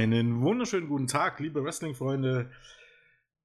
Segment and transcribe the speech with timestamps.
[0.00, 2.50] Einen wunderschönen guten Tag, liebe Wrestling-Freunde.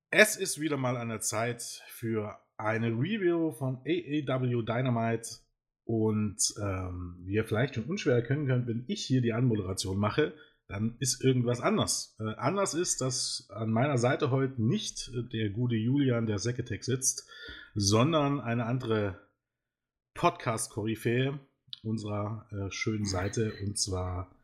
[0.10, 5.28] Es ist wieder mal an der Zeit für eine Review von AAW Dynamite.
[5.84, 10.34] Und ähm, wie ihr vielleicht schon unschwer erkennen könnt, wenn ich hier die Anmoderation mache,
[10.70, 12.16] dann ist irgendwas anders.
[12.22, 17.30] Äh, anders ist, dass an meiner Seite heute nicht der gute Julian der Seketech sitzt,
[17.74, 19.20] sondern eine andere
[20.14, 21.38] Podcast-Koryphäe
[21.84, 24.35] unserer äh, schönen Seite, und zwar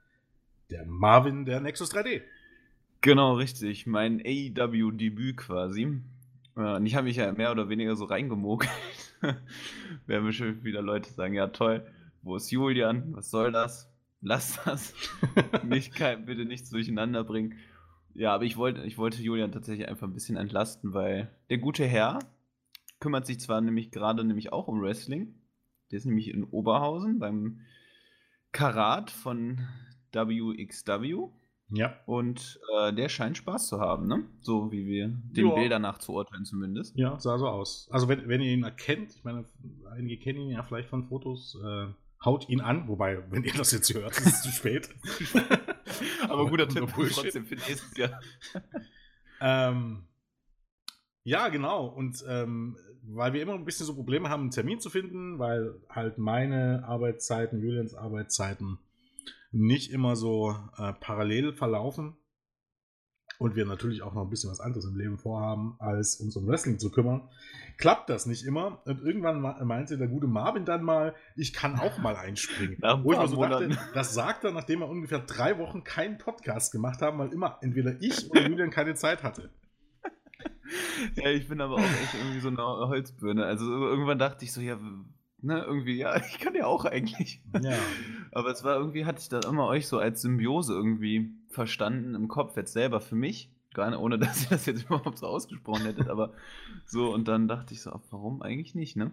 [0.71, 2.21] der Marvin der Nexus 3D.
[3.01, 3.85] Genau, richtig.
[3.85, 6.01] Mein AEW-Debüt quasi.
[6.55, 8.71] Und ich habe mich ja mehr oder weniger so reingemogelt.
[10.05, 11.85] Werden bestimmt wieder Leute sagen, ja toll,
[12.21, 13.13] wo ist Julian?
[13.15, 13.91] Was soll das?
[14.21, 14.93] Lass das.
[15.63, 15.93] nicht,
[16.25, 17.55] bitte nichts durcheinander bringen.
[18.13, 21.85] Ja, aber ich wollte, ich wollte Julian tatsächlich einfach ein bisschen entlasten, weil der gute
[21.85, 22.19] Herr
[22.99, 25.33] kümmert sich zwar nämlich gerade nämlich auch um Wrestling.
[25.89, 27.61] Der ist nämlich in Oberhausen beim
[28.51, 29.61] Karat von
[30.13, 31.29] WXW.
[31.73, 31.95] Ja.
[32.05, 34.25] Und äh, der scheint Spaß zu haben, ne?
[34.41, 35.55] So wie wir den ja.
[35.55, 36.97] Bildern nach zu urteilen zumindest.
[36.97, 37.87] Ja, sah so aus.
[37.91, 39.45] Also wenn, wenn ihr ihn erkennt, ich meine,
[39.89, 41.87] einige kennen ihn ja vielleicht von Fotos, äh,
[42.25, 44.89] haut ihn an, wobei, wenn ihr das jetzt hört, ist es zu spät.
[46.29, 48.19] Aber guter Tipp trotzdem für nächstes Jahr.
[49.41, 50.03] ähm,
[51.23, 51.85] ja, genau.
[51.87, 55.75] Und ähm, weil wir immer ein bisschen so Probleme haben, einen Termin zu finden, weil
[55.89, 58.77] halt meine Arbeitszeiten, Julians Arbeitszeiten
[59.51, 62.15] nicht immer so äh, parallel verlaufen
[63.41, 66.47] und wir natürlich auch noch ein bisschen was anderes im Leben vorhaben, als uns um
[66.47, 67.27] Wrestling zu kümmern,
[67.77, 68.81] klappt das nicht immer.
[68.85, 72.77] Und irgendwann meinte der gute Marvin dann mal, ich kann auch mal einspringen.
[73.03, 76.71] Wo ich mal so dachte, das sagt er, nachdem wir ungefähr drei Wochen keinen Podcast
[76.71, 79.49] gemacht haben, weil immer entweder ich oder Julian keine Zeit hatte.
[81.15, 83.43] Ja, ich bin aber auch echt irgendwie so eine Holzbirne.
[83.43, 84.77] Also irgendwann dachte ich so, ja,
[85.41, 87.41] ne, irgendwie, ja, ich kann ja auch eigentlich.
[87.61, 87.77] Ja.
[88.31, 92.27] Aber es war irgendwie, hatte ich da immer euch so als Symbiose irgendwie verstanden im
[92.27, 93.51] Kopf, jetzt selber für mich.
[93.73, 96.33] Gar nicht, ohne dass ihr das jetzt überhaupt so ausgesprochen hättet, aber
[96.85, 99.11] so, und dann dachte ich so, warum eigentlich nicht, ne?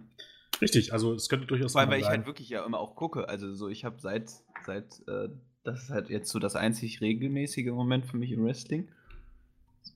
[0.61, 3.55] Richtig, also es könnte durchaus Weil, weil ich halt wirklich ja immer auch gucke, also
[3.55, 4.33] so, ich habe seit,
[4.65, 5.29] seit, äh,
[5.63, 8.89] das ist halt jetzt so das einzig regelmäßige Moment für mich im Wrestling.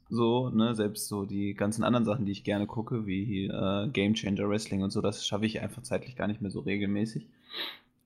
[0.08, 4.14] So, ne, selbst so die ganzen anderen Sachen, die ich gerne gucke, wie äh, Game
[4.14, 7.28] Changer Wrestling und so, das schaffe ich einfach zeitlich gar nicht mehr so regelmäßig.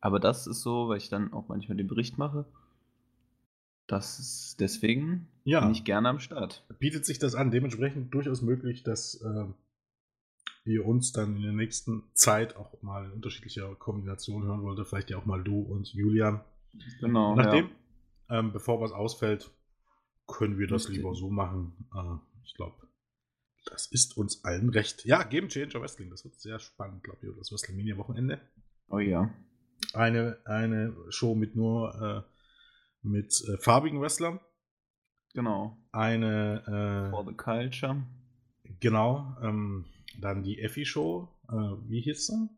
[0.01, 2.45] Aber das ist so, weil ich dann auch manchmal den Bericht mache.
[3.87, 5.61] Das ist deswegen ja.
[5.61, 6.65] bin ich gerne am Start.
[6.79, 9.45] Bietet sich das an, dementsprechend durchaus möglich, dass äh,
[10.65, 14.85] wir uns dann in der nächsten Zeit auch mal in unterschiedlicher Kombination hören wollte.
[14.85, 16.41] Vielleicht ja auch mal du und Julian.
[17.01, 17.35] Genau.
[17.37, 17.71] Nachdem,
[18.29, 18.41] ja.
[18.41, 19.51] ähm, bevor was ausfällt,
[20.27, 21.89] können wir das lieber so machen.
[21.95, 22.75] Äh, ich glaube,
[23.65, 25.05] das ist uns allen recht.
[25.05, 28.41] Ja, Game Changer Wrestling, das wird sehr spannend, glaube ich, das WrestleMania-Wochenende.
[28.89, 29.33] Oh ja.
[29.93, 32.37] Eine, eine Show mit nur äh,
[33.03, 34.41] mit äh, farbigen Wrestlern.
[35.35, 35.77] Genau.
[35.93, 38.03] Eine äh, For the Culture.
[38.81, 39.37] Genau.
[39.43, 39.85] Ähm,
[40.21, 41.29] dann die Effi-Show.
[41.49, 41.55] Äh,
[41.89, 42.49] wie hieß sie?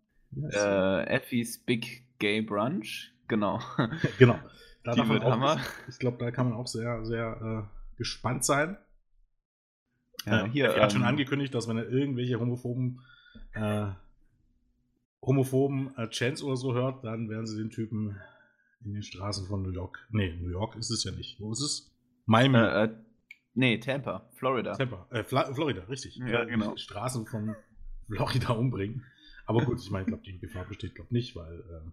[0.53, 3.13] Äh, Effie's Big Gay Brunch.
[3.27, 3.61] Genau.
[4.19, 4.39] genau.
[4.85, 5.61] Da Die wird auch, Hammer.
[5.89, 8.79] Ich glaube, da kann man auch sehr, sehr äh, gespannt sein.
[10.25, 13.01] Ja, äh, hier, er hat schon ähm, angekündigt, dass wenn er irgendwelche homophoben
[13.53, 13.89] äh,
[15.23, 18.17] homophoben äh, Chants oder so hört, dann werden sie den Typen
[18.85, 20.07] in den Straßen von New York.
[20.11, 21.41] Nee, New York ist es ja nicht.
[21.41, 21.95] Wo ist es?
[22.27, 22.59] Miami.
[22.59, 22.95] Äh, äh,
[23.55, 24.75] nee, Tampa, Florida.
[24.75, 25.07] Tampa.
[25.11, 26.17] Äh, Fla Florida, richtig.
[26.17, 26.77] Ja, genau.
[26.77, 27.57] Straßen von
[28.07, 29.05] Florida umbringen.
[29.47, 31.91] Aber gut, ich meine, ich glaube, die Gefahr besteht, glaube nicht, weil äh,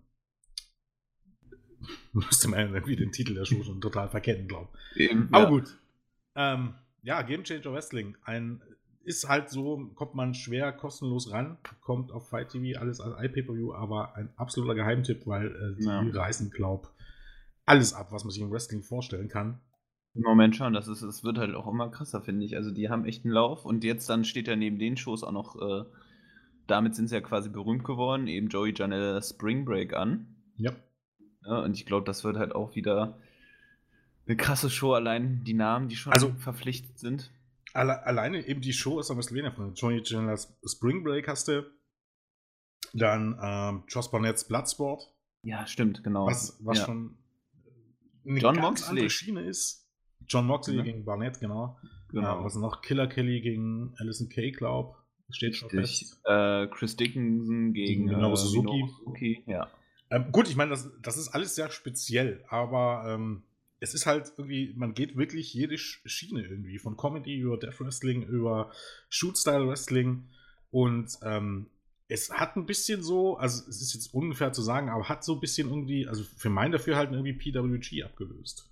[2.13, 4.69] müsste man irgendwie den Titel der Show schon total verkennen, glaube
[5.31, 5.49] Aber ja.
[5.49, 5.77] gut.
[6.35, 8.17] Ähm, ja, Game Changer Wrestling.
[8.23, 8.61] Ein,
[9.03, 13.73] ist halt so, kommt man schwer kostenlos ran, kommt auf Fight TV, alles als iPay-Per-View,
[13.73, 15.99] aber ein absoluter Geheimtipp, weil äh, die Ja.
[16.01, 16.91] reißen, glaub,
[17.65, 19.59] alles ab, was man sich im Wrestling vorstellen kann.
[20.15, 22.55] Im Moment schon, das, ist, das wird halt auch immer krasser, finde ich.
[22.55, 25.31] Also die haben echt einen Lauf und jetzt dann steht ja neben den Shows auch
[25.31, 25.83] noch, äh,
[26.67, 30.35] damit sind sie ja quasi berühmt geworden, eben Joey Janela Spring Break an.
[30.57, 30.71] Ja.
[31.45, 33.17] Ja, und ich glaube, das wird halt auch wieder
[34.27, 37.31] eine krasse Show, allein die Namen, die schon Also- verpflichtet sind.
[37.73, 41.69] Alle, alleine eben die Show ist am WrestleMania von Johnny Chandler's Spring Break hast du.
[42.93, 45.11] Dann ähm, Josh Barnett's Bloodsport,
[45.43, 46.25] Ja, stimmt, genau.
[46.27, 46.85] was, was ja.
[46.85, 47.17] schon
[48.25, 48.89] eine John ganz Moxley.
[48.89, 49.87] andere Schiene ist.
[50.27, 50.83] John Moxley Mhm.
[50.83, 51.77] gegen Barnett, genau.
[52.09, 52.39] genau.
[52.39, 52.81] Äh, was noch?
[52.81, 54.95] Killer Kelly gegen Alison Kay, glaub.
[55.29, 56.09] Steht schon Richtig.
[56.11, 56.21] fest.
[56.25, 58.67] Äh, Chris Dickinson gegen, Gegen Minoru äh, Suzuki.
[58.73, 59.43] Minoru Suzuki.
[59.47, 59.67] Ja.
[60.09, 63.43] Ähm, gut, ich meine, das, das ist alles sehr speziell, aber ähm,
[63.79, 67.79] es ist halt irgendwie, man geht wirklich jede Sch- Schiene irgendwie, von Comedy über Death
[67.79, 68.71] Wrestling, über
[69.09, 70.27] Shoot-Style Wrestling
[70.71, 71.67] und ähm,
[72.07, 75.33] es hat ein bisschen so, also es ist jetzt ungefähr zu sagen, aber hat so
[75.33, 78.69] ein bisschen irgendwie, also für mein Dafürhalten irgendwie PWG abgelöst.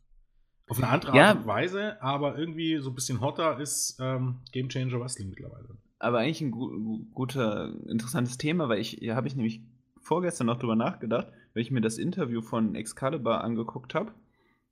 [0.68, 1.30] Auf eine andere Ja.
[1.30, 5.68] Art und Weise, aber irgendwie so ein bisschen hotter ist ähm, Game Changer Wrestling mittlerweile.
[6.00, 9.62] Aber eigentlich ein gu gu guter, interessantes Thema, weil ich, ja, habe ich nämlich
[10.04, 14.12] vorgestern noch drüber nachgedacht, weil ich mir das Interview von Excalibur angeguckt habe.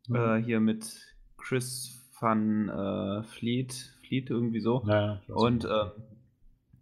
[0.08, 0.16] Mhm.
[0.16, 3.74] Äh, hier mit Chris van äh, Fleet,
[4.08, 4.84] Fleet irgendwie so.
[4.88, 5.92] Ja, Und ähm,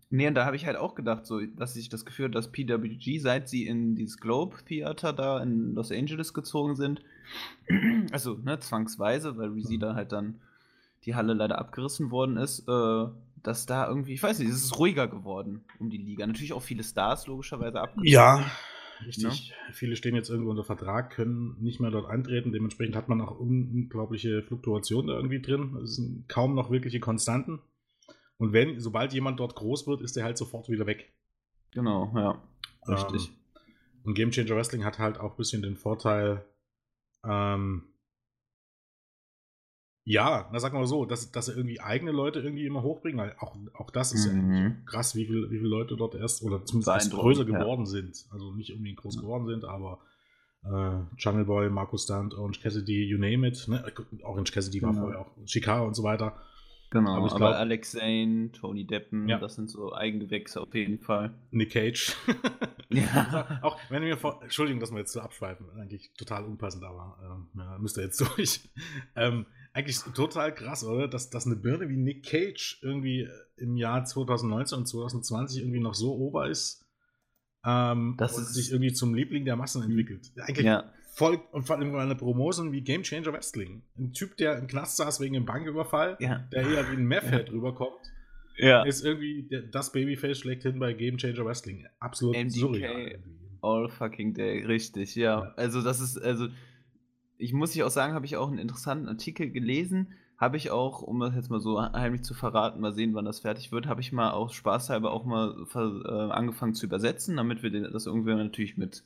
[0.09, 2.51] nee, und da habe ich halt auch gedacht, so, dass ich das Gefühl habe, dass
[2.51, 7.01] PWG, seit sie in dieses Globe Theater da in Los Angeles gezogen sind,
[8.11, 9.81] also ne, zwangsweise, weil wie sie Mhm.
[9.81, 10.41] da halt dann
[11.05, 13.05] die Halle leider abgerissen worden ist, äh,
[13.43, 16.25] dass da irgendwie, ich weiß nicht, es ist ruhiger geworden um die Liga.
[16.25, 18.11] Natürlich auch viele Stars logischerweise abgerissen.
[18.13, 18.51] Ja,
[19.05, 19.53] richtig.
[19.71, 22.51] Viele stehen jetzt irgendwo unter Vertrag, können nicht mehr dort antreten.
[22.51, 25.77] Dementsprechend hat man auch un unglaubliche Fluktuationen da irgendwie drin.
[25.83, 27.59] Es sind kaum noch wirkliche Konstanten.
[28.37, 31.11] Und wenn, sobald jemand dort groß wird, ist er halt sofort wieder weg.
[31.71, 32.41] Genau, ja.
[32.87, 33.27] Richtig.
[33.27, 33.33] Ähm,
[34.03, 36.45] und Game Changer Wrestling hat halt auch ein bisschen den Vorteil,
[37.23, 37.83] ähm,
[40.05, 43.19] ja, na sag mal so, dass, dass sie irgendwie eigene Leute irgendwie immer hochbringen.
[43.19, 44.51] weil Auch, auch das ist ja Mhm.
[44.51, 47.59] eigentlich krass, wie, viel, wie viele Leute dort erst oder zumindest erst größer ja.
[47.59, 48.25] geworden sind.
[48.31, 49.99] Also nicht irgendwie groß geworden sind, aber
[50.63, 53.67] äh, Jungle Boy, Markus Stunt, Orange Cassidy, you name it.
[53.67, 53.83] Ne?
[54.23, 55.01] Orange Cassidy war Genau.
[55.03, 56.35] vorher auch Shikara und so weiter.
[56.91, 59.37] Genau, aber aber, glaub- Alex Zane, Tony Deppen, Ja.
[59.37, 61.33] das sind so Eigengewächse auf jeden Fall.
[61.51, 62.15] Nick Cage.
[62.91, 63.59] Ja.
[63.61, 64.41] auch wenn wir vor.
[64.41, 65.67] Entschuldigung, dass wir jetzt so abschweifen.
[65.79, 68.61] Eigentlich total unpassend, aber ähm, ja, müsst ihr jetzt durch.
[69.15, 71.07] ähm, eigentlich total krass, oder?
[71.07, 75.79] Dass, dass eine Birne wie Nick Cage irgendwie äh, im Jahr 2019 und 2020 irgendwie
[75.79, 76.85] noch so ober ist.
[77.65, 80.31] Ähm, Das und ist- sich irgendwie zum Liebling der Massen entwickelt.
[80.37, 83.83] Eigentlich Ja, voll und vor allem eine Promotion wie Game Changer Wrestling.
[83.97, 86.37] Ein Typ, der im Knast saß wegen einem Banküberfall, ja.
[86.51, 87.99] der eher wie ein Method rüberkommt,
[88.57, 88.83] Ja.
[88.83, 91.85] ist irgendwie der, das Babyface schlechthin bei Game Changer Wrestling.
[91.99, 92.59] Absolut MDK.
[92.59, 93.19] surreal.
[93.61, 95.39] All fucking day, richtig, ja.
[95.43, 95.53] Ja.
[95.57, 96.47] Also das ist, also
[97.39, 100.13] ich muss ich auch sagen, habe ich auch einen interessanten Artikel gelesen.
[100.37, 103.39] Habe ich auch, um das jetzt mal so heimlich zu verraten, mal sehen, wann das
[103.39, 107.71] fertig wird, habe ich mal auch spaßhalber auch mal äh, angefangen zu übersetzen, damit wir
[107.89, 109.03] das irgendwie natürlich mit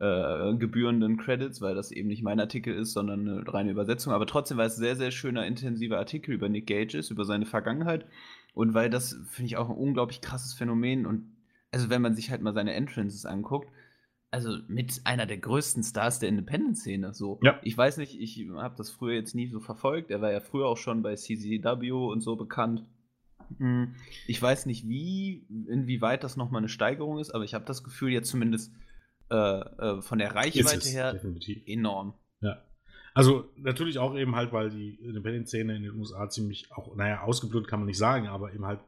[0.00, 4.12] äh, gebührenden Credits, weil das eben nicht mein Artikel ist, sondern eine reine Übersetzung.
[4.12, 7.46] Aber trotzdem, weil es ein sehr, sehr schöner, intensiver Artikel über Nick Gage über seine
[7.46, 8.06] Vergangenheit.
[8.54, 11.06] Und weil das, finde ich, auch ein unglaublich krasses Phänomen.
[11.06, 11.32] Und
[11.70, 13.68] also, wenn man sich halt mal seine Entrances anguckt,
[14.32, 17.12] also mit einer der größten Stars der Independent-Szene.
[17.12, 17.38] So.
[17.42, 17.60] Ja.
[17.62, 20.10] Ich weiß nicht, ich habe das früher jetzt nie so verfolgt.
[20.10, 22.84] Er war ja früher auch schon bei CZW und so bekannt.
[23.58, 23.94] Hm,
[24.26, 28.10] Ich weiß nicht, wie, inwieweit das nochmal eine Steigerung ist, aber ich habe das Gefühl,
[28.10, 28.72] jetzt zumindest
[29.30, 31.62] äh, äh, von der Reichweite her definitiv.
[31.66, 32.14] enorm.
[32.40, 32.62] Ja.
[33.14, 37.68] Also natürlich auch eben halt, weil die Independent-Szene in den USA ziemlich auch, naja, ausgeblüht
[37.68, 38.80] kann man nicht sagen, aber eben halt,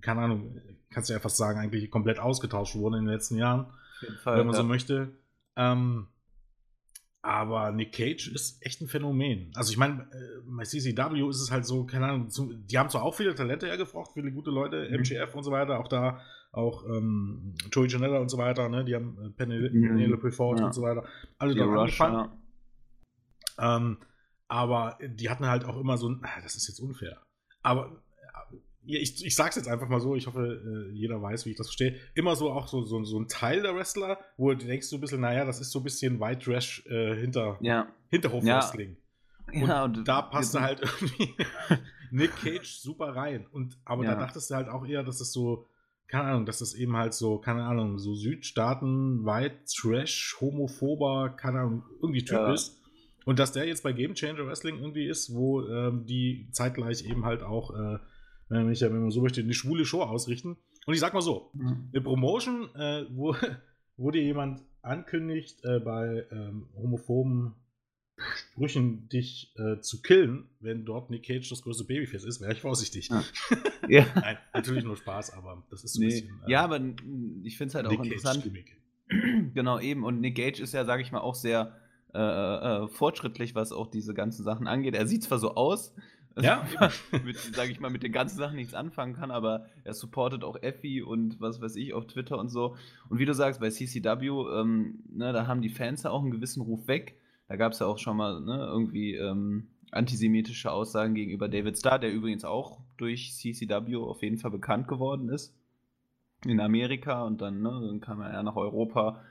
[0.00, 0.60] keine Ahnung,
[0.90, 3.66] kannst du ja fast sagen, eigentlich komplett ausgetauscht wurde in den letzten Jahren,
[4.18, 4.38] Fall.
[4.38, 4.60] wenn man ja.
[4.62, 5.12] so möchte.
[5.56, 6.08] Ähm,
[7.24, 9.52] aber Nick Cage ist echt ein Phänomen.
[9.54, 12.28] Also ich meine, äh, bei CCW ist es halt so, keine Ahnung,
[12.66, 14.96] die haben zwar auch viele Talente hergefragt, viele gute Leute, Mhm.
[14.96, 16.20] MGF und so weiter, auch da,
[16.50, 19.82] auch ähm, Joey Janella und so weiter, ne, die haben äh, Penel Mhm.
[19.96, 20.66] Penelope Ford Ja.
[20.66, 21.04] und so weiter,
[21.38, 22.30] alle Die dort Rush, angefangen.
[23.58, 23.76] ja.
[23.76, 23.98] Ähm,
[24.48, 27.22] aber die hatten halt auch immer so ein, ah, das ist jetzt unfair.
[27.62, 28.02] Aber
[28.84, 31.68] ich, ich sag's jetzt einfach mal so, ich hoffe, äh, jeder weiß, wie ich das
[31.68, 31.96] verstehe.
[32.14, 35.00] Immer so auch so, so, so ein Teil der Wrestler, wo du denkst so ein
[35.00, 37.88] bisschen, naja, das ist so ein bisschen White Trash äh, hinter, Ja.
[38.10, 38.96] Hinterhof-Wrestling.
[39.52, 41.34] Und ja, und da passte jetzt- halt irgendwie
[42.10, 43.46] Nick Cage super rein.
[43.52, 44.18] Und, aber da Ja.
[44.18, 45.66] dachtest du halt auch eher, dass es so,
[46.08, 51.60] keine Ahnung, dass das eben halt so, keine Ahnung, so Südstaaten, White Trash, homophober, keine
[51.60, 52.52] Ahnung, irgendwie Typ Ja.
[52.52, 52.78] ist.
[53.24, 57.24] Und dass der jetzt bei Game Changer Wrestling irgendwie ist, wo ähm, die zeitgleich eben
[57.24, 57.98] halt auch, äh,
[58.52, 60.56] wenn, man, wenn man so möchte, eine schwule Show ausrichten.
[60.86, 61.88] Und ich sag mal so, Mhm.
[61.92, 63.34] eine Promotion, äh, wo,
[63.96, 67.54] wo dir jemand ankündigt, äh, bei ähm, homophoben
[68.36, 72.60] Sprüchen dich äh, zu killen, wenn dort Nick Cage das größte Babyface ist, wäre ich
[72.60, 73.08] vorsichtig.
[73.08, 73.24] Ja.
[73.88, 74.06] Ja.
[74.14, 76.14] Nein, natürlich nur Spaß, aber das ist so ein Nee.
[76.20, 76.40] bisschen.
[76.46, 76.80] äh, ja, aber
[77.42, 78.44] ich finde es halt auch Nick interessant.
[78.44, 78.76] Cage-Gimmick.
[79.54, 80.04] genau, eben.
[80.04, 81.76] Und Nick Gage ist ja, sage ich mal, auch sehr
[82.14, 84.94] äh, äh, fortschrittlich, was auch diese ganzen Sachen angeht.
[84.94, 85.96] Er sieht zwar so aus,
[86.40, 86.66] Ja,
[87.24, 90.56] mit, sage ich mal, mit den ganzen Sachen nichts anfangen kann, aber er supportet auch
[90.62, 92.76] Effi und was weiß ich auf Twitter und so.
[93.08, 94.28] Und wie du sagst, bei CCW,
[94.60, 97.18] ähm, ne, da haben die Fans ja auch einen gewissen Ruf weg.
[97.48, 101.98] Da gab es ja auch schon mal ne, irgendwie ähm, antisemitische Aussagen gegenüber David Starr,
[101.98, 105.54] der übrigens auch durch CCW auf jeden Fall bekannt geworden ist.
[106.44, 109.22] In Amerika und dann, ne, dann kam er ja nach Europa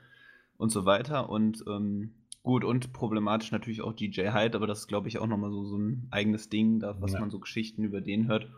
[0.56, 1.28] und so weiter.
[1.28, 5.26] Und ähm, gut, und problematisch natürlich auch DJ Hyde, aber das ist, glaube ich, auch
[5.26, 7.20] nochmal so, so ein eigenes Ding, da, was Ja.
[7.20, 8.48] man so Geschichten über den hört.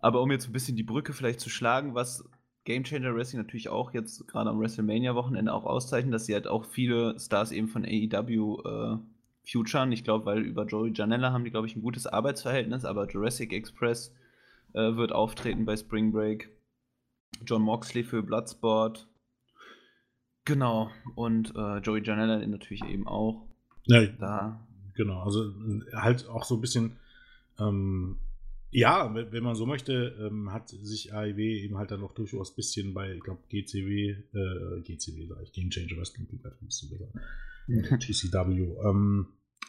[0.00, 2.28] Aber um jetzt ein bisschen die Brücke vielleicht zu schlagen, was
[2.64, 6.64] Game Changer Wrestling natürlich auch jetzt gerade am WrestleMania-Wochenende auch auszeichnet, dass sie halt auch
[6.64, 8.98] viele Stars eben von AEW äh,
[9.44, 9.90] futuren.
[9.92, 13.52] Ich glaube, weil über Joey Janella haben die, glaube ich, ein gutes Arbeitsverhältnis, aber Jurassic
[13.52, 14.14] Express
[14.74, 16.50] äh, wird auftreten bei Spring Break.
[17.44, 19.08] John Moxley für Bloodsport.
[20.44, 20.90] Genau.
[21.14, 23.46] Und äh, Joey Janella natürlich eben auch.
[23.84, 24.66] Ja, da.
[24.94, 25.52] Genau, also
[25.94, 26.96] halt auch so ein bisschen,
[27.58, 28.18] ähm,
[28.70, 32.56] ja, wenn man so möchte, ähm, hat sich AEW eben halt dann auch durchaus ein
[32.56, 36.26] bisschen bei, ich glaube, GCW, äh, GCW sag ich, Game Changer Wrestling,
[37.98, 39.26] TCW, ähm,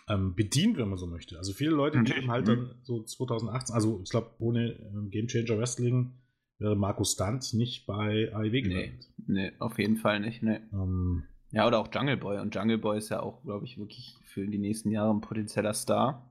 [0.09, 1.37] ähm, bedient, wenn man so möchte.
[1.37, 2.71] Also viele Leute, die eben halt dann mhm.
[2.83, 6.13] so 2018, also ich glaube, ohne ähm, Game Changer Wrestling
[6.59, 9.07] wäre Markus Stunt nicht bei AEW gelandet.
[9.17, 10.59] Nee, nee, auf jeden Fall nicht, nee.
[10.71, 12.39] Ähm, ja, oder auch Jungle Boy.
[12.39, 15.73] Und Jungle Boy ist ja auch, glaube ich, wirklich für die nächsten Jahre ein potenzieller
[15.73, 16.29] Star.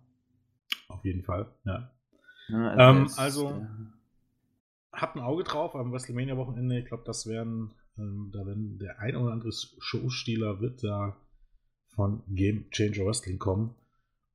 [0.88, 1.92] Auf jeden Fall, ja.
[2.48, 3.68] ja also, ähm, ist, also ja.
[4.92, 6.78] habt ein Auge drauf am WrestleMania-Wochenende.
[6.78, 11.16] Ich glaube, das werden, ähm, da werden der ein oder andere Showstealer wird da
[11.94, 13.74] von Game Changer Wrestling kommen.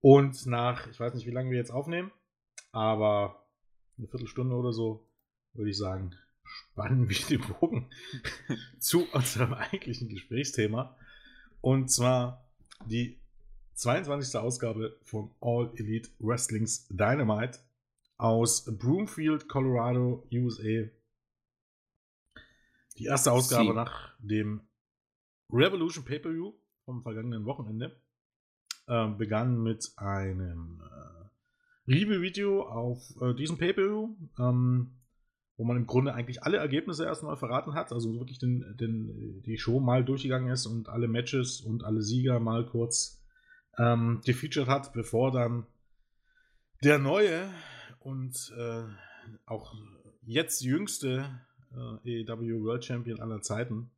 [0.01, 2.11] Und nach, ich weiß nicht, wie lange wir jetzt aufnehmen,
[2.71, 3.43] aber
[3.97, 5.06] eine Viertelstunde oder so,
[5.53, 7.89] würde ich sagen, spannen wir den Bogen
[8.79, 10.95] zu unserem eigentlichen Gesprächsthema.
[11.61, 12.45] Und zwar
[12.85, 13.19] die
[13.73, 14.39] 22.
[14.39, 17.59] Ausgabe von All Elite Wrestlings Dynamite
[18.17, 20.89] aus Broomfield, Colorado, USA.
[22.97, 23.73] Die erste Ausgabe Sie.
[23.73, 24.61] nach dem
[25.51, 26.53] Revolution Pay-Per-View
[26.85, 28.01] vom vergangenen Wochenende
[28.87, 34.15] äh, begann mit einem äh, Review-Video auf äh, diesem Pay-Per-View.
[34.39, 34.96] Ähm,
[35.57, 39.57] wo man im Grunde eigentlich alle Ergebnisse erstmal verraten hat, also wirklich den, den, die
[39.57, 43.23] Show mal durchgegangen ist und alle Matches und alle Sieger mal kurz
[43.79, 45.65] ähm, gefeatured hat, bevor dann
[46.83, 47.49] der neue
[47.99, 48.83] und äh,
[49.47, 49.73] auch
[50.21, 51.41] jetzt jüngste
[52.05, 53.89] äh, AEW World Champion aller Zeiten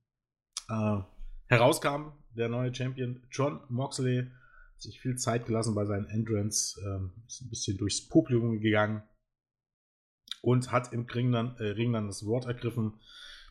[0.70, 1.00] äh,
[1.48, 2.14] herauskam.
[2.38, 4.28] Der neue Champion John Moxley
[4.74, 9.04] hat sich viel Zeit gelassen bei seinen Entrance, ähm, ist ein bisschen durchs Publikum gegangen
[10.42, 12.94] und hat im Ring dann, äh, Ring dann das Wort ergriffen.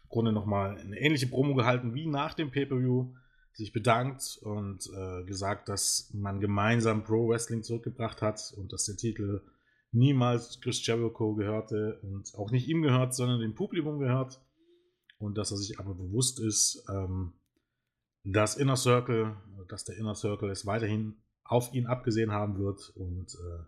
[0.05, 3.15] Im Grunde nochmal eine ähnliche Promo gehalten wie nach dem Pay-Per-View.
[3.53, 8.97] Sich bedankt und äh, gesagt, dass man gemeinsam Pro Wrestling zurückgebracht hat und dass der
[8.97, 9.43] Titel
[9.91, 14.41] niemals Chris Jericho gehörte und auch nicht ihm gehört, sondern dem Publikum gehört.
[15.19, 17.33] Und dass er sich aber bewusst ist, ähm,
[18.23, 19.37] dass Inner Circle,
[19.69, 23.65] dass der Inner Circle es weiterhin auf ihn abgesehen haben wird und äh,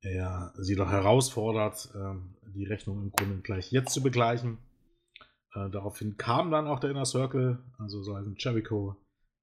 [0.00, 4.58] er sie doch herausfordert, ähm, die Rechnung im Grunde gleich jetzt zu begleichen.
[5.54, 8.96] Äh, daraufhin kam dann auch der Inner Circle, also so ein Jericho,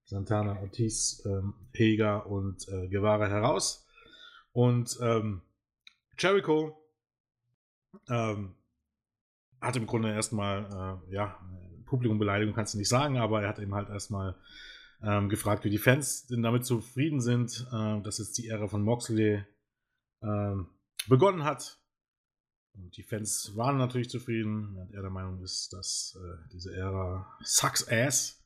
[0.05, 3.87] Santana, Ortiz, ähm, Heger und äh, Guevara heraus.
[4.53, 4.97] Und
[6.17, 6.77] Jericho
[8.07, 8.55] ähm,
[9.59, 11.37] hat im Grunde erstmal, äh, ja,
[11.85, 14.35] Publikumbeleidigung kannst du nicht sagen, aber er hat eben halt erstmal
[15.27, 19.43] gefragt, wie die Fans denn damit zufrieden sind, dass jetzt die Ära von Moxley
[20.21, 20.67] ähm,
[21.07, 21.79] begonnen hat.
[22.73, 27.37] Und die Fans waren natürlich zufrieden, während er der Meinung ist, dass äh, diese Ära
[27.41, 28.43] sucks ass,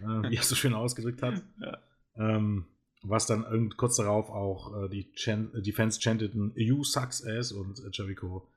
[0.00, 1.42] äh, wie er so schön ausgedrückt hat.
[1.60, 1.78] Ja.
[2.16, 2.66] Ähm,
[3.02, 5.10] was dann kurz darauf auch äh, die,
[5.62, 8.50] die, Fans chanteten You sucks ass und Jericho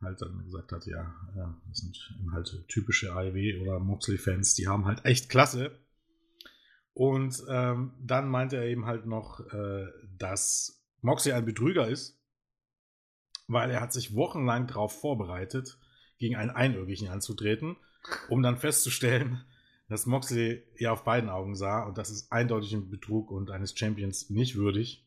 [0.00, 1.98] halt dann gesagt hat, ja, ja das sind
[2.32, 5.78] halt typische AEW oder Moxley-Fans, die haben halt echt klasse.
[6.92, 9.86] Und ähm, dann meinte er eben halt noch, äh,
[10.18, 12.18] dass Moxley ein Betrüger ist,
[13.46, 15.78] weil er hat sich wochenlang darauf vorbereitet,
[16.18, 17.76] gegen einen Einögigen anzutreten,
[18.28, 19.44] um dann festzustellen,
[19.88, 23.76] dass Moxley ja auf beiden Augen sah und das ist eindeutig ein Betrug und eines
[23.76, 25.06] Champions nicht würdig.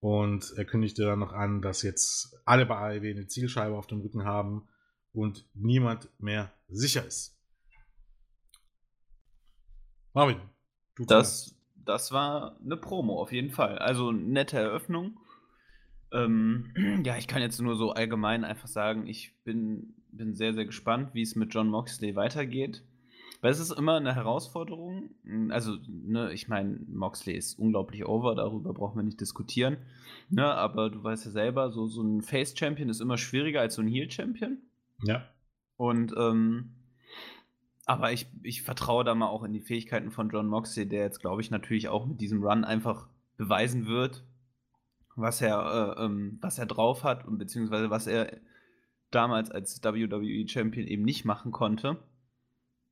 [0.00, 4.00] Und er kündigte dann noch an, dass jetzt alle bei AEW eine Zielscheibe auf dem
[4.00, 4.68] Rücken haben
[5.12, 7.38] und niemand mehr sicher ist.
[10.12, 10.40] Marvin,
[10.94, 11.53] du das,
[11.86, 13.78] das war eine Promo auf jeden Fall.
[13.78, 15.18] Also nette Eröffnung.
[16.12, 16.72] Ähm,
[17.04, 21.10] ja, ich kann jetzt nur so allgemein einfach sagen, ich bin, bin sehr, sehr gespannt,
[21.14, 22.82] wie es mit John Moxley weitergeht.
[23.40, 25.10] Weil es ist immer eine Herausforderung.
[25.50, 29.76] Also, ne, ich meine, Moxley ist unglaublich over, darüber brauchen wir nicht diskutieren.
[30.30, 33.82] Ne, aber du weißt ja selber, so, so ein Face-Champion ist immer schwieriger als so
[33.82, 34.62] ein Heel-Champion.
[35.02, 35.28] Ja.
[35.76, 36.73] Und ähm,
[37.86, 41.20] aber ich, ich vertraue da mal auch in die Fähigkeiten von John Moxley, der jetzt,
[41.20, 44.24] glaube ich, natürlich auch mit diesem Run einfach beweisen wird,
[45.16, 48.38] was er, äh, ähm, was er drauf hat und beziehungsweise was er
[49.10, 51.98] damals als WWE Champion eben nicht machen konnte.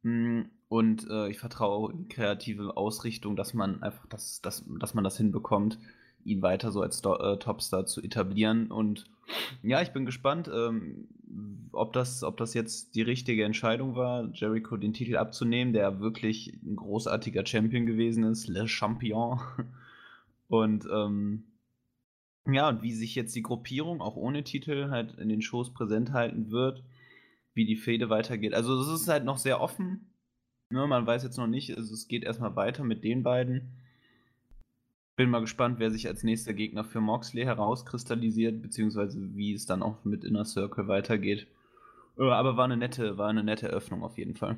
[0.02, 4.94] Mm, und äh, ich vertraue in die kreative Ausrichtung, dass man einfach das, das, dass
[4.94, 5.78] man das hinbekommt,
[6.24, 8.70] ihn weiter so als äh, Topstar zu etablieren.
[8.70, 9.04] Und
[9.62, 11.08] ja, ich bin gespannt, ähm,
[11.72, 16.58] ob, das, ob das jetzt die richtige Entscheidung war, Jericho den Titel abzunehmen, der wirklich
[16.62, 19.40] ein großartiger Champion gewesen ist, Le Champion.
[20.48, 21.44] Und ähm,
[22.46, 26.12] ja, und wie sich jetzt die Gruppierung auch ohne Titel halt in den Shows präsent
[26.12, 26.82] halten wird,
[27.54, 28.52] wie die Fehde weitergeht.
[28.52, 30.12] Also es ist halt noch sehr offen.
[30.70, 30.86] Ne?
[30.86, 33.81] Man weiß jetzt noch nicht, also es geht erstmal weiter mit den beiden.
[35.14, 39.83] Bin mal gespannt, wer sich als nächster Gegner für Moxley herauskristallisiert, beziehungsweise wie es dann
[39.83, 41.47] auch mit Inner Circle weitergeht.
[42.19, 44.57] Äh, aber war eine nette, war eine nette Öffnung auf jeden Fall.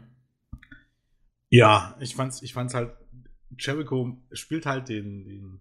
[1.51, 2.97] Ja, ich fand's, ich fand's halt,
[3.59, 5.61] Jericho spielt halt den, den,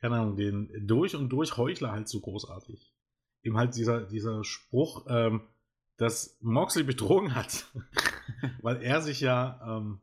[0.00, 2.94] keine Ahnung, den durch und durch Heuchler halt so großartig.
[3.42, 5.42] Eben halt dieser, dieser Spruch, ähm,
[5.96, 7.66] dass Moxley betrogen hat,
[8.62, 10.00] weil er sich ja ähm,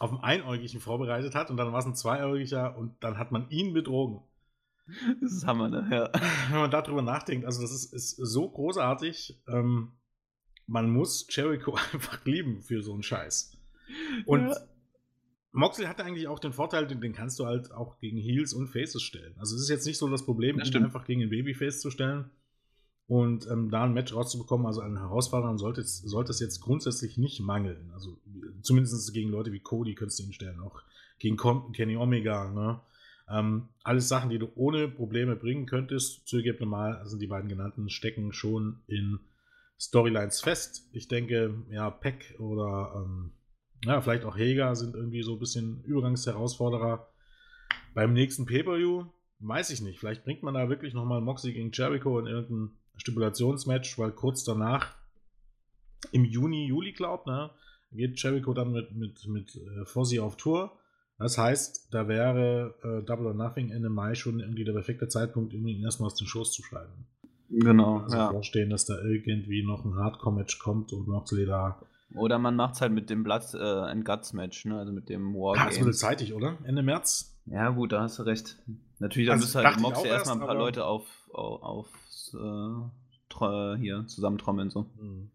[0.00, 3.48] auf einen Einäugigen vorbereitet hat und dann war es ein Zweiäugiger und dann hat man
[3.50, 4.22] ihn betrogen.
[5.20, 5.88] Das ist Hammer, ne?
[5.90, 6.10] Ja.
[6.50, 9.92] Wenn man darüber nachdenkt, also das ist, ist so großartig, ähm,
[10.66, 13.56] man muss Jericho einfach lieben für so einen Scheiß.
[14.26, 14.56] Und ja.
[15.52, 18.66] Moxley hatte eigentlich auch den Vorteil, den, den, kannst du halt auch gegen Heels und
[18.66, 19.34] Faces stellen.
[19.38, 22.30] Also es ist jetzt nicht so das Problem, ihn einfach gegen ein Babyface zu stellen
[23.06, 24.66] und ähm, da ein Match rauszubekommen.
[24.66, 27.90] Also einen Herausforderern sollte es, sollte es jetzt grundsätzlich nicht mangeln.
[27.92, 28.18] Also
[28.62, 30.82] zumindest gegen Leute wie Cody könntest du ihn stellen, auch
[31.18, 32.50] gegen Con Kenny Omega.
[32.50, 32.80] Ne?
[33.28, 36.26] Ähm, alles Sachen, die du ohne Probleme bringen könntest.
[36.26, 39.18] Zugegeben mal sind die beiden genannten stecken schon in
[39.78, 40.88] Storylines fest.
[40.92, 43.32] Ich denke, ja, Peck oder ähm,
[43.84, 47.06] ja, vielleicht auch Hager sind irgendwie so ein bisschen Übergangsherausforderer.
[47.92, 49.04] Beim nächsten Pay-Per-View
[49.40, 49.98] weiß ich nicht.
[49.98, 54.94] Vielleicht bringt man da wirklich nochmal Moxie gegen Jericho in irgendein Stipulationsmatch, weil kurz danach,
[56.12, 57.50] im Juni, Juli, glaubt, ne,
[57.92, 60.72] geht Jericho dann mit, mit, mit äh, Fozzy auf Tour.
[61.18, 65.54] Das heißt, da wäre äh, Double or Nothing Ende Mai schon irgendwie der perfekte Zeitpunkt,
[65.54, 67.06] um ihn erstmal aus den Schoß zu schreiben.
[67.50, 67.98] Genau.
[67.98, 68.30] Also ja.
[68.30, 71.80] vorstellen, dass da irgendwie noch ein Hardcore-Match kommt und Moxley da.
[72.14, 74.78] Oder man macht es halt mit dem Blood äh, and Guts Match, ne?
[74.78, 75.56] Also mit dem War.
[75.56, 76.58] Ja, das wurde zeitig, oder?
[76.64, 77.33] Ende März.
[77.46, 78.56] Ja, gut, da hast du recht.
[78.98, 84.06] Natürlich, da also, müsste halt Moxley erstmal ein paar Leute auf, auf, aufs, äh, hier
[84.06, 84.70] zusammentrommeln.
[84.70, 84.86] So.
[85.00, 85.30] Mhm.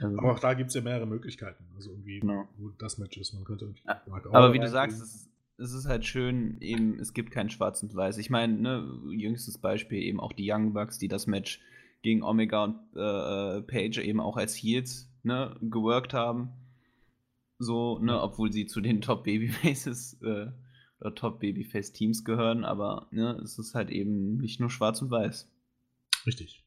[0.00, 1.64] Also, aber auch da gibt es ja mehrere Möglichkeiten.
[1.76, 2.48] Also irgendwie, genau.
[2.58, 3.32] wo das Match ist.
[3.32, 4.00] Man könnte ja,
[4.32, 7.94] aber wie du sagst, es, es, ist halt schön, eben, es gibt kein Schwarz und
[7.94, 8.18] Weiß.
[8.18, 11.60] Ich meine, ne, jüngstes Beispiel eben auch die Young Bucks, die das Match
[12.02, 16.50] gegen Omega und äh, Page eben auch als Heels ne, geworkt haben.
[17.58, 20.48] So, ne, obwohl sie zu den Top Babyfaces äh,
[21.10, 25.50] Top Babyface Teams gehören, aber ne, es ist halt eben nicht nur schwarz und weiß.
[26.26, 26.64] Richtig.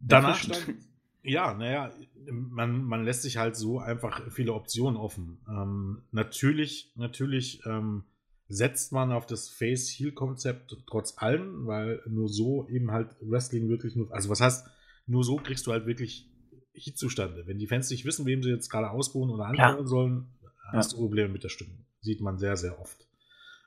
[0.00, 0.76] Danach stand,
[1.22, 1.92] ja, naja,
[2.30, 5.38] man, man lässt sich halt so einfach viele Optionen offen.
[5.48, 8.04] Ähm, natürlich, natürlich ähm,
[8.48, 14.12] setzt man auf das Face-Heal-Konzept trotz allem, weil nur so eben halt Wrestling wirklich nur,
[14.12, 14.66] also was heißt,
[15.06, 16.30] nur so kriegst du halt wirklich
[16.72, 17.46] Hit zustande.
[17.46, 19.86] Wenn die Fans nicht wissen, wem sie jetzt gerade ausbuhen oder anhören ja.
[19.86, 20.26] sollen,
[20.72, 20.96] hast ja.
[20.96, 21.84] du Probleme mit der Stimmung.
[22.00, 23.08] Sieht man sehr, sehr oft.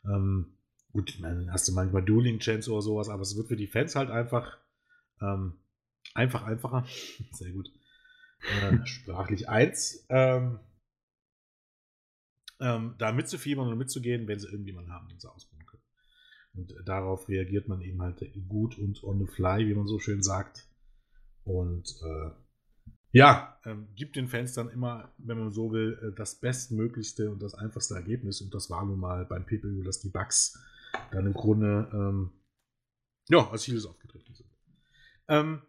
[0.05, 0.57] Ähm,
[0.91, 3.95] gut, dann hast du manchmal Dueling Chance oder sowas, aber es wird für die Fans
[3.95, 4.57] halt einfach
[5.21, 5.59] ähm,
[6.13, 6.85] einfach einfacher.
[7.31, 7.71] sehr gut.
[8.41, 10.05] Äh, sprachlich eins.
[10.09, 10.59] Ähm,
[12.59, 15.83] ähm, da mitzufiebern und mitzugehen, wenn sie irgendjemanden haben, den sie ausbauen können.
[16.53, 19.99] Und äh, darauf reagiert man eben halt gut und on the fly, wie man so
[19.99, 20.67] schön sagt.
[21.43, 22.31] Und äh,
[23.12, 27.41] ja, ähm, gibt den Fans dann immer, wenn man so will, äh, das bestmöglichste und
[27.41, 28.41] das einfachste Ergebnis.
[28.41, 30.58] Und das war nun mal beim PPU, dass die Bugs
[31.12, 32.32] dann im Grunde ähm,
[33.30, 34.50] ja, als Heels aufgetreten sind.
[35.28, 35.62] Ähm,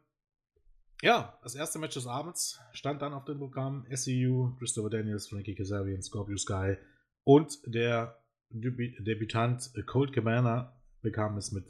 [1.02, 3.86] ja, das erste Match des Abends stand dann auf dem Programm.
[3.92, 6.76] SCU, Christopher Daniels, Frankie Kazarian, Scorpio Sky
[7.24, 11.64] und der Debütant Colt Cabana bekam es mit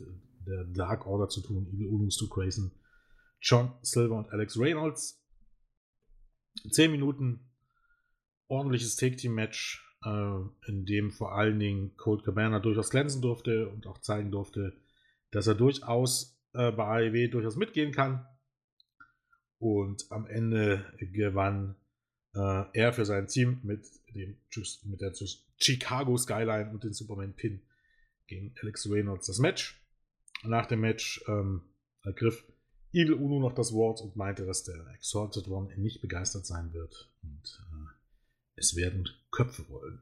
[0.47, 2.73] der Dark Order zu tun, Evil Uno, Stu Grayson,
[3.41, 5.22] John Silver und Alex Reynolds.
[6.71, 7.41] Zehn Minuten
[8.49, 13.99] ordentliches Take-Team-Match, äh, in dem vor allen Dingen Colt Cabana durchaus glänzen durfte und auch
[13.99, 14.77] zeigen durfte,
[15.31, 18.27] dass er durchaus äh, bei AEW durchaus mitgehen kann.
[19.59, 21.77] Und am Ende gewann
[22.35, 24.37] äh, er für sein Team mit, dem,
[24.85, 25.12] mit der
[25.59, 27.62] Chicago Skyline und den Superman Pin
[28.27, 29.81] gegen Alex Reynolds das Match.
[30.43, 31.62] Nach dem Match ähm,
[32.03, 32.45] ergriff
[32.92, 37.11] Evil Uno noch das Wort und meinte, dass der Exalted One nicht begeistert sein wird.
[37.22, 37.88] Und äh,
[38.57, 40.00] es werden Köpfe rollen.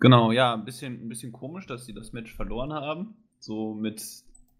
[0.00, 3.16] Genau, ja, ein bisschen, ein bisschen komisch, dass sie das Match verloren haben.
[3.38, 4.02] So mit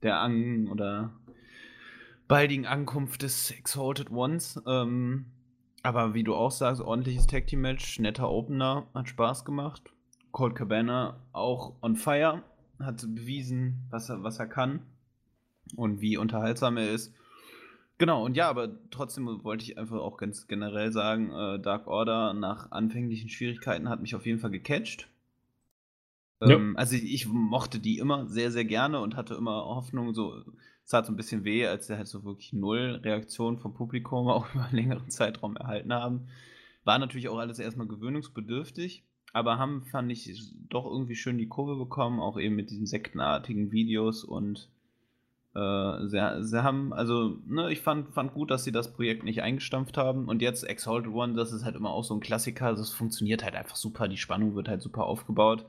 [0.02, 1.12] der An- oder
[2.28, 4.60] baldigen Ankunft des Exalted Ones.
[4.66, 5.26] Ähm,
[5.82, 9.92] aber wie du auch sagst, ordentliches Tag Team Match, netter Opener, hat Spaß gemacht.
[10.32, 12.42] Colt Cabana auch on fire,
[12.78, 14.80] hat bewiesen, was er, was er kann
[15.76, 17.14] und wie unterhaltsam er ist.
[17.98, 22.34] Genau, und ja, aber trotzdem wollte ich einfach auch ganz generell sagen, äh, Dark Order
[22.34, 25.08] nach anfänglichen Schwierigkeiten hat mich auf jeden Fall gecatcht.
[26.40, 30.42] Ähm, Also ich mochte die immer sehr, sehr gerne und hatte immer Hoffnung, so,
[30.84, 34.28] es tat so ein bisschen weh, als sie halt so wirklich null Reaktion vom Publikum
[34.28, 36.26] auch über einen längeren Zeitraum erhalten haben.
[36.84, 41.76] War natürlich auch alles erstmal gewöhnungsbedürftig, aber haben, fand ich, doch irgendwie schön die Kurve
[41.76, 44.68] bekommen, auch eben mit diesen sektenartigen Videos und
[45.54, 49.42] äh, sie, sie haben, also, ne, ich fand, fand gut, dass sie das Projekt nicht
[49.42, 52.90] eingestampft haben und jetzt Exalted One, das ist halt immer auch so ein Klassiker, das
[52.90, 55.66] funktioniert halt einfach super, die Spannung wird halt super aufgebaut.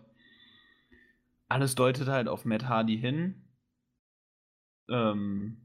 [1.48, 3.48] Alles deutet halt auf Matt Hardy hin.
[4.90, 5.62] Ähm,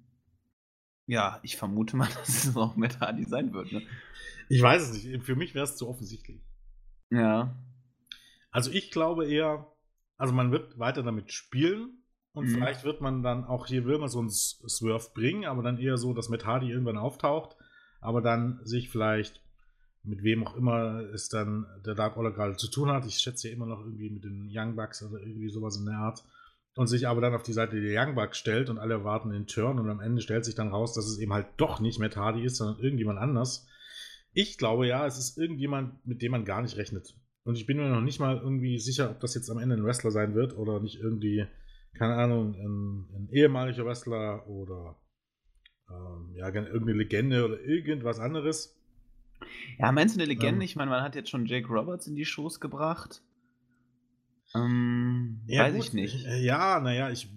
[1.06, 3.72] ja, ich vermute mal, dass es auch Matt Hardy sein wird.
[3.72, 3.82] Ne?
[4.50, 5.24] Ich weiß es nicht.
[5.24, 6.42] Für mich wäre es zu offensichtlich.
[7.10, 7.56] Ja.
[8.50, 9.66] Also ich glaube eher,
[10.18, 11.99] also man wird weiter damit spielen
[12.40, 12.54] und mhm.
[12.54, 15.96] vielleicht wird man dann auch hier will man so einen Swerve bringen, aber dann eher
[15.96, 17.56] so, dass Matt Hardy irgendwann auftaucht,
[18.00, 19.40] aber dann sich vielleicht
[20.02, 23.06] mit wem auch immer es dann der Dark Order gerade zu tun hat.
[23.06, 25.96] Ich schätze ja immer noch irgendwie mit den Young Bucks oder irgendwie sowas in der
[25.96, 26.24] Art.
[26.76, 29.46] Und sich aber dann auf die Seite der Young Bucks stellt und alle erwarten den
[29.46, 32.16] Turn und am Ende stellt sich dann raus, dass es eben halt doch nicht Matt
[32.16, 33.66] Hardy ist, sondern irgendjemand anders.
[34.32, 37.14] Ich glaube ja, es ist irgendjemand, mit dem man gar nicht rechnet.
[37.42, 39.84] Und ich bin mir noch nicht mal irgendwie sicher, ob das jetzt am Ende ein
[39.84, 41.46] Wrestler sein wird oder nicht irgendwie,
[41.94, 44.96] keine Ahnung, ein, ein ehemaliger Wrestler oder
[45.90, 48.76] ähm, ja, irgendeine Legende oder irgendwas anderes.
[49.78, 50.56] Ja, meinst du eine Legende?
[50.56, 53.22] Ähm, ich meine, man hat jetzt schon Jake Roberts in die Shows gebracht.
[54.54, 55.84] Ähm, ja, weiß gut.
[55.84, 56.26] ich nicht.
[56.26, 57.28] Äh, ja, naja, ich.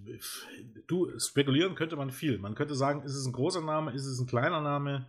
[0.87, 2.37] Du, spekulieren könnte man viel.
[2.39, 5.07] Man könnte sagen, ist es ein großer Name, ist es ein kleiner Name?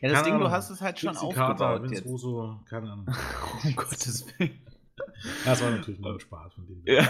[0.00, 0.48] Ja, das keine Ding, Ahnung.
[0.48, 2.04] du hast es halt schon aufgebaut Carter, jetzt.
[2.04, 3.06] Russo, keine Ahnung.
[3.64, 4.58] um Gottes Willen.
[5.44, 6.82] Das war natürlich nur ein Spaß von dem.
[6.84, 7.08] Ja.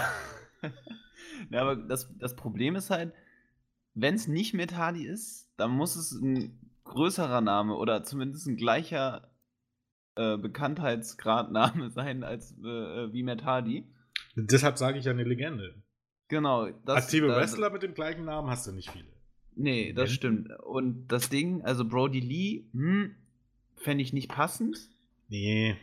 [1.49, 3.13] ja, aber das, das Problem ist halt,
[3.93, 8.55] wenn es nicht mit Hardy ist, dann muss es ein größerer Name oder zumindest ein
[8.55, 9.31] gleicher
[10.15, 13.85] äh, Bekanntheitsgradname sein als äh, äh, wie Matt Hardy.
[14.35, 15.75] Deshalb sage ich ja eine Legende.
[16.27, 16.69] Genau.
[16.85, 19.11] Das, Aktive das, Wrestler mit dem gleichen Namen hast du nicht viele.
[19.55, 20.49] Nee, das stimmt.
[20.63, 23.15] Und das Ding, also Brody Lee, hm,
[23.75, 24.77] fände ich nicht passend.
[25.27, 25.75] Nee.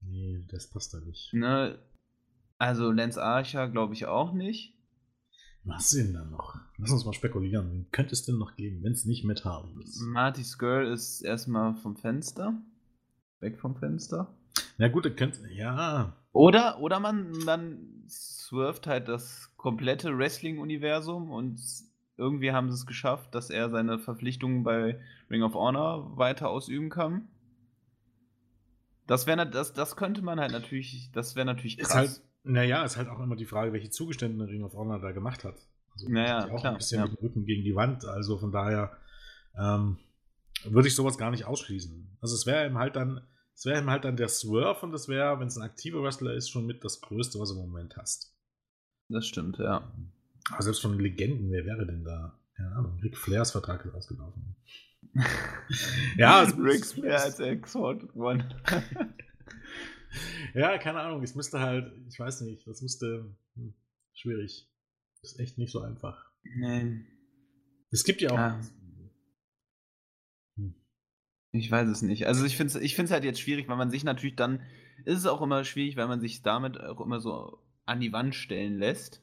[0.00, 1.32] Nee, das passt da nicht.
[1.32, 1.78] Ne,
[2.58, 4.75] also Lance Archer glaube ich auch nicht.
[5.66, 6.60] Was sind da noch?
[6.78, 7.70] Lass uns mal spekulieren.
[7.72, 10.00] Wen könnte es denn noch geben, wenn es nicht mit Hardy ist?
[10.00, 12.54] Marty Skrull ist erstmal vom Fenster.
[13.40, 14.32] Weg vom Fenster.
[14.78, 15.40] Na gut, könnte.
[15.50, 16.16] Ja.
[16.32, 21.60] Oder, oder man, man swirft halt das komplette Wrestling-Universum und
[22.16, 25.00] irgendwie haben sie es geschafft, dass er seine Verpflichtungen bei
[25.30, 27.28] Ring of Honor weiter ausüben kann.
[29.06, 31.88] Das wäre das, das könnte man halt natürlich, das wäre natürlich krass.
[31.88, 35.12] Ist halt, naja, ist halt auch immer die Frage, welche Zugeständnisse Ring of Honor da
[35.12, 35.56] gemacht hat.
[35.92, 37.06] Also naja, auch klar, ein bisschen ja.
[37.06, 38.04] mit dem Rücken gegen die Wand.
[38.04, 38.96] Also von daher
[39.58, 39.98] ähm,
[40.64, 42.18] würde ich sowas gar nicht ausschließen.
[42.20, 43.22] Also es wäre ihm halt dann,
[43.54, 46.34] es wäre ihm halt dann der Swerve und das wäre, wenn es ein aktiver Wrestler
[46.34, 48.34] ist, schon mit das Größte, was du im Moment hast.
[49.08, 49.92] Das stimmt, ja.
[50.50, 52.38] Aber selbst von Legenden, wer wäre denn da?
[52.56, 54.56] Keine Ahnung, Ric Flairs Vertrag ist ausgelaufen.
[56.16, 58.48] ja, Ric Flair als Exalted One.
[60.54, 63.74] Ja, keine Ahnung, es müsste halt, ich weiß nicht, das müsste hm,
[64.12, 64.68] schwierig.
[65.22, 66.30] Das ist echt nicht so einfach.
[66.42, 67.04] Nee.
[67.90, 68.36] Es gibt ja auch.
[68.36, 68.60] Ja.
[70.56, 70.74] Hm.
[71.52, 72.26] Ich weiß es nicht.
[72.26, 74.60] Also ich finde es ich halt jetzt schwierig, weil man sich natürlich dann,
[75.04, 78.34] ist es auch immer schwierig, weil man sich damit auch immer so an die Wand
[78.34, 79.22] stellen lässt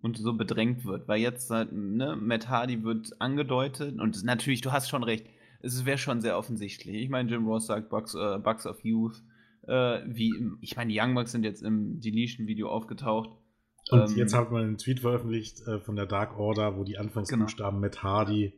[0.00, 1.08] und so bedrängt wird.
[1.08, 5.26] Weil jetzt halt, ne, Matt Hardy wird angedeutet und natürlich, du hast schon recht,
[5.60, 6.96] es wäre schon sehr offensichtlich.
[6.96, 9.22] Ich meine, Jim Ross sagt Bugs, äh, Bugs of Youth
[9.66, 13.30] äh, wie, ich meine, die Young Bucks sind jetzt im Deletion-Video aufgetaucht.
[13.90, 16.98] Und ähm, jetzt hat man einen Tweet veröffentlicht äh, von der Dark Order, wo die
[16.98, 17.86] Anfangsbuchstaben genau.
[17.86, 18.52] mit Hardy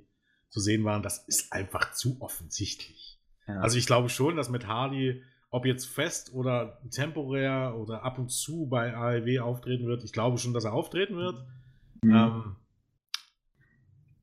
[0.49, 1.03] zu sehen waren.
[1.03, 3.19] Das ist einfach zu offensichtlich.
[3.47, 3.61] Ja.
[3.61, 8.31] Also ich glaube schon, dass mit Hardy, ob jetzt fest oder temporär oder ab und
[8.31, 11.45] zu bei AEW auftreten wird, ich glaube schon, dass er auftreten wird.
[12.03, 12.15] Mhm.
[12.15, 12.57] Ähm,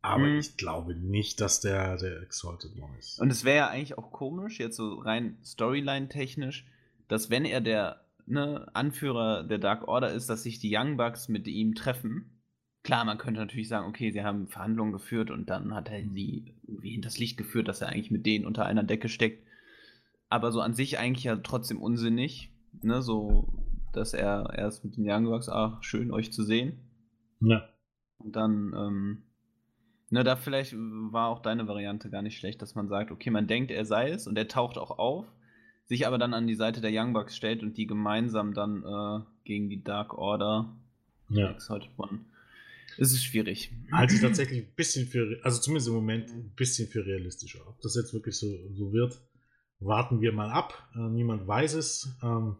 [0.01, 0.39] aber mhm.
[0.39, 3.19] ich glaube nicht, dass der der Exalted One ist.
[3.19, 6.65] Und es wäre ja eigentlich auch komisch, jetzt so rein Storyline-technisch,
[7.07, 11.27] dass wenn er der ne, Anführer der Dark Order ist, dass sich die Young Bucks
[11.27, 12.41] mit ihm treffen.
[12.83, 16.55] Klar, man könnte natürlich sagen, okay, sie haben Verhandlungen geführt und dann hat er sie
[16.63, 19.45] irgendwie hinters Licht geführt, dass er eigentlich mit denen unter einer Decke steckt.
[20.29, 23.53] Aber so an sich eigentlich ja trotzdem unsinnig, ne, so,
[23.93, 26.79] dass er erst mit den Young Bucks, ach, schön euch zu sehen.
[27.41, 27.69] Ja.
[28.17, 29.23] Und dann, ähm,
[30.11, 33.47] Ne, da vielleicht war auch deine Variante gar nicht schlecht, dass man sagt, okay, man
[33.47, 35.25] denkt, er sei es und er taucht auch auf,
[35.85, 39.25] sich aber dann an die Seite der Young Bucks stellt und die gemeinsam dann äh,
[39.45, 40.75] gegen die Dark Order
[41.29, 41.51] ja.
[41.51, 42.25] Exalted One.
[42.97, 43.71] Es ist schwierig.
[43.93, 47.65] Halte ich tatsächlich ein bisschen für, also zumindest im Moment ein bisschen für realistischer.
[47.65, 49.17] Ob das jetzt wirklich so, so wird,
[49.79, 50.89] warten wir mal ab.
[50.93, 52.13] Äh, niemand weiß es.
[52.21, 52.57] Ähm,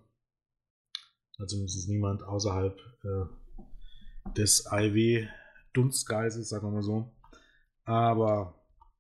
[1.37, 3.25] Also zumindest niemand außerhalb äh,
[4.37, 7.11] des IW-Dunstkreises, sagen wir mal so.
[7.91, 8.56] Aber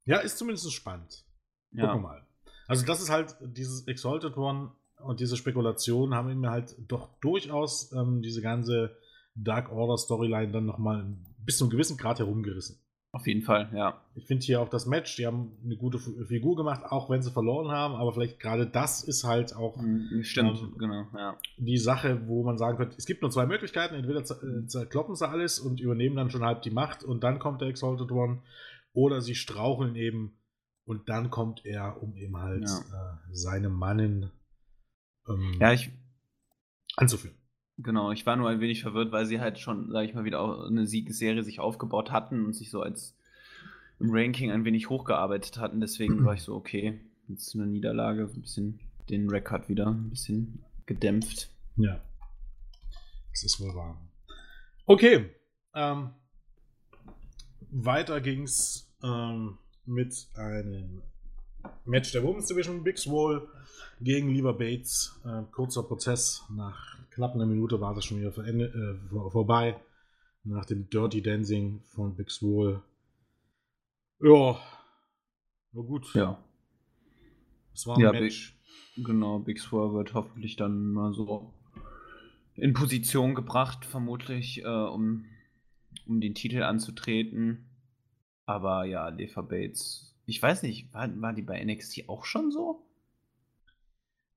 [0.05, 1.23] ja, ist zumindest spannend.
[1.71, 1.93] Gucken Ja.
[1.95, 2.27] wir mal.
[2.67, 4.71] Also, das ist halt dieses Exalted One
[5.03, 8.95] und diese Spekulation haben mir halt doch durchaus ähm, diese ganze
[9.35, 11.05] Dark Order Storyline dann nochmal
[11.37, 12.77] bis zu einem gewissen Grad herumgerissen.
[13.13, 13.99] Auf jeden Fall, ja.
[14.15, 17.29] Ich finde hier auch das Match, die haben eine gute Figur gemacht, auch wenn sie
[17.31, 21.35] verloren haben, aber vielleicht gerade das ist halt auch Mhm, Stimmt, Ähm, genau, ja.
[21.57, 25.15] die Sache, wo man sagen könnte, es gibt nur zwei Möglichkeiten, entweder zer- äh, zerkloppen
[25.15, 28.39] sie alles und übernehmen dann schon halb die Macht und dann kommt der Exalted One,
[28.93, 30.37] oder sie straucheln eben
[30.85, 34.31] und dann kommt er, um eben halt äh, seine Mannen
[35.27, 35.91] ähm, Ja, ich,
[36.97, 37.35] anzuführen.
[37.77, 40.41] Genau, ich war nur ein wenig verwirrt, weil sie halt schon, sag ich mal, wieder
[40.41, 43.17] auch eine Siegesserie sich aufgebaut hatten und sich so als
[43.99, 45.79] im Ranking ein wenig hochgearbeitet hatten.
[45.79, 50.63] Deswegen war ich so, okay, jetzt eine Niederlage, ein bisschen den Rekord wieder ein bisschen
[50.85, 51.49] gedämpft.
[51.75, 52.01] Ja.
[53.31, 53.99] Das ist wohl wahr.
[54.85, 55.29] Okay.
[55.73, 56.09] Ähm,
[57.71, 61.01] weiter ging's ähm, mit einem
[61.85, 62.83] Match der Women's Division.
[62.83, 63.47] Big Swole
[63.99, 65.19] gegen Lever Bates.
[65.25, 66.43] Äh, kurzer Prozess.
[66.49, 69.79] Nach knapp einer Minute war das schon wieder verende, äh, vor, vorbei.
[70.43, 72.81] Nach dem Dirty Dancing von Big Swole.
[74.21, 74.59] Ja.
[75.73, 76.13] Nur gut.
[76.13, 76.43] Ja,
[77.73, 78.57] Es war ein Ja, Match.
[78.97, 81.53] genau, Big Swore wird hoffentlich dann mal so
[82.55, 85.25] in Position gebracht, vermutlich, äh, um,
[86.11, 87.65] um den Titel anzutreten.
[88.45, 92.85] Aber ja, Lefa Bates, ich weiß nicht, war, war die bei NXT auch schon so?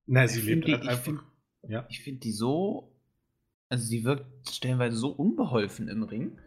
[0.07, 1.03] Na, sie lebt die- halt einfach.
[1.03, 1.21] find-
[1.69, 1.87] ja.
[1.89, 2.91] Ich finde die so.
[3.71, 6.39] Also, sie wirkt stellenweise so unbeholfen im Ring.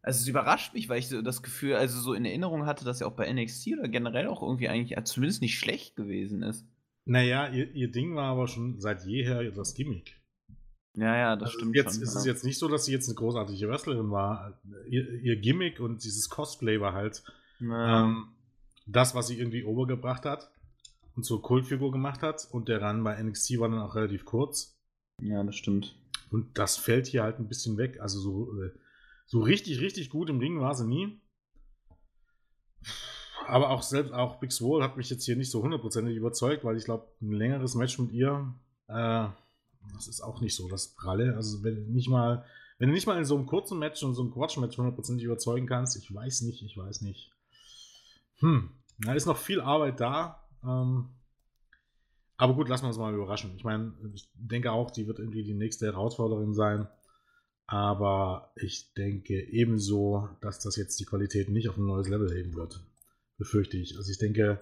[0.00, 2.98] Also, es überrascht mich, weil ich so das Gefühl, also so in Erinnerung hatte, dass
[2.98, 6.64] sie auch bei NXT oder generell auch irgendwie eigentlich zumindest nicht schlecht gewesen ist.
[7.04, 10.20] Naja, ihr, ihr Ding war aber schon seit jeher das Gimmick.
[10.94, 12.02] Ja, ja, das Also stimmt jetzt schon.
[12.02, 12.32] ist es ja.
[12.32, 14.58] jetzt nicht so, dass sie jetzt eine großartige Wrestlerin war.
[14.88, 17.22] Ihr, ihr Gimmick und dieses Cosplay war halt
[17.60, 18.28] ähm,
[18.86, 20.50] das, was sie irgendwie overgebracht hat
[21.16, 22.46] und zur Kultfigur gemacht hat.
[22.50, 24.76] Und der Run bei NXT war dann auch relativ kurz.
[25.20, 25.96] ja, das stimmt.
[26.30, 28.00] Und das fällt hier halt ein bisschen weg.
[28.00, 28.70] Also so, äh,
[29.26, 31.20] so richtig, richtig gut im Ring war sie nie.
[33.46, 36.76] Aber auch selbst auch Big Swole hat mich jetzt hier nicht so hundertprozentig überzeugt, weil
[36.76, 38.54] ich glaube, ein längeres Match mit ihr,
[38.88, 39.28] äh,
[39.94, 41.36] das ist auch nicht so das Pralle.
[41.36, 42.44] Also wenn nicht mal,
[42.78, 45.66] wenn du nicht mal in so einem kurzen Match und so einem Quatsch-Match hundertprozentig überzeugen
[45.66, 47.30] kannst, ich weiß nicht, ich weiß nicht.
[48.38, 50.44] Hm, da ist noch viel Arbeit da.
[50.64, 51.08] Ähm,
[52.36, 53.54] aber gut, lassen wir uns mal überraschen.
[53.56, 56.88] Ich meine, ich denke auch, die wird irgendwie die nächste Herausforderin sein.
[57.66, 62.54] Aber ich denke ebenso, dass das jetzt die Qualität nicht auf ein neues Level heben
[62.54, 62.84] wird.
[63.38, 63.96] Befürchte ich.
[63.96, 64.60] Also ich denke,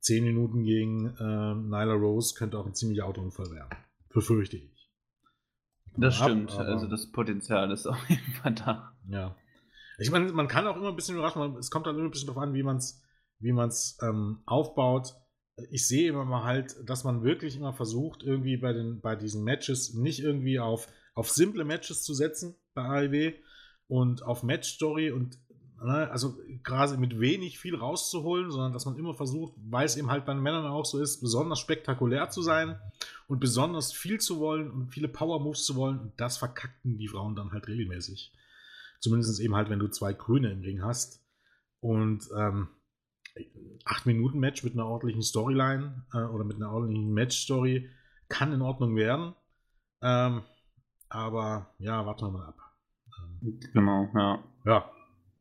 [0.00, 3.70] 10 Minuten gegen äh, Nyla Rose könnte auch ein ziemlicher Autounfall werden.
[4.12, 4.90] Befürchte ich.
[5.96, 6.52] Das Ab, stimmt.
[6.52, 8.96] also, das Potenzial ist auf jeden Fall da.
[9.08, 9.36] Ja.
[9.98, 12.28] Ich meine, man kann auch immer ein bisschen überraschen, es kommt halt immer ein bisschen
[12.28, 13.02] darauf an, wie man es
[13.40, 15.14] wie man's, ähm, aufbaut.
[15.70, 19.44] Ich sehe immer mal halt, dass man wirklich immer versucht, irgendwie bei, den, bei diesen
[19.44, 23.32] Matches nicht irgendwie auf, auf simple Matches zu setzen bei AEW
[23.88, 25.38] und auf Match-Story und
[25.88, 30.26] also gerade mit wenig viel rauszuholen, sondern dass man immer versucht, weil es eben halt
[30.26, 32.78] bei den Männern auch so ist, besonders spektakulär zu sein
[33.28, 35.98] und besonders viel zu wollen und viele Power-Moves zu wollen.
[35.98, 38.32] Und das verkackten die Frauen dann halt regelmäßig.
[39.00, 41.24] Zumindest eben halt, wenn du zwei Grüne im Ring hast.
[41.80, 42.68] Und ähm,
[43.86, 47.88] 8-Minuten-Match mit einer ordentlichen Storyline äh, oder mit einer ordentlichen Match-Story
[48.28, 49.34] kann in Ordnung werden.
[50.02, 50.42] Ähm,
[51.08, 52.58] aber ja, warten wir mal ab.
[53.42, 54.44] Ähm, Genau, ja.
[54.66, 54.90] ja.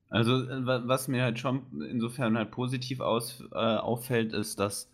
[0.10, 4.90] Also, äh, wa- was mir halt schon insofern halt positiv aus, äh, auffällt, ist, dass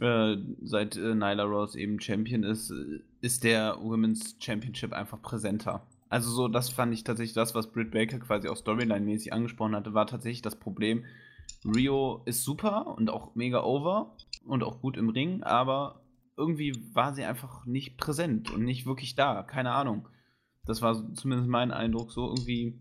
[0.00, 2.72] äh, seit äh, Nyla Rose eben Champion ist,
[3.20, 5.86] ist der Women's Championship einfach präsenter.
[6.08, 9.94] Also so, das fand ich tatsächlich das, was Britt Baker quasi auch Storyline-mäßig angesprochen hatte,
[9.94, 11.04] war tatsächlich das Problem.
[11.64, 14.14] Rio ist super und auch mega over
[14.46, 16.02] und auch gut im Ring, aber
[16.36, 19.42] irgendwie war sie einfach nicht präsent und nicht wirklich da.
[19.42, 20.08] Keine Ahnung.
[20.66, 22.12] Das war zumindest mein Eindruck.
[22.12, 22.78] So irgendwie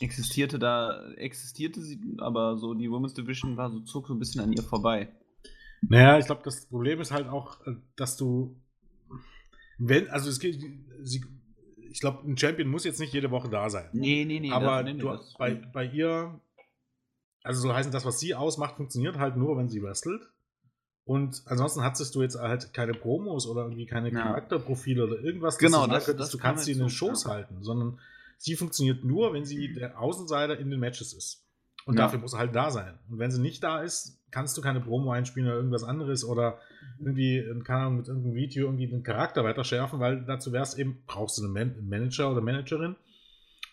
[0.00, 4.40] existierte da, existierte sie, aber so die Women's Division war so zog so ein bisschen
[4.42, 5.08] an ihr vorbei.
[5.82, 8.56] Naja, ich glaube, das Problem ist halt auch, äh, dass du,
[9.78, 10.60] wenn, also es geht,
[11.02, 11.24] sie,
[11.90, 13.88] ich glaube, ein Champion muss jetzt nicht jede Woche da sein.
[13.92, 14.50] Nee, nee, nee.
[14.50, 16.40] aber das, nee, nee, du, bei, bei ihr,
[17.42, 20.22] also so heißen, das, was sie ausmacht, funktioniert halt nur, wenn sie wrestelt.
[21.04, 24.22] Und ansonsten hattest du jetzt halt keine Promos oder irgendwie keine Ja.
[24.22, 27.30] Charakterprofile oder irgendwas, Genau, das- das du kannst sie in den Shows ja.
[27.30, 28.00] halten, sondern
[28.36, 31.46] sie funktioniert nur, wenn sie der Außenseiter in den Matches ist.
[31.86, 32.04] Und ja.
[32.04, 32.98] dafür muss er halt da sein.
[33.08, 36.58] Und wenn sie nicht da ist, kannst du keine Promo einspielen oder irgendwas anderes oder
[36.98, 41.04] irgendwie, keine Ahnung, mit irgendeinem Video irgendwie den Charakter weiter schärfen, weil dazu wär's eben,
[41.06, 42.96] brauchst du einen Man Manager oder Managerin.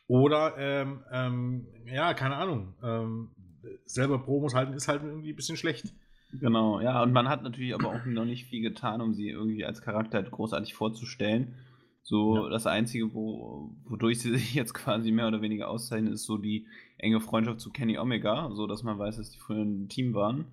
[0.07, 3.31] Oder, ähm, ähm, ja, keine Ahnung, ähm,
[3.85, 5.93] selber Promos halten ist halt irgendwie ein bisschen schlecht.
[6.39, 9.65] Genau, ja, und man hat natürlich aber auch noch nicht viel getan, um sie irgendwie
[9.65, 11.55] als Charakter halt großartig vorzustellen.
[12.03, 12.49] So, ja.
[12.49, 16.67] das Einzige, wo, wodurch sie sich jetzt quasi mehr oder weniger auszeichnen, ist so die
[16.97, 20.45] enge Freundschaft zu Kenny Omega, so dass man weiß, dass die früher ein Team waren.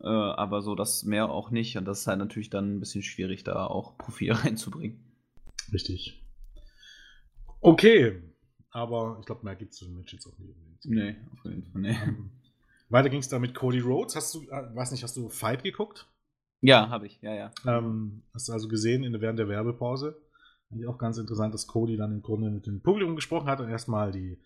[0.00, 1.76] Äh, aber so das mehr auch nicht.
[1.76, 5.00] Und das ist halt natürlich dann ein bisschen schwierig, da auch Profil reinzubringen.
[5.72, 6.24] Richtig.
[7.60, 8.22] Okay.
[8.70, 10.54] Aber ich glaube, mehr gibt es zu dem Match jetzt auch nicht.
[10.84, 11.80] Nee, auf jeden Fall.
[11.80, 11.90] Nee.
[11.90, 12.30] Um, ähm,
[12.88, 14.14] weiter ging es da mit Cody Rhodes.
[14.16, 16.06] Hast du, äh, weiß nicht, hast du Fight geguckt?
[16.60, 17.50] Ja, habe ich, ja, ja.
[17.66, 20.20] Ähm, hast du also gesehen in, während der Werbepause?
[20.70, 23.68] Eigentlich auch ganz interessant, dass Cody dann im Grunde mit dem Publikum gesprochen hat und
[23.68, 24.38] erstmal die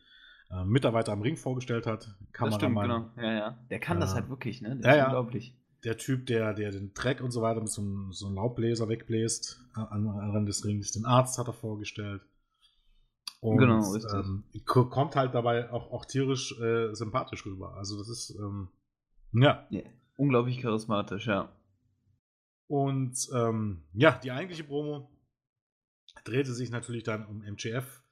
[0.51, 2.17] äh, Mitarbeiter am Ring vorgestellt hat.
[2.33, 2.51] Kameramann.
[2.51, 3.29] Das stimmt, genau.
[3.29, 3.59] Ja, ja.
[3.71, 4.77] Der kann äh, das halt wirklich, ne?
[4.77, 5.57] Der ja, ist unglaublich.
[5.85, 8.89] Der Typ, der, der den Dreck und so weiter mit so einem, so einem Laubbläser
[8.89, 10.93] wegbläst an, an Rand des Rings.
[10.93, 12.23] Den Arzt hat er vorgestellt.
[13.41, 14.11] Und, genau, richtig.
[14.15, 17.75] Ähm, kommt halt dabei auch, auch tierisch äh, sympathisch rüber.
[17.77, 18.69] Also das ist, ähm,
[19.33, 19.67] ja.
[19.69, 19.83] ja.
[20.17, 21.53] Unglaublich charismatisch, ja.
[22.67, 25.11] Und ähm, ja, die eigentliche Promo
[26.23, 28.03] drehte sich natürlich dann um MGF.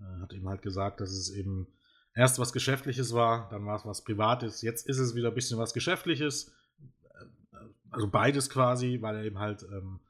[0.00, 1.68] Äh, hat ihm halt gesagt, dass es eben
[2.14, 5.58] erst was Geschäftliches war, dann war es was Privates, jetzt ist es wieder ein bisschen
[5.58, 6.52] was Geschäftliches.
[7.12, 7.56] Äh,
[7.90, 10.00] also beides quasi, weil er eben halt ähm,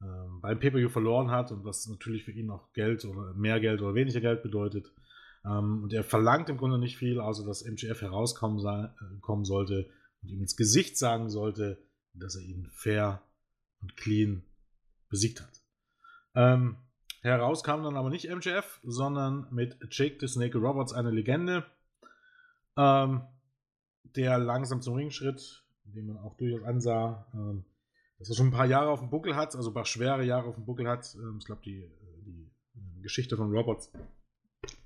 [0.00, 3.82] ähm, beim pay verloren hat und was natürlich für ihn auch Geld oder mehr Geld
[3.82, 4.92] oder weniger Geld bedeutet.
[5.44, 9.90] Ähm, und er verlangt im Grunde nicht viel, außer dass MGF herauskommen äh, sollte
[10.22, 11.78] und ihm ins Gesicht sagen sollte,
[12.14, 13.22] dass er ihn fair
[13.80, 14.42] und clean
[15.08, 15.57] besiegt hat.
[16.34, 16.76] Ähm,
[17.22, 21.64] heraus kam dann aber nicht MGF, sondern mit Jake the Snake Roberts eine Legende,
[22.76, 23.22] ähm,
[24.16, 27.64] der langsam zum Ring schritt, den man auch durchaus ansah, ähm,
[28.18, 30.48] dass er schon ein paar Jahre auf dem Buckel hat, also ein paar schwere Jahre
[30.48, 31.14] auf dem Buckel hat.
[31.14, 31.90] Ähm, ich glaube, die,
[32.24, 33.92] die äh, Geschichte von Roberts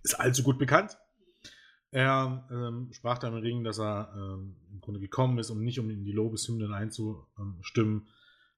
[0.03, 0.99] ist allzu gut bekannt.
[1.91, 5.79] Er ähm, sprach da im Ring, dass er ähm, im Grunde gekommen ist, um nicht
[5.79, 8.09] um in die Lobeshymnen einzustimmen,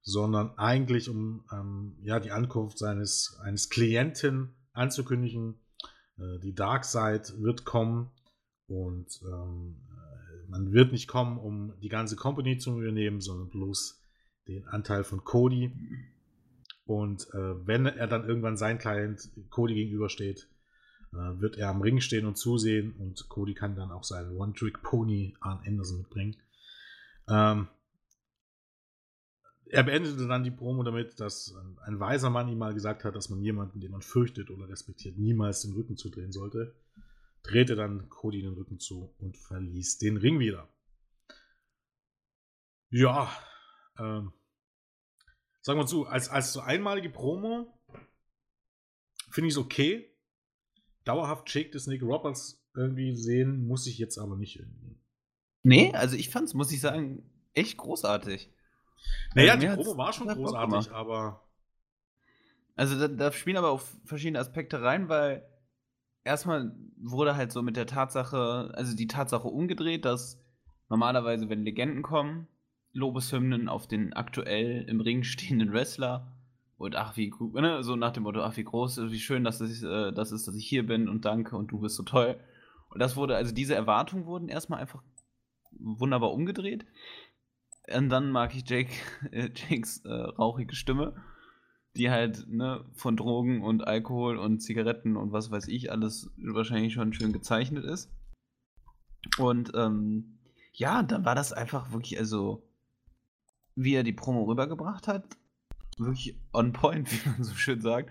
[0.05, 5.55] sondern eigentlich um ähm, ja, die Ankunft seines eines Klienten anzukündigen.
[6.19, 8.11] Äh, die Dark Side wird kommen
[8.67, 13.99] und ähm, äh, man wird nicht kommen, um die ganze Company zu übernehmen, sondern bloß
[14.47, 15.73] den Anteil von Cody.
[16.85, 20.51] Und äh, wenn er dann irgendwann sein Client Cody gegenübersteht,
[21.15, 25.39] äh, wird er am Ring stehen und zusehen und Cody kann dann auch seinen One-Trick-Pony
[25.41, 26.37] Arn Anderson mitbringen.
[27.27, 27.69] Ähm,
[29.67, 33.31] er beendete dann die Promo damit, dass ein weiser Mann ihm mal gesagt hat, dass
[33.31, 36.75] man jemanden, den man fürchtet oder respektiert, niemals den Rücken zudrehen sollte.
[37.43, 40.69] Drehte dann Cody den Rücken zu und verließ den Ring wieder.
[42.91, 43.31] Ja,
[43.99, 44.33] ähm,
[45.61, 47.79] sagen wir so, als, als so einmalige Promo
[49.31, 50.11] finde ich es okay.
[51.05, 54.99] Dauerhaft Jake des Nick Roberts irgendwie sehen, muss ich jetzt aber nicht irgendwie.
[55.63, 58.54] Nee, also ich fand es, muss ich sagen, echt großartig.
[59.35, 61.43] Naja, die Promo war schon großartig, aber.
[62.77, 65.47] Also da, da, spielen aber auch verschiedene Aspekte rein, weil
[66.25, 70.43] erstmal wurde halt so mit der Tatsache, also die Tatsache umgedreht, dass
[70.89, 72.49] normalerweise, wenn Legenden kommen,
[72.93, 76.33] Lobeshymnen auf den aktuell im Ring stehenden Wrestler.
[76.77, 77.83] Und ach, wie gut, ne?
[77.85, 80.57] So nach dem Motto, ach, wie groß, wie schön, dass es, äh, das ist, dass
[80.57, 82.39] ich hier bin und danke und du bist so toll.
[82.91, 85.03] Und das wurde, also diese Erwartungen wurden erstmal einfach
[85.79, 86.87] wunderbar umgedreht.
[87.93, 88.93] Und dann mag ich Jake,
[89.33, 91.15] äh, Jakes äh, rauchige Stimme,
[91.97, 96.95] die halt ne, von Drogen und Alkohol und Zigaretten und was weiß ich alles wahrscheinlich
[96.95, 98.11] schon schön gezeichnet ist.
[99.39, 100.39] Und ähm,
[100.73, 102.69] ja, dann war das einfach wirklich, also
[103.77, 105.37] wie er die Promo rübergebracht hat.
[105.99, 108.11] Wirklich on point, wie man so schön sagt.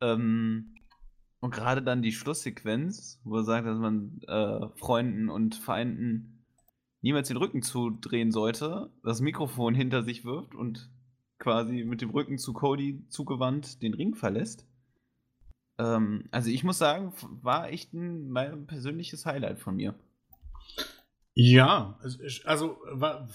[0.00, 0.74] Ähm,
[1.40, 6.37] und gerade dann die Schlusssequenz, wo er sagt, dass man äh, Freunden und Feinden
[7.00, 10.90] niemals den Rücken zudrehen sollte, das Mikrofon hinter sich wirft und
[11.38, 14.66] quasi mit dem Rücken zu Cody zugewandt den Ring verlässt.
[15.78, 19.94] Ähm, also ich muss sagen, war echt ein mein persönliches Highlight von mir.
[21.34, 21.98] Ja,
[22.44, 23.28] also war,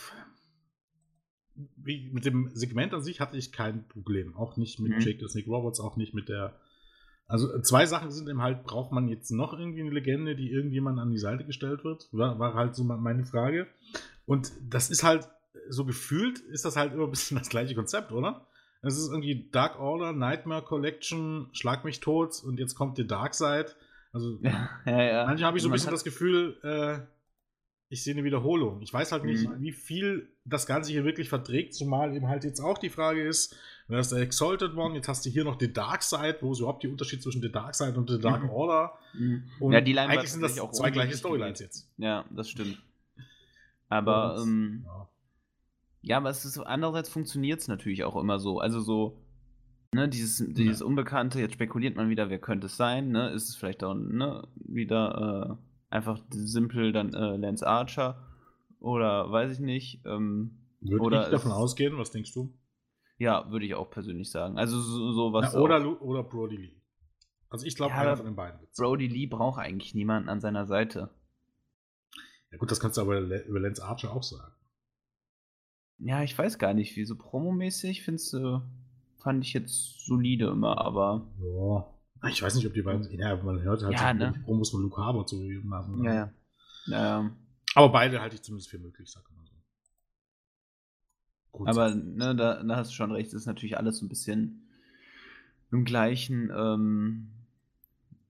[1.78, 4.36] wie, mit dem Segment an sich hatte ich kein Problem.
[4.36, 5.00] Auch nicht mit mhm.
[5.00, 6.60] Jake the Nick Roberts, auch nicht mit der.
[7.28, 11.00] Also zwei Sachen sind eben halt, braucht man jetzt noch irgendwie eine Legende, die irgendjemand
[11.00, 12.10] an die Seite gestellt wird?
[12.12, 13.68] War, war halt so meine Frage.
[14.26, 15.28] Und das ist halt,
[15.70, 18.48] so gefühlt, ist das halt immer ein bisschen das gleiche Konzept, oder?
[18.82, 23.34] Es ist irgendwie Dark Order, Nightmare Collection, Schlag mich tot und jetzt kommt die Dark
[23.34, 23.68] Side.
[24.12, 25.26] Also, ja, ja, ja.
[25.26, 27.00] manchmal habe ich so ein bisschen das Gefühl, äh,
[27.94, 28.82] ich sehe eine Wiederholung.
[28.82, 29.62] Ich weiß halt nicht, Mhm.
[29.62, 33.56] wie viel das Ganze hier wirklich verträgt, zumal eben halt jetzt auch die Frage ist,
[33.88, 36.60] wenn das der Exalted One, jetzt hast du hier noch die Dark Side, wo ist
[36.60, 38.50] überhaupt der Unterschied zwischen der Dark Side und der Dark Mhm.
[38.50, 38.94] Order?
[39.14, 39.44] Mhm.
[39.60, 41.90] Und ja, die Line eigentlich sind das auch zwei gleiche Storylines jetzt.
[41.98, 42.82] Ja, das stimmt.
[43.90, 45.10] Aber, Und, ähm, ja.
[46.02, 48.60] ja, aber es ist so, andererseits funktioniert es natürlich auch immer so.
[48.60, 49.22] Also so,
[49.94, 53.30] ne, dieses, dieses Unbekannte, jetzt spekuliert man wieder, wer könnte es sein, ne?
[53.30, 58.28] Ist es vielleicht auch, ne, wieder äh, einfach simpel dann äh, Lance Archer
[58.80, 60.02] oder weiß ich nicht.
[60.06, 62.54] Ähm, Würde oder ich davon es- ausgehen, was denkst du?
[63.20, 64.58] ja, würde ich auch persönlich sagen.
[64.58, 65.54] Also so, so was.
[65.54, 66.82] Na, oder, auch- oder Brody Lee.
[67.50, 68.76] Also ich glaube, Ja, einer von den beiden wird's.
[68.78, 71.10] Brody Lee braucht eigentlich niemanden an seiner Seite.
[72.52, 74.52] Ja gut, das kannst du aber über Lance Archer auch sagen.
[76.00, 78.62] Ja, ich weiß gar nicht, wie so promomäßig findest du,
[79.20, 81.28] fand ich jetzt solide immer, aber.
[81.40, 81.93] Ja.
[82.30, 83.10] Ich weiß nicht, ob die beiden.
[83.20, 84.34] Ja, man hört halt Ja, so ne?
[84.36, 86.04] die Promos von Luke Harbour zu lassen.
[86.04, 86.14] Ja,
[86.88, 87.20] ja.
[87.20, 87.32] Ähm,
[87.76, 89.54] Aber beide halte ich zumindest für möglich, sag ich mal so.
[91.66, 92.16] aber Grundsätzlich.
[92.18, 94.68] ne, da, da hast du schon recht, es ist natürlich alles so ein bisschen
[95.72, 97.30] im gleichen, ähm,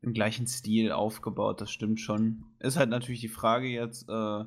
[0.02, 2.44] im gleichen Stil aufgebaut, das stimmt schon.
[2.60, 4.46] Ist halt natürlich die Frage jetzt, äh,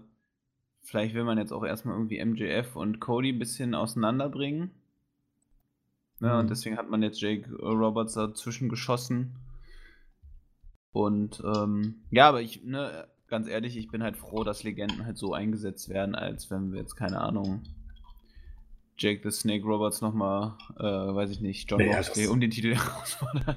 [0.82, 4.70] vielleicht will man jetzt auch erstmal irgendwie MJF und Cody ein bisschen auseinanderbringen.
[6.20, 6.40] Ja, Mhm.
[6.40, 9.36] und deswegen hat man jetzt Jake Roberts dazwischen geschossen.
[10.92, 15.18] Und ähm, ja, aber ich, ne, ganz ehrlich, ich bin halt froh, dass Legenden halt
[15.18, 17.62] so eingesetzt werden, als wenn wir jetzt, keine Ahnung,
[18.98, 22.50] Jake the Snake Roberts nochmal, äh, weiß ich nicht, John Naja, Moxley das- um den
[22.50, 23.56] Titel herausfordern.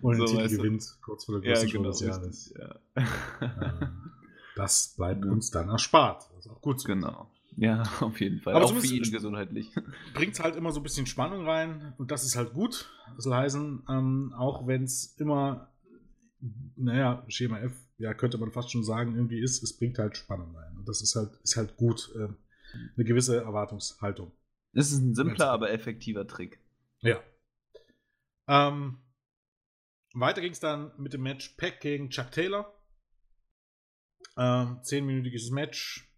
[0.00, 0.56] Und den So, Titel weißt du.
[0.58, 1.90] gewinnt, kurz vor der Ja, größten Show genau.
[1.90, 2.54] des Jahres.
[2.58, 2.74] Ja.
[2.96, 3.88] Ähm,
[4.56, 5.30] Das bleibt Ja.
[5.30, 6.28] uns dann erspart.
[6.36, 7.30] Das ist auch gut genau.
[7.56, 8.54] Ja, auf jeden Fall.
[8.54, 9.70] Aber auch für ihn gesundheitlich.
[10.14, 12.90] Bringt halt immer so ein bisschen Spannung rein und das ist halt gut.
[13.14, 15.72] Das soll heißen, ähm, auch wenn es immer,
[16.76, 20.56] naja, Schema F, ja, könnte man fast schon sagen, irgendwie ist, es bringt halt Spannung
[20.56, 20.76] rein.
[20.76, 22.10] Und das ist halt, ist halt gut.
[22.16, 22.36] ähm,
[22.96, 24.32] eine gewisse Erwartungshaltung.
[24.72, 26.58] Es ist ein simpler, aber effektiver Trick.
[27.00, 27.22] Ja.
[28.48, 28.98] Ähm,
[30.14, 32.72] weiter ging es dann mit dem Match Pack gegen Chuck Taylor.
[34.36, 36.08] Ähm, zehnminütiges Match.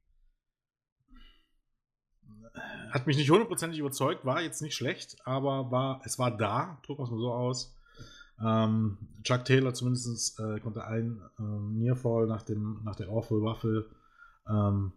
[2.95, 7.01] Hat mich nicht hundertprozentig überzeugt, war jetzt nicht schlecht, aber war, es war da, drücken
[7.01, 7.75] wir es mal so aus.
[8.41, 13.91] Ähm, Chuck Taylor zumindest äh, konnte einen ähm, Nearfall nach, dem, nach der Awful Waffle
[14.49, 14.93] ähm,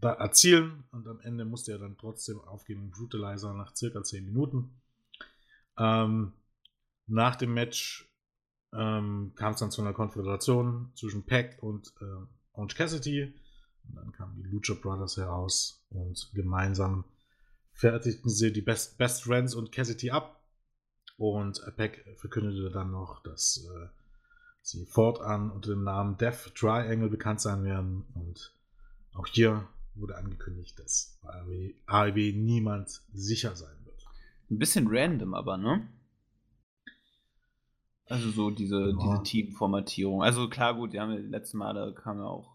[0.00, 4.80] erzielen und am Ende musste er dann trotzdem aufgeben, Brutalizer nach circa 10 Minuten.
[5.78, 6.32] Ähm,
[7.06, 8.12] nach dem Match
[8.72, 13.32] ähm, kam es dann zu einer Konfrontation zwischen Pack und äh, Orange Cassidy.
[13.88, 17.04] Und dann kamen die Lucha Brothers heraus und gemeinsam
[17.72, 20.40] fertigten sie die Best, Best Friends und Cassidy ab.
[21.16, 23.88] Und Pack verkündete dann noch, dass äh,
[24.62, 28.04] sie fortan unter dem Namen Death Triangle bekannt sein werden.
[28.14, 28.52] Und
[29.14, 34.02] auch hier wurde angekündigt, dass bei AEW, niemand sicher sein wird.
[34.50, 35.86] Ein bisschen random, aber, ne?
[38.06, 38.96] Also so diese, Ja.
[39.00, 40.22] diese Teamformatierung.
[40.22, 42.51] Also klar, gut, die haben ja letzten Male kamen ja auch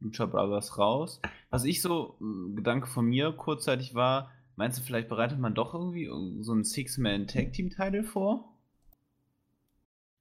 [0.00, 1.20] Lucha Brothers raus.
[1.50, 5.74] Was ich so, äh, Gedanke von mir kurzzeitig war, meinst du, vielleicht bereitet man doch
[5.74, 6.06] irgendwie
[6.42, 8.56] so einen Six-Man-Tag-Team-Title vor?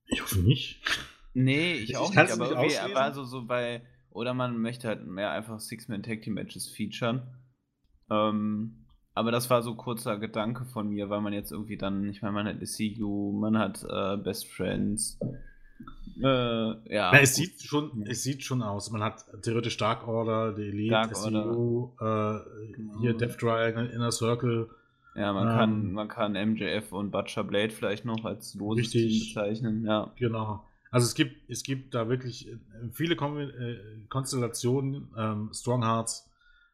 [0.07, 0.81] Ich hoffe nicht.
[1.33, 2.91] Nee, ich, Ich auch nicht, aber nicht ausschließen.
[2.91, 7.23] aber also so bei, oder man möchte halt mehr einfach Six-Man-Tag-Team-Matches featuren.
[8.09, 12.21] Ähm, aber das war so kurzer Gedanke von mir, weil man jetzt irgendwie dann, ich
[12.21, 15.19] meine, man hat SCU, man hat äh, Best Friends.
[16.17, 17.11] Äh, ja.
[17.11, 18.89] Na, es, sieht schon, es sieht schon aus.
[18.91, 22.39] Man hat theoretisch Dark Order, die Elite, Dark SEU, äh,
[23.01, 23.17] hier Genau.
[23.17, 24.69] Death Triangle, Inner Circle.
[25.15, 29.07] ja, man ähm, kann, man kann MJF und Butcher Blade vielleicht noch als loses Team
[29.07, 29.33] Richtig.
[29.35, 30.11] bezeichnen, ja.
[30.15, 30.63] Genau.
[30.91, 32.57] Also es gibt, es gibt da wirklich äh,
[32.93, 36.29] viele Kon äh, Konstellationen, ähm, Stronghearts,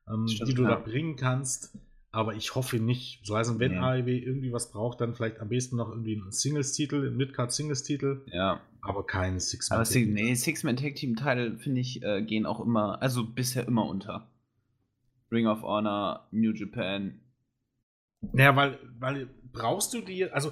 [0.07, 1.75] ähm, Stimmt, die du da bringen kannst.
[2.13, 3.25] Aber ich hoffe nicht.
[3.25, 3.77] So heißt, wenn Nee.
[3.77, 8.59] AEW irgendwie was braucht, dann vielleicht am besten noch irgendwie einen Singles-Titel, einen Midcard-Singles-Titel, Ja.
[8.81, 13.65] aber keinen six Aber Six, nee, Six-Man-Tag-Team-Title, finde ich, äh, gehen auch immer, also bisher
[13.65, 14.27] immer unter.
[15.31, 17.21] Ring of Honor, New Japan.
[18.33, 20.51] Ja, weil, weil brauchst du die, also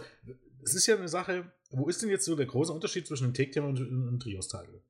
[0.64, 3.34] es ist ja eine Sache, wo ist denn jetzt so der große Unterschied zwischen einem
[3.34, 4.82] Take-Team und einem Trios-Title?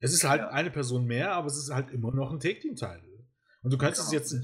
[0.00, 0.48] Es ist halt Ja.
[0.50, 3.11] eine Person mehr, aber es ist halt immer noch ein Take-Team-Title.
[3.62, 4.34] Und du kannst es jetzt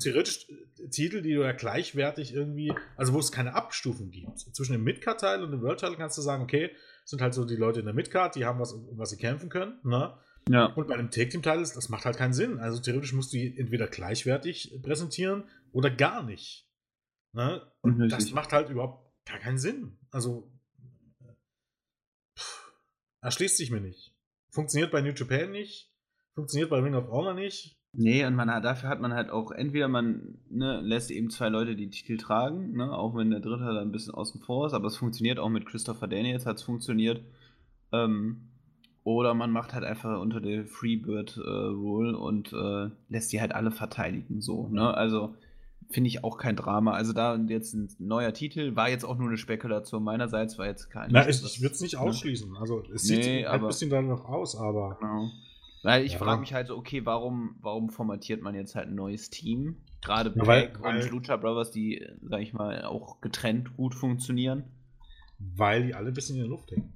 [0.00, 4.38] theoretisch äh, Titel, die du ja gleichwertig irgendwie, also wo es keine Abstufung gibt.
[4.38, 6.70] Zwischen dem Midcard-Teil und dem World-Title kannst du sagen, okay,
[7.04, 9.16] es sind halt so die Leute in der Midcard, die haben was, um was sie
[9.16, 10.16] kämpfen können, ne?
[10.48, 10.66] Ja.
[10.66, 12.58] Und bei einem Take-Team-Title, das macht halt keinen Sinn.
[12.58, 16.66] Also theoretisch musst du die entweder gleichwertig präsentieren oder gar nicht.
[17.32, 17.60] Ne?
[17.82, 18.34] Und das Richtig.
[18.34, 19.98] macht halt überhaupt gar keinen Sinn.
[20.10, 20.50] Also
[22.38, 22.72] pff,
[23.20, 24.14] erschließt sich mir nicht.
[24.50, 25.92] Funktioniert bei New Japan nicht.
[26.34, 27.77] Funktioniert bei Ring of Honor nicht.
[27.92, 31.48] Nee, und man hat, dafür hat man halt auch, entweder man ne, lässt eben zwei
[31.48, 34.74] Leute die Titel tragen, ne, auch wenn der dritte da ein bisschen außen vor ist,
[34.74, 37.22] aber es funktioniert auch mit Christopher Daniels, hat es funktioniert.
[37.92, 38.48] Ähm,
[39.04, 43.54] oder man macht halt einfach unter der Freebird äh, Rule und äh, lässt die halt
[43.54, 44.92] alle verteidigen, so, ne?
[44.94, 45.34] Also
[45.90, 46.92] finde ich auch kein Drama.
[46.92, 50.90] Also da jetzt ein neuer Titel, war jetzt auch nur eine Spekulation meinerseits, war jetzt
[50.90, 51.10] kein.
[51.10, 52.56] Na, ich, ich würde es nicht ausschließen.
[52.56, 54.98] Also es sieht nee, halt ein bisschen danach aus, aber.
[55.00, 55.30] Genau.
[55.82, 56.18] Weil ich ja.
[56.18, 59.76] frage mich halt so, okay, warum, warum formatiert man jetzt halt ein neues Team?
[60.02, 64.64] Gerade ja, Pack und Lucha Brothers, die, sag ich mal, auch getrennt gut funktionieren.
[65.38, 66.92] Weil die alle ein bisschen in der Luft hängen.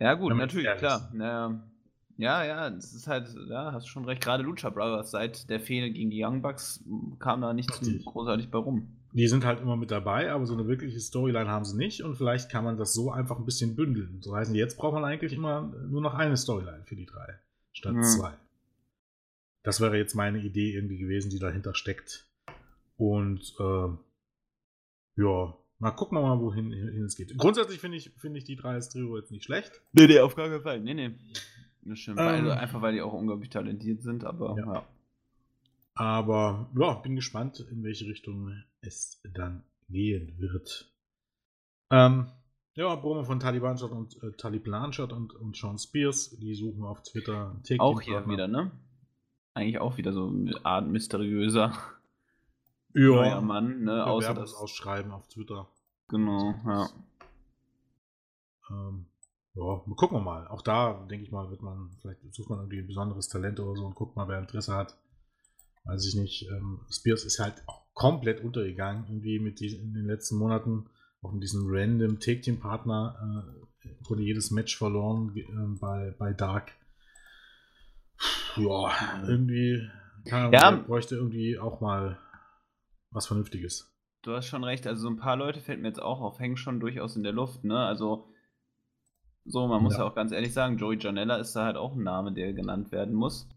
[0.00, 1.10] Ja, gut, Damit natürlich, klar.
[1.18, 1.60] Ja,
[2.18, 4.22] ja, ja, das ist halt, ja, hast schon recht.
[4.22, 6.84] Gerade Lucha Brothers, seit der Fehde gegen die Young Bucks
[7.20, 8.97] kam da nichts großartig bei rum.
[9.12, 12.16] Die sind halt immer mit dabei, aber so eine wirkliche Storyline haben sie nicht und
[12.16, 14.20] vielleicht kann man das so einfach ein bisschen bündeln.
[14.20, 17.38] So heißen, jetzt braucht man eigentlich immer nur noch eine Storyline für die drei,
[17.72, 18.02] statt ja.
[18.02, 18.34] zwei.
[19.62, 22.26] Das wäre jetzt meine Idee irgendwie gewesen, die dahinter steckt.
[22.96, 23.88] Und äh,
[25.16, 26.72] ja, mal gucken wir mal, wohin
[27.04, 27.36] es geht.
[27.36, 29.82] Grundsätzlich finde ich, find ich die drei als Trio jetzt nicht schlecht.
[29.92, 30.80] Nee, nee, auf gar keinen Fall.
[30.80, 31.10] Nee, nee.
[31.82, 32.18] Das stimmt.
[32.20, 34.74] Ähm, einfach weil die auch unglaublich talentiert sind, aber ja.
[34.74, 34.86] ja.
[35.98, 40.92] Aber ja, bin gespannt, in welche Richtung es dann gehen wird.
[41.90, 42.28] Ähm,
[42.74, 46.84] ja, Promo von Tali Blanchard und äh, Tali Blanchard und, und Sean Spears, die suchen
[46.84, 48.70] auf Twitter Auch hier wieder, ne?
[49.54, 51.72] Eigentlich auch wieder so eine Art mysteriöser
[52.94, 54.06] ja, neuer Mann, ne?
[54.06, 55.66] Außer das Ausschreiben auf Twitter.
[56.06, 56.88] Genau, ja.
[58.70, 59.06] Ähm,
[59.54, 60.46] ja, gucken wir mal.
[60.46, 63.74] Auch da, denke ich mal, wird man, vielleicht sucht man irgendwie ein besonderes Talent oder
[63.74, 64.96] so und guckt mal, wer Interesse hat.
[65.88, 66.46] Weiß ich nicht.
[66.50, 70.90] Ähm, Spears ist halt auch komplett untergegangen, irgendwie mit diesen, in den letzten Monaten.
[71.22, 76.72] Auch mit diesem random Take-Team-Partner äh, wurde jedes Match verloren äh, bei, bei Dark.
[78.56, 78.92] Ja,
[79.26, 79.88] irgendwie,
[80.26, 80.70] keine ja.
[80.72, 82.18] bräuchte irgendwie auch mal
[83.10, 83.90] was Vernünftiges.
[84.22, 86.58] Du hast schon recht, also so ein paar Leute fällt mir jetzt auch auf, hängen
[86.58, 87.78] schon durchaus in der Luft, ne?
[87.78, 88.28] Also,
[89.46, 91.94] so, man muss ja, ja auch ganz ehrlich sagen, Joey Janella ist da halt auch
[91.94, 93.48] ein Name, der genannt werden muss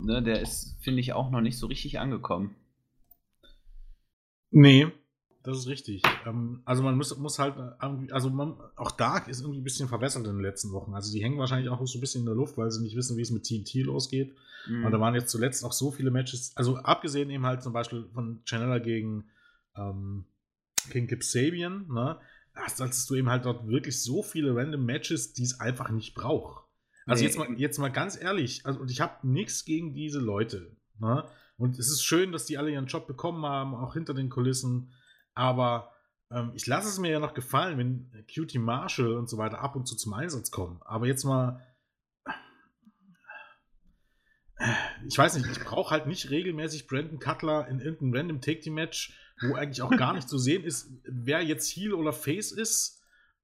[0.00, 2.54] ne, der ist, finde ich, auch noch nicht so richtig angekommen.
[4.50, 4.90] Nee,
[5.42, 6.02] das ist richtig.
[6.26, 7.54] Ähm, also man muss, muss halt,
[8.10, 10.94] also man, auch Dark ist irgendwie ein bisschen verwässert in den letzten Wochen.
[10.94, 13.16] Also die hängen wahrscheinlich auch so ein bisschen in der Luft, weil sie nicht wissen,
[13.16, 14.34] wie es mit TNT losgeht.
[14.66, 14.84] Mhm.
[14.84, 18.08] Und da waren jetzt zuletzt auch so viele Matches, also abgesehen eben halt zum Beispiel
[18.12, 19.24] von Chanella gegen
[19.76, 20.24] ähm,
[20.90, 22.18] King Kip Sabian, ne,
[22.54, 26.14] hast, hattest du eben halt dort wirklich so viele random Matches, die es einfach nicht
[26.14, 26.64] braucht.
[27.08, 27.28] Also nee.
[27.28, 30.76] jetzt, mal, jetzt mal ganz ehrlich, also, und ich habe nichts gegen diese Leute.
[30.98, 31.24] Ne?
[31.56, 34.92] Und es ist schön, dass die alle ihren Job bekommen haben, auch hinter den Kulissen.
[35.34, 35.92] Aber
[36.30, 39.74] ähm, ich lasse es mir ja noch gefallen, wenn Cutie Marshall und so weiter ab
[39.74, 40.80] und zu zum Einsatz kommen.
[40.84, 41.64] Aber jetzt mal.
[45.06, 49.54] Ich weiß nicht, ich brauche halt nicht regelmäßig Brandon Cutler in irgendeinem random Take-Team-Match, wo
[49.54, 52.97] eigentlich auch gar nicht zu sehen ist, wer jetzt Heel oder Face ist.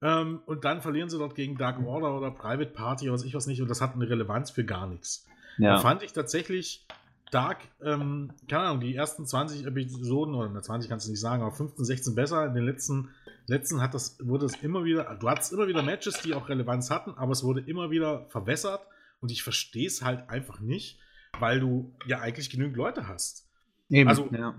[0.04, 3.34] Ähm, und dann verlieren sie dort gegen Dark Order oder Private Party oder was ich
[3.34, 3.62] was nicht.
[3.62, 5.26] Und das hat eine Relevanz für gar nichts.
[5.56, 5.76] Ja.
[5.76, 6.86] Da fand ich tatsächlich
[7.30, 11.52] Dark, ähm, keine Ahnung, die ersten 20 Episoden, oder 20 kannst du nicht sagen, aber
[11.52, 12.44] 15, 16 besser.
[12.44, 13.08] In den letzten,
[13.46, 16.90] letzten hat das, wurde es immer wieder, du hattest immer wieder Matches, die auch Relevanz
[16.90, 18.86] hatten, aber es wurde immer wieder verwässert.
[19.20, 20.98] Und ich verstehe es halt einfach nicht,
[21.40, 23.48] weil du ja eigentlich genügend Leute hast.
[23.88, 24.54] Eben, also, ja.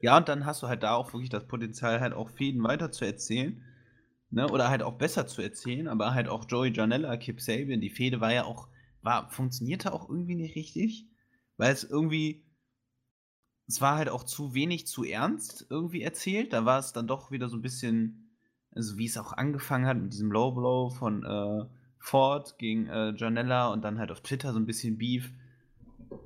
[0.00, 2.92] ja, und dann hast du halt da auch wirklich das Potenzial, halt auch Fäden weiter
[2.92, 3.64] zu erzählen.
[4.30, 4.48] Ne?
[4.48, 8.20] Oder halt auch besser zu erzählen, aber halt auch Joey Janella, Kip Sabian, die Fehde
[8.20, 8.68] war ja auch,
[9.02, 11.08] war, funktionierte auch irgendwie nicht richtig,
[11.56, 12.44] weil es irgendwie,
[13.66, 16.52] es war halt auch zu wenig zu ernst irgendwie erzählt.
[16.52, 18.30] Da war es dann doch wieder so ein bisschen,
[18.70, 21.66] also wie es auch angefangen hat mit diesem Low Blow von äh,
[21.98, 25.32] Ford gegen äh, Janella und dann halt auf Twitter so ein bisschen Beef.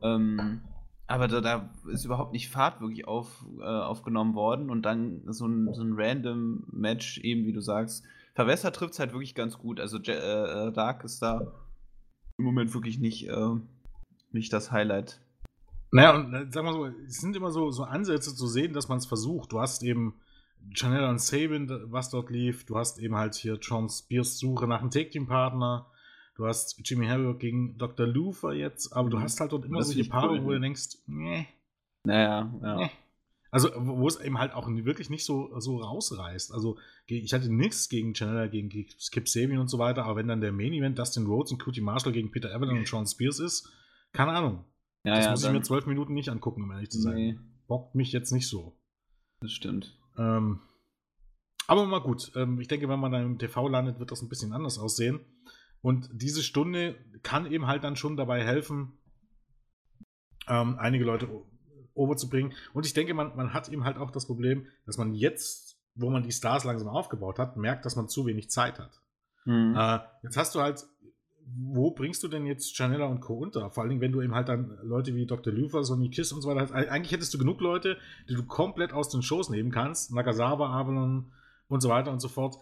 [0.02, 0.60] Ähm,
[1.06, 5.46] aber da, da, ist überhaupt nicht Fahrt wirklich auf, äh, aufgenommen worden und dann so
[5.46, 8.04] ein, so ein random Match, eben wie du sagst.
[8.34, 9.80] Verwässer trifft es halt wirklich ganz gut.
[9.80, 11.52] Also äh, äh, Dark ist da
[12.38, 13.50] im Moment wirklich nicht, äh,
[14.32, 15.20] nicht das Highlight.
[15.92, 18.88] Naja, und äh, sag mal so, es sind immer so, so Ansätze zu sehen, dass
[18.88, 19.52] man es versucht.
[19.52, 20.14] Du hast eben
[20.72, 22.64] Chanel und Sabin, was dort lief.
[22.64, 25.86] Du hast eben halt hier John Spears Suche nach einem Take-Team-Partner.
[26.34, 28.06] Du hast Jimmy Harrow gegen Dr.
[28.06, 29.22] Luther jetzt, aber du mhm.
[29.22, 31.46] hast halt dort immer solche Paare, cool, wo du denkst, nee.
[32.04, 32.76] Naja, ja.
[32.76, 32.90] Nee.
[33.50, 36.52] Also, wo es eben halt auch wirklich nicht so, so rausreißt.
[36.52, 36.76] Also,
[37.06, 38.68] ich hatte nichts gegen Chandler, gegen
[38.98, 41.80] Skip Sabian und so weiter, aber wenn dann der Main Event Dustin Rhodes und Cutie
[41.80, 43.70] Marshall gegen Peter Evelyn und Sean Spears ist,
[44.12, 44.64] keine Ahnung.
[45.04, 47.14] Ja, das ja, muss ich mir zwölf Minuten nicht angucken, um ehrlich zu sein.
[47.14, 47.38] Nee.
[47.68, 48.76] Bockt mich jetzt nicht so.
[49.40, 49.96] Das stimmt.
[50.18, 50.58] Ähm,
[51.68, 52.32] aber mal gut.
[52.34, 55.20] Ähm, ich denke, wenn man dann im TV landet, wird das ein bisschen anders aussehen.
[55.84, 58.94] Und diese Stunde kann eben halt dann schon dabei helfen,
[60.48, 61.28] ähm, einige Leute
[61.92, 62.54] overzubringen.
[62.72, 66.08] Und ich denke, man, man hat eben halt auch das Problem, dass man jetzt, wo
[66.08, 69.02] man die Stars langsam aufgebaut hat, merkt, dass man zu wenig Zeit hat.
[69.44, 69.76] Mhm.
[69.76, 70.86] Äh, jetzt hast du halt,
[71.54, 73.34] wo bringst du denn jetzt Janella und Co.
[73.34, 73.70] unter?
[73.70, 75.52] Vor allem, wenn du eben halt dann Leute wie Dr.
[75.52, 76.72] Luther, Sonny Kiss und so weiter hast.
[76.72, 77.98] Eigentlich hättest du genug Leute,
[78.30, 80.14] die du komplett aus den Shows nehmen kannst.
[80.14, 81.30] Nakazawa, Avalon
[81.68, 82.56] und so weiter und so fort.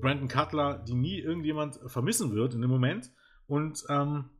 [0.00, 3.10] Brandon Cutler, die nie irgendjemand vermissen wird in dem Moment.
[3.46, 4.30] Und ähm,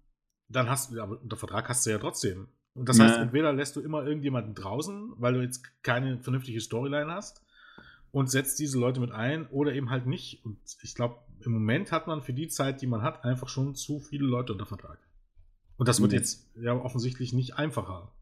[0.48, 2.48] dann hast du, aber unter Vertrag hast du ja trotzdem.
[2.74, 7.10] Und das heißt, entweder lässt du immer irgendjemanden draußen, weil du jetzt keine vernünftige Storyline
[7.10, 7.44] hast
[8.12, 10.44] und setzt diese Leute mit ein oder eben halt nicht.
[10.44, 13.74] Und ich glaube, im Moment hat man für die Zeit, die man hat, einfach schon
[13.74, 14.98] zu viele Leute unter Vertrag.
[15.76, 16.18] Und das wird nee.
[16.18, 18.12] jetzt ja offensichtlich nicht einfacher,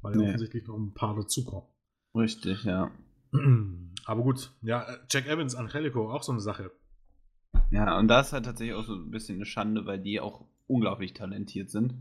[0.00, 0.28] weil nee.
[0.28, 1.68] offensichtlich noch ein paar dazukommen.
[2.14, 2.90] Richtig, ja.
[4.06, 6.70] Aber gut, ja, Jack Evans, Angelico, auch so eine Sache.
[7.70, 10.44] Ja, und das ist halt tatsächlich auch so ein bisschen eine Schande, weil die auch
[10.66, 11.94] unglaublich talentiert sind.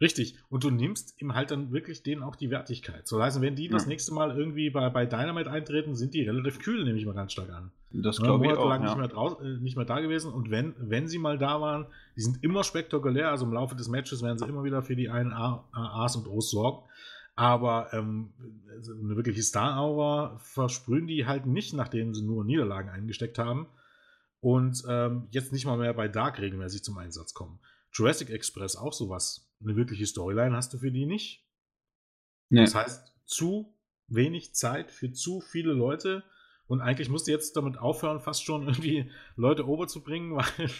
[0.00, 0.36] Richtig.
[0.48, 3.06] Und du nimmst ihm halt dann wirklich denen auch die Wertigkeit.
[3.06, 3.72] So heißt, wenn die ja.
[3.72, 7.14] das nächste Mal irgendwie bei, bei Dynamite eintreten, sind die relativ kühl, nehme ich mal
[7.14, 7.70] ganz stark an.
[7.92, 8.68] Das glaube ich auch.
[8.68, 8.88] lang ja.
[8.88, 10.32] nicht, mehr draus, äh, nicht mehr da gewesen.
[10.32, 11.86] Und wenn, wenn sie mal da waren,
[12.16, 13.30] die sind immer spektakulär.
[13.30, 16.50] Also im Laufe des Matches werden sie immer wieder für die einen A's und O's
[16.50, 16.88] sorgen.
[17.40, 18.34] Aber ähm,
[18.68, 23.66] eine wirkliche Star-Aura versprühen die halt nicht, nachdem sie nur Niederlagen eingesteckt haben.
[24.40, 27.58] Und ähm, jetzt nicht mal mehr bei Dark regelmäßig zum Einsatz kommen.
[27.94, 31.48] Jurassic Express auch sowas eine wirkliche Storyline hast du für die nicht.
[32.50, 32.60] Nee.
[32.60, 33.74] Das heißt, zu
[34.06, 36.22] wenig Zeit für zu viele Leute.
[36.66, 40.70] Und eigentlich musst du jetzt damit aufhören, fast schon irgendwie Leute overzubringen, weil.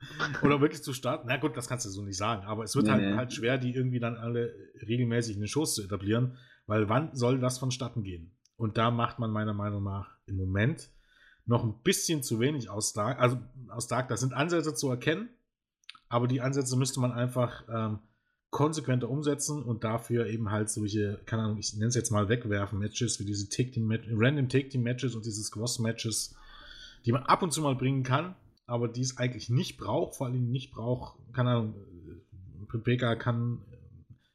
[0.42, 1.26] oder wirklich zu starten.
[1.28, 2.44] Na gut, das kannst du so nicht sagen.
[2.44, 3.16] Aber es wird nee, halt, nee.
[3.16, 4.54] halt schwer, die irgendwie dann alle
[4.86, 6.36] regelmäßig in den Shows zu etablieren.
[6.66, 8.32] Weil wann soll das vonstatten gehen?
[8.56, 10.90] Und da macht man meiner Meinung nach im Moment
[11.46, 13.20] noch ein bisschen zu wenig aus Dark.
[13.20, 13.38] Also
[13.68, 15.30] aus Dark, das sind Ansätze zu erkennen,
[16.08, 18.00] aber die Ansätze müsste man einfach ähm,
[18.50, 23.20] konsequenter umsetzen und dafür eben halt solche, keine Ahnung, ich nenne es jetzt mal Wegwerfen-Matches,
[23.20, 26.34] wie diese Take -Team Random Take-Team-Matches und diese Squash-Matches,
[27.04, 28.34] die man ab und zu mal bringen kann,
[28.68, 31.74] aber die es eigentlich nicht braucht, vor allem nicht braucht, keine Ahnung,
[32.72, 33.62] Rebecca kann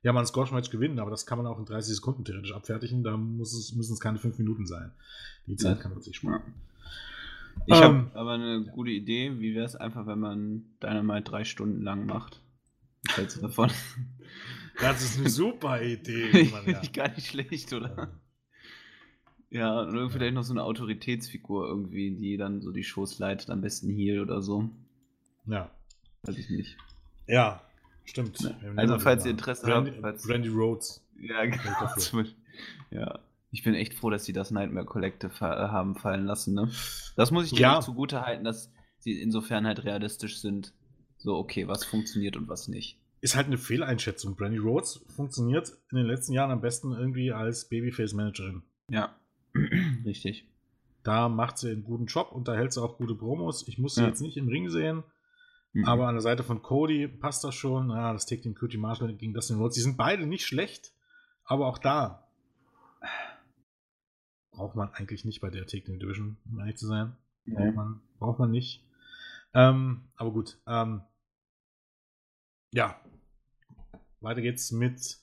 [0.02, 3.04] ja mal ein Squash-Match gewinnen, aber das kann man auch in 30 Sekunden theoretisch abfertigen,
[3.04, 4.92] da muss es, müssen es keine 5 Minuten sein.
[5.46, 6.42] Die Zeit kann man sich sparen.
[7.68, 11.44] Ich ähm, habe aber eine gute Idee, wie wäre es einfach, wenn man Dynamite drei
[11.44, 12.42] Stunden lang macht?
[13.16, 13.70] Was davon?
[14.82, 16.50] Das ist eine super Idee.
[16.52, 16.82] Mann, ja.
[16.92, 18.20] Gar nicht schlecht, oder?
[19.54, 23.62] Ja, und vielleicht noch so eine Autoritätsfigur irgendwie, die dann so die Shows leitet, am
[23.62, 24.68] besten Heal oder so.
[25.46, 25.70] Ja.
[26.24, 26.76] Weiß ich nicht.
[27.28, 27.62] Ja,
[28.04, 28.40] stimmt.
[28.40, 28.56] Ja.
[28.76, 30.02] Also, falls ihr Interesse Brandy, habt.
[30.02, 30.24] Falls...
[30.26, 31.08] Brandy Rhodes.
[31.20, 32.24] Ja, genau.
[32.90, 33.20] Ja.
[33.52, 36.72] Ich bin echt froh, dass sie das Nightmare Collective haben fallen lassen, ne?
[37.16, 37.82] Das muss ich dir ja.
[37.82, 40.74] zugute halten, dass sie insofern halt realistisch sind,
[41.20, 42.98] so, okay, was funktioniert und was nicht.
[43.22, 44.36] Ist halt eine Fehleinschätzung.
[44.36, 48.64] Brandy Rhodes funktioniert in den letzten Jahren am besten irgendwie als Babyface-Managerin.
[48.90, 49.16] Ja,
[50.06, 50.48] richtig.
[51.04, 53.68] Da macht sie einen guten Job und da hält sie auch gute Promos.
[53.68, 54.08] Ich muss sie ja.
[54.08, 55.04] jetzt nicht im Ring sehen,
[55.74, 55.86] mhm.
[55.86, 57.90] aber an der Seite von Cody passt das schon.
[57.90, 59.76] Ja, das Take Team Cutie Marshall gegen Dustin Rhodes.
[59.76, 60.94] Die sind beide nicht schlecht,
[61.44, 62.28] aber auch da
[64.54, 67.18] braucht man eigentlich nicht bei der Take Team Division, um ehrlich zu sein.
[67.46, 67.56] Nee.
[67.56, 68.86] Braucht, man, braucht man nicht.
[69.54, 70.58] Ähm, aber gut.
[70.68, 71.02] Ähm,
[72.72, 73.00] ja.
[74.22, 75.20] Weiter geht's mit.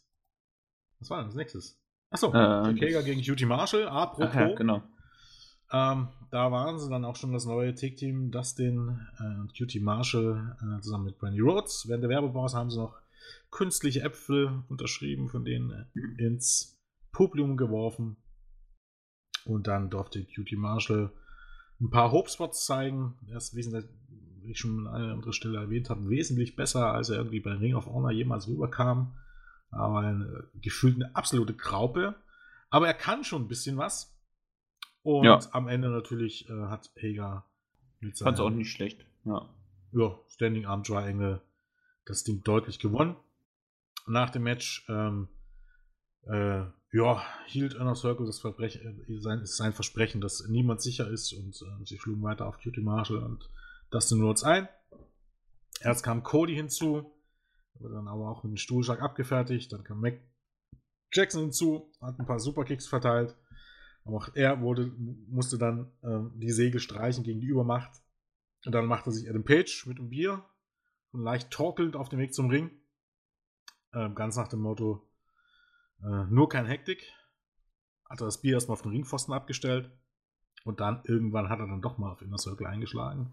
[0.98, 1.79] Was war denn das nächstes?
[2.10, 3.88] Achso, äh, Jack Hager gegen Cutie Marshall.
[3.88, 4.34] Apropos.
[4.34, 4.82] Ja, genau.
[5.72, 10.56] Ähm, da waren sie dann auch schon das neue Take-Team, Dustin äh, und Cutie Marshall
[10.60, 11.84] äh, zusammen mit Brandy Rhodes.
[11.86, 12.96] Während der Werbepause haben sie noch
[13.50, 16.80] künstliche Äpfel unterschrieben, von denen äh, ins
[17.12, 18.16] Publikum geworfen.
[19.44, 21.12] Und dann durfte Cutie Marshall
[21.80, 23.16] ein paar Hope-Spots zeigen.
[23.28, 23.86] Er ist wesentlich
[24.42, 27.52] wie ich schon an einer anderen Stelle erwähnt habe, wesentlich besser, als er irgendwie bei
[27.52, 29.14] Ring of Honor jemals rüberkam.
[29.70, 32.14] Aber eine, gefühlt eine absolute Graupe.
[32.70, 34.16] Aber er kann schon ein bisschen was.
[35.02, 35.40] Und ja.
[35.52, 37.44] am Ende natürlich äh, hat Hager
[38.00, 38.26] mit seinem.
[38.26, 39.06] Fand's auch nicht schlecht.
[39.24, 39.48] Ja.
[39.92, 41.40] Ja, Standing Arm Triangle
[42.04, 43.16] das Ding deutlich gewonnen.
[44.06, 45.28] Nach dem Match, ähm,
[46.26, 46.62] äh,
[46.92, 51.62] ja, hielt Inner Circle das Verbrechen, äh, sein, sein Versprechen, dass niemand sicher ist und
[51.62, 53.48] äh, sie schlugen weiter auf Cutie Marshall und
[53.90, 54.68] Dustin Rhodes ein.
[55.80, 57.12] Erst kam Cody hinzu,
[57.80, 59.72] wurde dann aber auch mit dem Stuhlschlag abgefertigt.
[59.72, 60.20] Dann kam Mac
[61.12, 63.36] Jackson hinzu, hat ein paar Superkicks verteilt.
[64.04, 64.86] Aber auch er wurde,
[65.28, 67.90] musste dann ähm, die Segel streichen gegen die Übermacht.
[68.64, 70.44] Und dann machte sich Adam Page mit einem Bier
[71.12, 72.70] und leicht torkelnd auf dem Weg zum Ring.
[73.94, 75.08] Ähm, ganz nach dem Motto:
[76.02, 77.12] äh, nur kein Hektik.
[78.08, 79.90] Hat er das Bier erstmal auf den Ringpfosten abgestellt.
[80.64, 83.32] Und dann irgendwann hat er dann doch mal auf Inner Circle eingeschlagen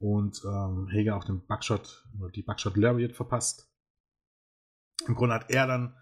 [0.00, 3.67] und ähm, Hager auch den Buckshot die Buckshot Lariat verpasst.
[5.06, 5.96] Im Grunde hat er dann,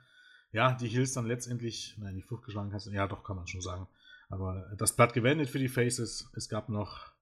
[0.52, 3.60] ja, die Hills dann letztendlich, nein, die Flucht geschlagen hast, ja, doch, kann man schon
[3.60, 3.86] sagen.
[4.28, 6.30] Aber das Blatt gewendet für die Faces.
[6.34, 7.12] Es gab noch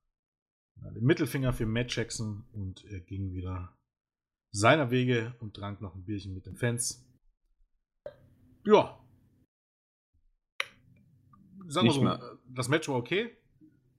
[0.77, 3.77] den Mittelfinger für Matt Jackson und er ging wieder
[4.51, 7.05] seiner Wege und trank noch ein Bierchen mit den Fans.
[8.65, 8.99] Ja.
[11.67, 13.37] Sagen wir so, das Match war okay.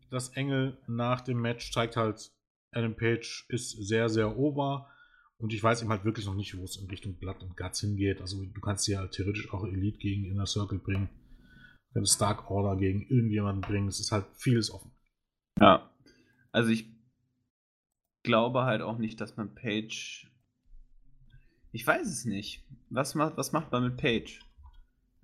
[0.10, 2.32] Das Engel nach dem Match zeigt halt,
[2.72, 4.90] Adam Page ist sehr, sehr ober.
[5.38, 7.82] Und ich weiß eben halt wirklich noch nicht, wo es in Richtung Blood und Guts
[7.82, 8.22] hingeht.
[8.22, 11.10] Also du kannst ja theoretisch auch Elite gegen Inner Circle bringen.
[11.90, 13.88] Du kannst Dark Order gegen irgendjemanden bringen.
[13.88, 14.92] Es ist halt vieles offen.
[15.60, 15.90] Ja.
[16.52, 16.86] Also ich
[18.24, 20.32] glaube halt auch nicht, dass man Page.
[21.72, 22.66] Ich weiß es nicht.
[22.90, 24.40] Was macht, was macht man mit Page?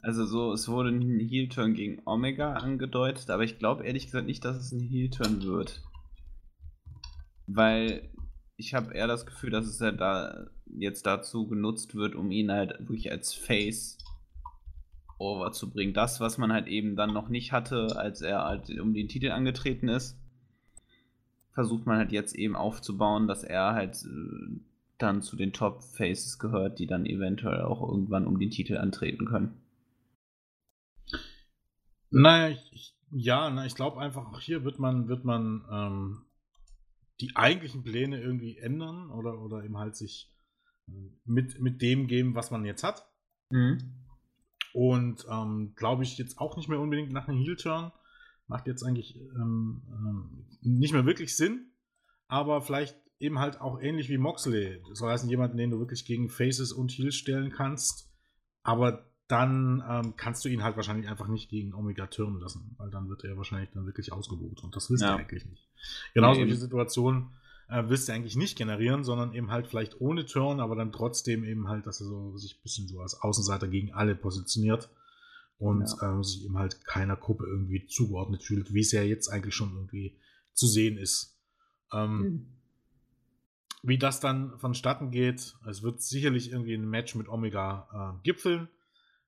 [0.03, 4.43] Also so, es wurde ein Heel-Turn gegen Omega angedeutet, aber ich glaube ehrlich gesagt nicht,
[4.43, 5.82] dass es ein Heel-Turn wird.
[7.45, 8.12] Weil
[8.62, 12.51] ich habe eher das Gefühl, dass es ja da jetzt dazu genutzt wird, um ihn
[12.51, 13.97] halt wirklich als Face
[15.18, 15.95] over zu bringen.
[15.95, 19.32] Das, was man halt eben dann noch nicht hatte, als er halt um den Titel
[19.32, 20.16] angetreten ist,
[21.53, 24.59] versucht man halt jetzt eben aufzubauen, dass er halt äh,
[24.99, 29.26] dann zu den Top Faces gehört, die dann eventuell auch irgendwann um den Titel antreten
[29.26, 29.59] können.
[32.12, 36.22] Naja, ich, ja, na, ich glaube einfach, auch hier wird man, wird man ähm,
[37.22, 40.34] die eigentlichen Pläne irgendwie ändern oder, oder eben halt sich
[40.88, 40.91] äh,
[41.26, 43.07] mit, mit dem geben, was man jetzt hat.
[43.49, 43.78] Mhm.
[44.74, 47.91] Und ähm, glaube ich jetzt auch nicht mehr unbedingt nach einem Heel-Turn.
[48.47, 51.72] Macht jetzt eigentlich ähm, ähm, nicht mehr wirklich Sinn.
[52.28, 54.82] Aber vielleicht eben halt auch ähnlich wie Moxley.
[54.89, 58.09] Das heißt, jemanden, den du wirklich gegen Faces und Heels stellen kannst.
[58.63, 62.89] Aber dann ähm, kannst du ihn halt wahrscheinlich einfach nicht gegen Omega turnen lassen, weil
[62.89, 65.13] dann wird er wahrscheinlich dann wirklich ausgebucht und das willst ja.
[65.13, 65.69] du eigentlich nicht.
[66.13, 67.29] Genau solche Situationen
[67.69, 71.45] äh, willst du eigentlich nicht generieren, sondern eben halt vielleicht ohne Turn, aber dann trotzdem
[71.45, 74.89] eben halt, dass er so sich ein bisschen so als Außenseiter gegen alle positioniert
[75.59, 76.19] und ja.
[76.19, 79.73] äh, sich eben halt keiner Gruppe irgendwie zugeordnet fühlt, wie es ja jetzt eigentlich schon
[79.73, 80.17] irgendwie
[80.51, 81.38] zu sehen ist.
[81.93, 82.45] Ähm, mhm.
[83.84, 88.67] Wie das dann vonstatten geht, es wird sicherlich irgendwie ein Match mit Omega äh, gipfeln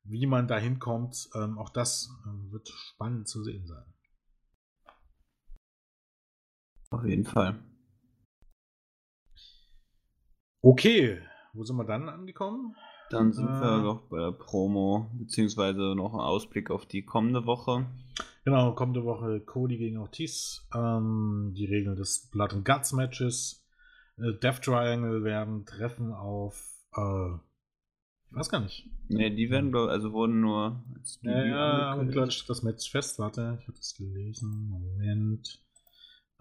[0.03, 3.85] wie man da hinkommt, ähm, auch das ähm, wird spannend zu sehen sein.
[6.89, 7.59] Auf jeden Fall.
[10.61, 11.19] Okay,
[11.53, 12.75] wo sind wir dann angekommen?
[13.09, 17.45] Dann sind äh, wir noch bei der Promo, beziehungsweise noch ein Ausblick auf die kommende
[17.45, 17.85] Woche.
[18.45, 20.67] Genau, kommende Woche Cody gegen Ortiz.
[20.73, 23.65] Ähm, die Regeln des Blood and Guts Matches.
[24.17, 26.61] Äh, Death Triangle werden treffen auf
[26.95, 27.37] äh,
[28.33, 28.89] weiß gar nicht.
[29.09, 33.19] Ne, die werden, also wurden nur als Ja, ja und dann steht das Match fest.
[33.19, 34.69] Warte, ich hatte es gelesen.
[34.69, 35.59] Moment.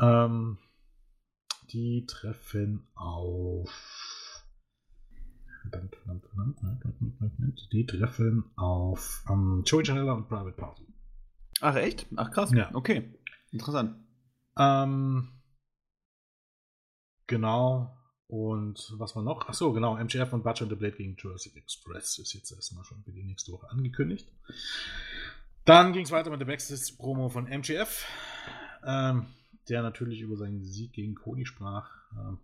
[0.00, 0.58] Ähm,
[1.70, 3.70] die treffen auf.
[5.62, 6.58] Verdammt, verdammt,
[7.18, 7.68] verdammt.
[7.72, 10.86] Die treffen auf ähm, Joey Janella und Private Party.
[11.60, 12.06] Ach, echt?
[12.16, 12.52] Ach, krass.
[12.52, 12.70] Ja.
[12.74, 13.14] Okay.
[13.52, 13.96] Interessant.
[14.58, 15.28] Ähm,
[17.26, 17.96] genau.
[18.28, 19.48] Und was war noch?
[19.48, 23.12] Achso, genau, MGF und Butcher the Blade gegen Jurassic Express ist jetzt erstmal schon für
[23.12, 24.26] die nächste Woche angekündigt.
[25.64, 28.06] Dann ging es weiter mit der Backstage-Promo von MGF,
[28.84, 29.26] ähm,
[29.68, 31.90] der natürlich über seinen Sieg gegen Cody sprach.
[32.12, 32.38] Ähm,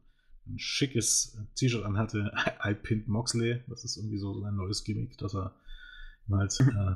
[0.47, 2.33] ein schickes T-Shirt anhatte,
[2.65, 3.63] I pinned Moxley.
[3.67, 5.55] Das ist irgendwie so ein neues Gimmick, dass er
[6.31, 6.95] halt, äh,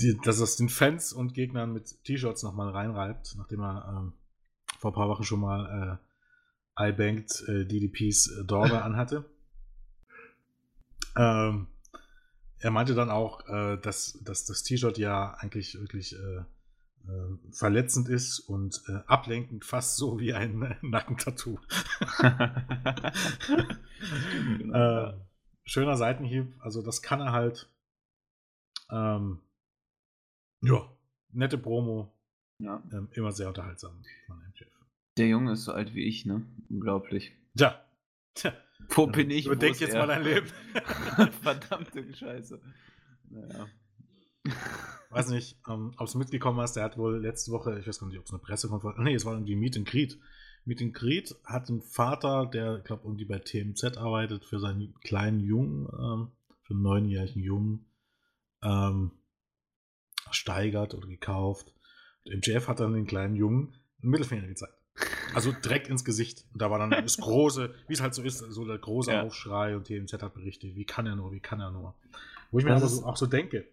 [0.00, 4.12] die, dass es den Fans und Gegnern mit T-Shirts nochmal reinreibt, nachdem er ähm,
[4.78, 6.09] vor ein paar Wochen schon mal äh,
[6.80, 9.24] iBanked äh, DDPs äh, Daughter anhatte.
[11.16, 11.66] Ähm,
[12.58, 16.44] er meinte dann auch, äh, dass, dass das T-Shirt ja eigentlich wirklich äh,
[17.08, 21.58] äh, verletzend ist und äh, ablenkend, fast so wie ein äh, Nackentattoo.
[25.64, 27.68] schöner Seitenhieb, also das kann er halt.
[28.90, 29.40] Ähm,
[30.62, 30.88] ja,
[31.32, 32.12] nette Promo.
[32.58, 32.82] Ja.
[32.92, 34.79] Ähm, immer sehr unterhaltsam von MJF.
[35.16, 36.46] Der Junge ist so alt wie ich, ne?
[36.68, 37.32] Unglaublich.
[37.54, 37.84] Ja.
[38.34, 38.52] Tja.
[38.88, 39.46] Wo bin ich?
[39.46, 40.00] Überdenk jetzt er?
[40.00, 40.46] mal dein Leben.
[41.42, 42.60] Verdammte Scheiße.
[43.28, 43.68] Naja.
[45.10, 48.06] Weiß nicht, ähm, ob du mitgekommen hast, der hat wohl letzte Woche, ich weiß gar
[48.06, 50.18] nicht, ob es eine Pressekonferenz Nee, es war irgendwie Meet and Greet.
[50.64, 55.40] Meet and Greet hat ein Vater, der, glaube irgendwie bei TMZ arbeitet, für seinen kleinen
[55.40, 56.30] Jungen, ähm,
[56.62, 57.86] für einen neunjährigen Jungen,
[58.62, 59.10] ähm,
[60.30, 61.74] steigert oder gekauft.
[62.24, 64.79] Und MJF hat dann den kleinen Jungen einen Mittelfinger gezeigt.
[65.34, 66.44] Also direkt ins Gesicht.
[66.52, 69.22] Und da war dann das große, wie es halt so ist, so der große ja.
[69.22, 71.94] Aufschrei und TMZ hat berichtet, wie kann er nur, wie kann er nur.
[72.50, 73.66] Wo ich mir aber so, auch so denke,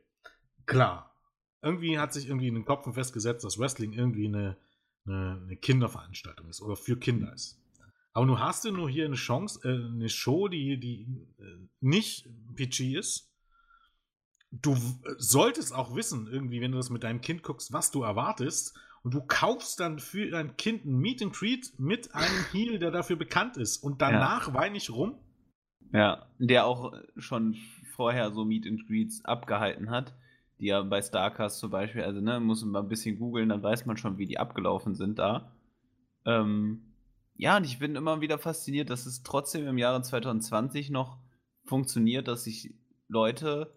[0.66, 1.16] klar,
[1.62, 4.58] irgendwie hat sich irgendwie in den Kopf festgesetzt, dass Wrestling irgendwie eine,
[5.06, 7.60] eine, eine Kinderveranstaltung ist oder für Kinder ist.
[8.14, 11.02] Aber du hast du nur hier eine Chance, äh, eine Show, die, die
[11.40, 13.32] äh, nicht PG ist.
[14.50, 14.76] Du
[15.18, 18.74] solltest auch wissen, irgendwie, wenn du das mit deinem Kind guckst, was du erwartest.
[19.08, 22.92] Und du kaufst dann für dein Kind ein Meet and Greet mit einem Heel, der
[22.92, 23.78] dafür bekannt ist.
[23.78, 24.54] Und danach ja.
[24.54, 25.18] weine ich rum.
[25.94, 27.56] Ja, der auch schon
[27.96, 30.14] vorher so Meet and Greets abgehalten hat.
[30.60, 33.64] Die ja bei Starcast zum Beispiel, also ne, muss man mal ein bisschen googeln, dann
[33.64, 35.54] weiß man schon, wie die abgelaufen sind da.
[36.26, 36.94] Ähm,
[37.38, 41.18] ja, und ich bin immer wieder fasziniert, dass es trotzdem im Jahre 2020 noch
[41.64, 42.76] funktioniert, dass sich
[43.08, 43.74] Leute,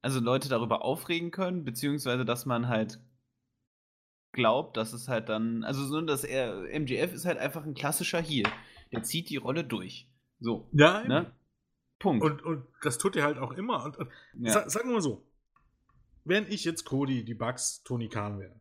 [0.00, 3.00] also Leute darüber aufregen können, beziehungsweise dass man halt
[4.34, 8.20] glaubt, dass es halt dann, also so, dass er, MGF ist halt einfach ein klassischer
[8.20, 8.50] Heal.
[8.92, 10.08] Der zieht die Rolle durch.
[10.40, 10.68] So.
[10.72, 11.32] Ja, ne?
[11.98, 12.24] Punkt.
[12.24, 13.84] Und, und das tut er halt auch immer.
[13.84, 14.52] Und, und ja.
[14.52, 15.26] sa sagen wir mal so,
[16.24, 18.60] wenn ich jetzt Cody, die Bugs, Tony Khan wäre,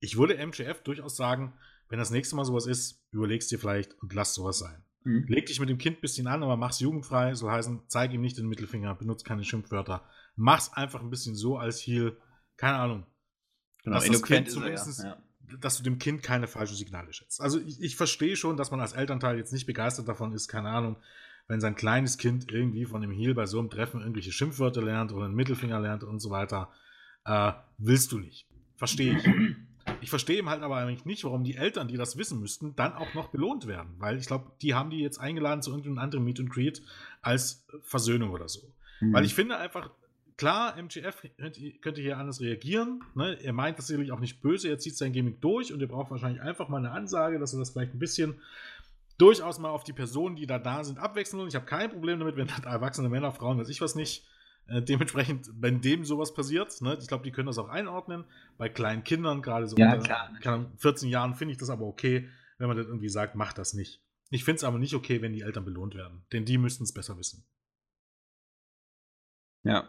[0.00, 1.54] ich würde MGF durchaus sagen,
[1.88, 4.84] wenn das nächste Mal sowas ist, überlegst dir vielleicht und lass sowas sein.
[5.04, 5.24] Mhm.
[5.28, 8.20] Leg dich mit dem Kind ein bisschen an, aber mach's jugendfrei, so heißen, zeig ihm
[8.20, 10.04] nicht den Mittelfinger, benutzt keine Schimpfwörter.
[10.34, 12.16] Mach's einfach ein bisschen so als Heal,
[12.56, 13.06] keine Ahnung.
[13.86, 15.56] Genau, dass das kind zumindest, ja, ja.
[15.60, 17.40] dass du dem Kind keine falschen Signale schätzt.
[17.40, 20.70] Also ich, ich verstehe schon, dass man als Elternteil jetzt nicht begeistert davon ist, keine
[20.70, 20.96] Ahnung,
[21.46, 25.12] wenn sein kleines Kind irgendwie von dem Heal bei so einem Treffen irgendwelche Schimpfwörter lernt
[25.12, 26.68] oder einen Mittelfinger lernt und so weiter,
[27.24, 28.48] äh, willst du nicht.
[28.74, 29.24] Verstehe ich.
[30.00, 32.92] Ich verstehe ihm halt aber eigentlich nicht, warum die Eltern, die das wissen müssten, dann
[32.92, 33.94] auch noch belohnt werden.
[33.98, 36.82] Weil ich glaube, die haben die jetzt eingeladen zu irgendeinem anderen Meet and Greet
[37.22, 38.72] als Versöhnung oder so.
[39.00, 39.12] Mhm.
[39.12, 39.90] Weil ich finde einfach,
[40.36, 41.22] klar, MGF
[41.80, 43.02] könnte, hier anders reagieren.
[43.14, 43.38] Ne?
[43.42, 46.10] Er meint das sicherlich auch nicht böse, er zieht sein Gimmick durch und er braucht
[46.10, 48.40] wahrscheinlich einfach mal eine Ansage, dass er das vielleicht ein bisschen
[49.18, 51.48] durchaus mal auf die Personen, die da da sind, abwechseln will.
[51.48, 54.26] Ich habe kein Problem damit, wenn da erwachsene Männer, Frauen, weiß ich was nicht,
[54.68, 58.24] äh, dementsprechend, wenn dem sowas passiert, ne, ich glaube, die können das auch einordnen.
[58.58, 62.28] Bei kleinen Kindern, gerade so ja, unter klar, 14 Jahren, finde ich das aber okay,
[62.58, 64.02] wenn man das irgendwie sagt, macht das nicht.
[64.30, 66.92] Ich finde es aber nicht okay, wenn die Eltern belohnt werden, denn die müssten es
[66.92, 67.44] besser wissen.
[69.62, 69.88] Ja.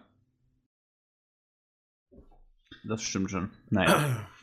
[2.88, 3.51] Das stimmt schon.
[3.69, 4.27] Naja.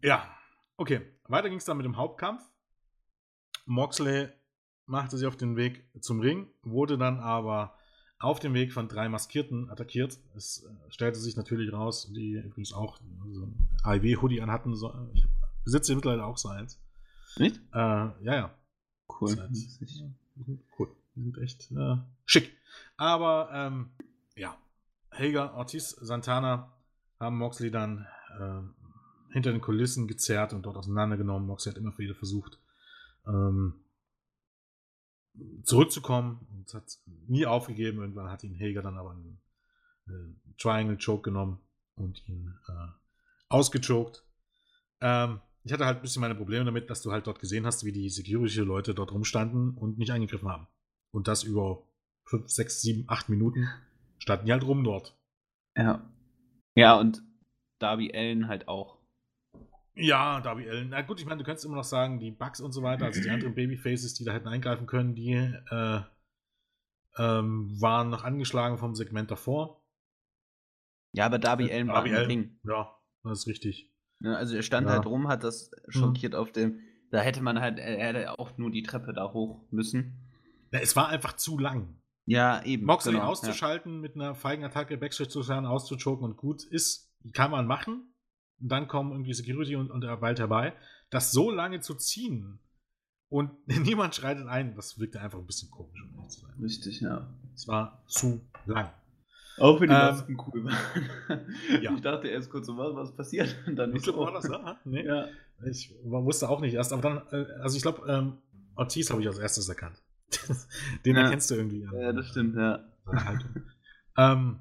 [0.00, 0.30] Ja,
[0.76, 1.00] okay.
[1.24, 2.40] Weiter ging es dann mit dem Hauptkampf.
[3.66, 4.28] Moxley
[4.86, 7.76] machte sich auf den Weg zum Ring, wurde dann aber
[8.20, 10.18] auf dem Weg von drei Maskierten attackiert.
[10.36, 13.00] Es äh, stellte sich natürlich raus, die übrigens auch
[13.32, 14.76] so ein AIW-Hoodie anhatten.
[14.76, 15.26] So, ich
[15.64, 16.80] besitze mittlerweile auch so eins.
[17.36, 17.56] Nicht?
[17.72, 18.54] Äh, ja, ja.
[19.20, 19.36] Cool.
[20.78, 20.88] Cool.
[21.16, 22.56] Die sind echt äh, schick.
[22.96, 23.90] Aber ähm,
[24.36, 24.56] ja,
[25.10, 26.72] Hager, Ortiz, Santana
[27.20, 28.06] haben Moxley dann
[28.38, 31.46] äh, hinter den Kulissen gezerrt und dort auseinandergenommen.
[31.46, 32.58] Moxley hat immer wieder versucht,
[33.26, 33.74] ähm,
[35.62, 38.00] zurückzukommen und hat nie aufgegeben.
[38.00, 39.40] Irgendwann hat ihn Hager dann aber einen,
[40.06, 41.60] einen Triangle Choke genommen
[41.94, 42.88] und ihn äh,
[43.48, 44.24] ausgechoked.
[45.00, 47.84] Ähm, ich hatte halt ein bisschen meine Probleme damit, dass du halt dort gesehen hast,
[47.84, 50.66] wie die Security-Leute dort rumstanden und nicht eingegriffen haben.
[51.10, 51.82] Und das über
[52.24, 53.68] 5, 6, 7, 8 Minuten
[54.18, 55.16] standen die halt rum dort.
[55.76, 56.02] Ja.
[56.78, 57.24] Ja, und
[57.80, 58.98] Darby Allen halt auch.
[59.96, 60.90] Ja, Darby Allen.
[60.90, 63.20] Na gut, ich meine, du könntest immer noch sagen, die Bugs und so weiter, also
[63.20, 66.00] die anderen Babyfaces, die da hätten eingreifen können, die äh,
[67.16, 69.84] ähm, waren noch angeschlagen vom Segment davor.
[71.12, 72.60] Ja, aber Darby äh, Allen war ein Ding.
[72.62, 73.92] Ja, das ist richtig.
[74.20, 74.92] Ja, also er stand ja.
[74.92, 76.38] halt rum, hat das schockiert mhm.
[76.38, 76.78] auf dem.
[77.10, 80.28] Da hätte man halt, er hätte auch nur die Treppe da hoch müssen.
[80.70, 82.00] Ja, es war einfach zu lang.
[82.28, 82.84] Ja, eben.
[82.84, 84.00] Moxley genau, auszuschalten, ja.
[84.00, 88.12] mit einer feigen Attacke Backstage zu sein, auszuchoken und gut ist, kann man machen
[88.60, 90.74] und dann kommen irgendwie Security und, und bald herbei.
[91.10, 92.58] Das so lange zu ziehen
[93.30, 96.54] und niemand schreitet ein, das wirkte einfach ein bisschen komisch, um ehrlich zu sein.
[96.60, 97.26] Richtig, ja.
[97.54, 98.92] Es war zu lang.
[99.56, 101.46] Auch wenn die ähm, Masken cool waren.
[101.82, 101.94] ja.
[101.94, 103.56] Ich dachte erst kurz, was, was passiert?
[103.66, 104.16] Und dann nicht so.
[104.16, 104.78] War das, ja?
[104.84, 105.04] Nee.
[105.04, 105.26] ja.
[105.68, 108.34] Ich wusste auch nicht erst, aber dann, äh, also ich glaube, ähm,
[108.76, 110.00] Ortiz habe ich als erstes erkannt.
[111.04, 111.22] Den ja.
[111.22, 111.86] erkennst du irgendwie.
[111.92, 112.84] Ja, das stimmt, ja.
[114.16, 114.60] ähm,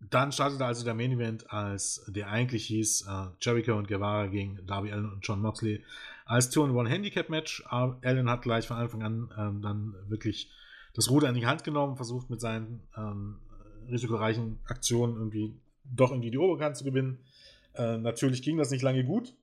[0.00, 4.64] dann startete also der Main Event, als der eigentlich hieß äh, Jericho und Guevara gegen
[4.66, 5.84] Darby Allen und John Moxley
[6.24, 7.64] als 2-in-1 Handicap Match.
[7.66, 10.50] Allen hat gleich von Anfang an ähm, dann wirklich
[10.94, 13.40] das Ruder in die Hand genommen, versucht mit seinen ähm,
[13.88, 17.18] risikoreichen Aktionen irgendwie doch irgendwie die Oberkante zu gewinnen.
[17.74, 19.34] Äh, natürlich ging das nicht lange gut.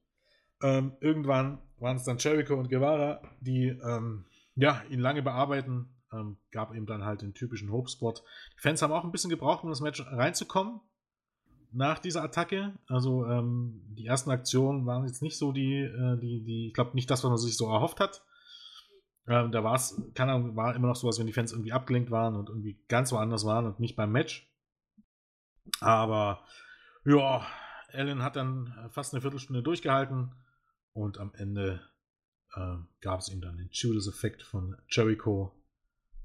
[0.64, 6.38] Ähm, irgendwann waren es dann Jericho und Guevara, die ähm, ja, ihn lange bearbeiten, ähm,
[6.51, 8.14] gab ihm dann halt den typischen Hope-Spot.
[8.14, 10.80] Die Fans haben auch ein bisschen gebraucht, um das Match reinzukommen.
[11.76, 12.78] Nach dieser Attacke.
[12.88, 16.91] Also ähm, die ersten Aktionen waren jetzt nicht so die, äh, die, die, ich glaube
[16.93, 18.24] nicht das, was man sich so erhofft hat.
[19.28, 21.74] Ähm, da war es, keine Ahnung, war immer noch so, als wenn die Fans irgendwie
[21.74, 24.49] abgelenkt waren und irgendwie ganz woanders waren und nicht beim Match.
[25.82, 26.45] Aber
[27.05, 27.45] ja,
[27.91, 30.32] Allen hat dann fast eine Viertelstunde durchgehalten
[30.94, 31.82] Und am Ende
[32.56, 35.52] äh, gab es ihm dann den Judas-Effekt von Jericho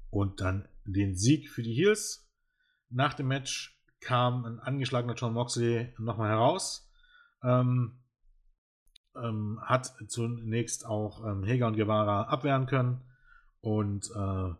[0.09, 2.29] und dann den Sieg für die Heels.
[2.89, 6.89] Nach dem Match kam ein angeschlagener John Moxley nochmal heraus.
[7.43, 7.99] Ähm,
[9.15, 13.01] ähm, hat zunächst auch ähm, Heger und Guevara abwehren können.
[13.61, 14.53] Und äh,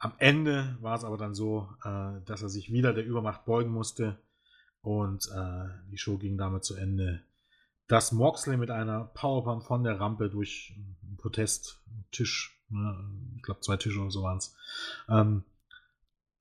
[0.00, 3.70] am Ende war es aber dann so, äh, dass er sich wieder der Übermacht beugen
[3.70, 4.18] musste.
[4.80, 7.22] Und äh, die Show ging damit zu Ende,
[7.88, 13.76] dass Moxley mit einer Powerbomb von der Rampe durch einen Protesttisch, ne, ich glaube zwei
[13.76, 14.54] Tische oder so waren es,
[15.08, 15.42] ähm,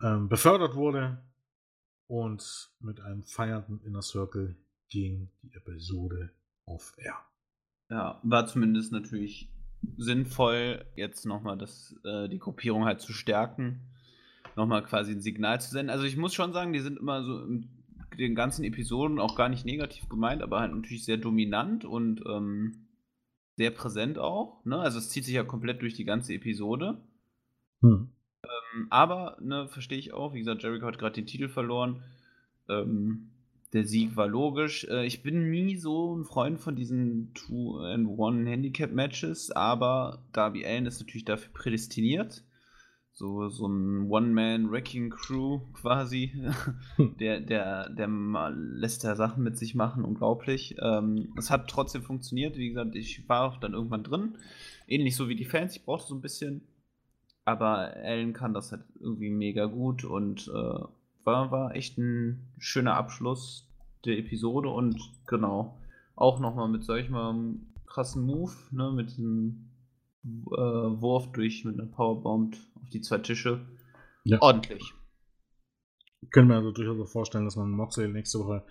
[0.01, 1.23] ähm, befördert wurde.
[2.07, 4.55] Und mit einem feiernden Inner Circle
[4.89, 6.31] ging die Episode
[6.65, 7.17] auf Air.
[7.89, 9.49] Ja, war zumindest natürlich
[9.97, 11.57] sinnvoll, jetzt nochmal
[12.03, 13.81] äh, die Gruppierung halt zu stärken,
[14.55, 15.89] nochmal quasi ein Signal zu senden.
[15.89, 17.76] Also ich muss schon sagen, die sind immer so in
[18.17, 22.87] den ganzen Episoden auch gar nicht negativ gemeint, aber halt natürlich sehr dominant und ähm,
[23.55, 24.63] sehr präsent auch.
[24.65, 24.79] Ne?
[24.79, 26.97] Also es zieht sich ja komplett durch die ganze Episode.
[27.81, 28.09] Hm.
[28.43, 32.03] Ähm, aber, ne, verstehe ich auch, wie gesagt, Jericho hat gerade den Titel verloren.
[32.69, 33.31] Ähm,
[33.73, 34.87] der Sieg war logisch.
[34.89, 41.25] Äh, ich bin nie so ein Freund von diesen Two-and-One-Handicap-Matches, aber Darby Allen ist natürlich
[41.25, 42.43] dafür prädestiniert.
[43.17, 46.33] So, so ein One-Man-Wrecking-Crew quasi.
[46.97, 47.17] Hm.
[47.19, 50.75] der, der, der lässt ja Sachen mit sich machen, unglaublich.
[50.79, 52.57] Ähm, es hat trotzdem funktioniert.
[52.57, 54.35] Wie gesagt, ich war auch dann irgendwann drin.
[54.87, 55.75] Ähnlich so wie die Fans.
[55.75, 56.61] Ich brauchte so ein bisschen.
[57.43, 60.79] Aber Allen kann das halt irgendwie mega gut und äh,
[61.23, 63.67] war, war echt ein schöner Abschluss
[64.05, 65.75] der Episode und genau,
[66.15, 67.33] auch nochmal mit solch mal
[67.87, 69.66] krassen Move, ne, mit dem
[70.45, 73.65] Wurf durch mit einer Powerbomb auf die zwei Tische.
[74.23, 74.41] Ja.
[74.41, 74.93] Ordentlich.
[76.31, 78.65] Können wir also durchaus vorstellen, dass man Moxley nächste Woche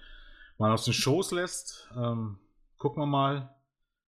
[0.59, 1.91] mal aus den Shows lässt.
[1.97, 2.39] Ähm,
[2.79, 3.55] gucken wir mal.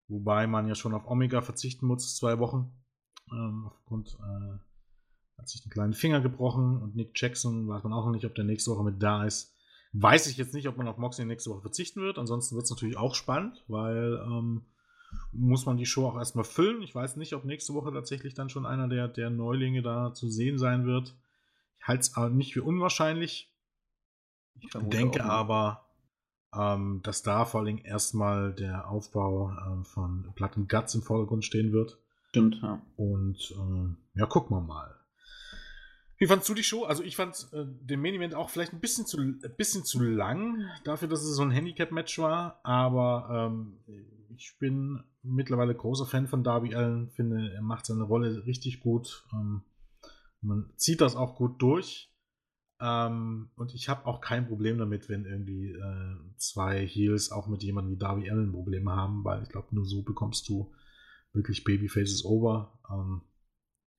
[0.08, 2.72] Wobei man ja schon auf Omega verzichten muss, zwei Wochen.
[3.30, 4.58] Ähm, aufgrund äh,
[5.38, 8.34] hat sich einen kleinen Finger gebrochen und Nick Jackson weiß man auch noch nicht, ob
[8.34, 9.54] der nächste Woche mit da ist.
[9.92, 12.18] Weiß ich jetzt nicht, ob man auf Moxley nächste Woche verzichten wird.
[12.18, 14.66] Ansonsten wird es natürlich auch spannend, weil ähm,
[15.32, 16.82] muss man die Show auch erstmal füllen.
[16.82, 20.28] Ich weiß nicht, ob nächste Woche tatsächlich dann schon einer der, der Neulinge da zu
[20.28, 21.14] sehen sein wird.
[21.78, 23.52] Ich halte es aber nicht für unwahrscheinlich.
[24.60, 25.86] Ich denke aber,
[26.54, 31.44] ähm, dass da vor allem erstmal der Aufbau ähm, von Blood and Guts im Vordergrund
[31.44, 31.98] stehen wird.
[32.30, 32.82] Stimmt, ja.
[32.96, 34.94] Und ähm, ja, gucken wir mal.
[36.18, 36.84] Wie fandst du die Show?
[36.84, 40.02] Also ich fand äh, den Main Event auch vielleicht ein bisschen zu, ein bisschen zu
[40.02, 43.78] lang, dafür, dass es so ein Handicap-Match war, aber ähm,
[44.38, 49.24] ich bin mittlerweile großer Fan von Darby Allen, finde, er macht seine Rolle richtig gut.
[49.32, 49.62] Ähm,
[50.40, 52.14] man zieht das auch gut durch.
[52.80, 57.64] Ähm, und ich habe auch kein Problem damit, wenn irgendwie äh, zwei Heels auch mit
[57.64, 60.72] jemandem wie Darby Allen Probleme haben, weil ich glaube, nur so bekommst du
[61.32, 62.78] wirklich Babyfaces over.
[62.88, 63.22] Ähm,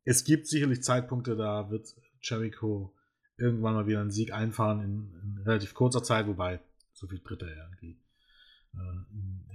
[0.05, 2.95] es gibt sicherlich Zeitpunkte, da wird Jericho
[3.37, 6.61] irgendwann mal wieder einen Sieg einfahren in, in relativ kurzer Zeit, wobei
[6.93, 8.01] so viel tritt er irgendwie
[8.73, 9.48] äh,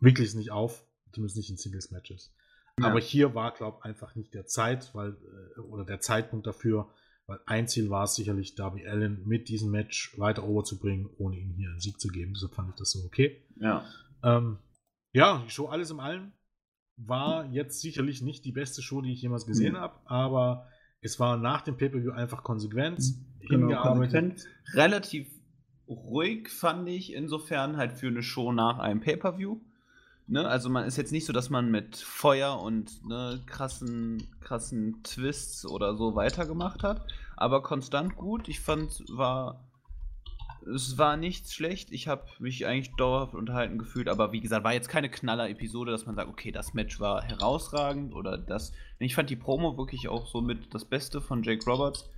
[0.00, 2.34] Weeklies nicht auf, zumindest nicht in Singles-Matches.
[2.78, 2.88] Ja.
[2.88, 5.16] Aber hier war, glaube ich, einfach nicht der Zeit, weil,
[5.56, 6.90] äh, oder der Zeitpunkt dafür,
[7.26, 11.54] weil ein Ziel war es sicherlich, Darby Allen mit diesem Match weiter overzubringen, ohne ihm
[11.54, 12.34] hier einen Sieg zu geben.
[12.34, 13.42] Deshalb fand ich das so okay.
[13.60, 13.84] Ja.
[14.22, 14.58] Ähm,
[15.12, 16.32] ja, die Show alles im Allen
[16.96, 19.78] war jetzt sicherlich nicht die beste Show, die ich jemals gesehen mhm.
[19.78, 20.68] habe, aber
[21.00, 23.02] es war nach dem Pay-Per-View einfach konsequent
[23.48, 24.44] genau, konsequent.
[24.72, 25.28] Relativ
[25.88, 29.60] ruhig fand ich insofern halt für eine Show nach einem Pay-Per-View.
[30.28, 30.46] Ne?
[30.46, 35.64] Also man ist jetzt nicht so, dass man mit Feuer und ne, krassen, krassen Twists
[35.64, 37.06] oder so weitergemacht hat,
[37.36, 38.48] aber konstant gut.
[38.48, 39.66] Ich fand, war
[40.74, 41.92] es war nichts schlecht.
[41.92, 46.06] Ich habe mich eigentlich dauerhaft unterhalten gefühlt, aber wie gesagt, war jetzt keine Knaller-Episode, dass
[46.06, 48.72] man sagt, okay, das Match war herausragend oder das.
[48.98, 52.10] Ich fand die Promo wirklich auch so mit das Beste von Jake Roberts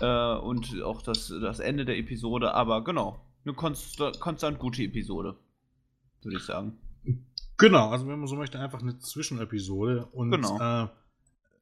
[0.00, 5.36] äh, und auch das, das Ende der Episode, aber genau, eine konstant, konstant gute Episode,
[6.22, 6.78] würde ich sagen.
[7.64, 10.84] Genau, also wenn man so möchte, einfach eine Zwischenepisode und genau.
[10.84, 10.88] äh,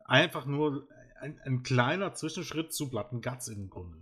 [0.05, 0.88] einfach nur
[1.20, 3.98] ein, ein, kleiner Zwischenschritt zu Platten Guts im Grunde.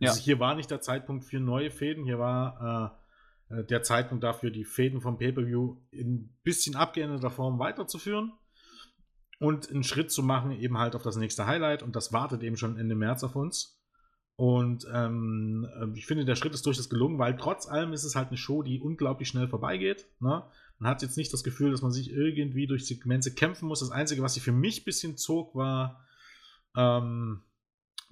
[0.00, 0.10] Ja.
[0.10, 2.98] Also hier war nicht der Zeitpunkt für neue Fäden, hier war
[3.48, 8.32] äh, äh der Zeitpunkt dafür, die Fäden vom Pay-Per-View in ein bisschen abgeänderter Form weiterzuführen
[9.38, 11.84] und einen Schritt zu machen, eben halt auf das nächste Highlight.
[11.84, 13.80] Und das wartet eben schon Ende März auf uns.
[14.34, 18.16] Und ähm, äh, ich finde, der Schritt ist durchaus gelungen, weil trotz allem ist es
[18.16, 20.08] halt eine Show, die unglaublich schnell vorbeigeht.
[20.18, 20.42] Ne?
[20.78, 23.80] Man hat jetzt nicht das Gefühl, dass man sich irgendwie durch Segmente kämpfen muss.
[23.80, 26.04] Das Einzige, was sich für mich ein bisschen zog, war
[26.76, 27.42] ähm,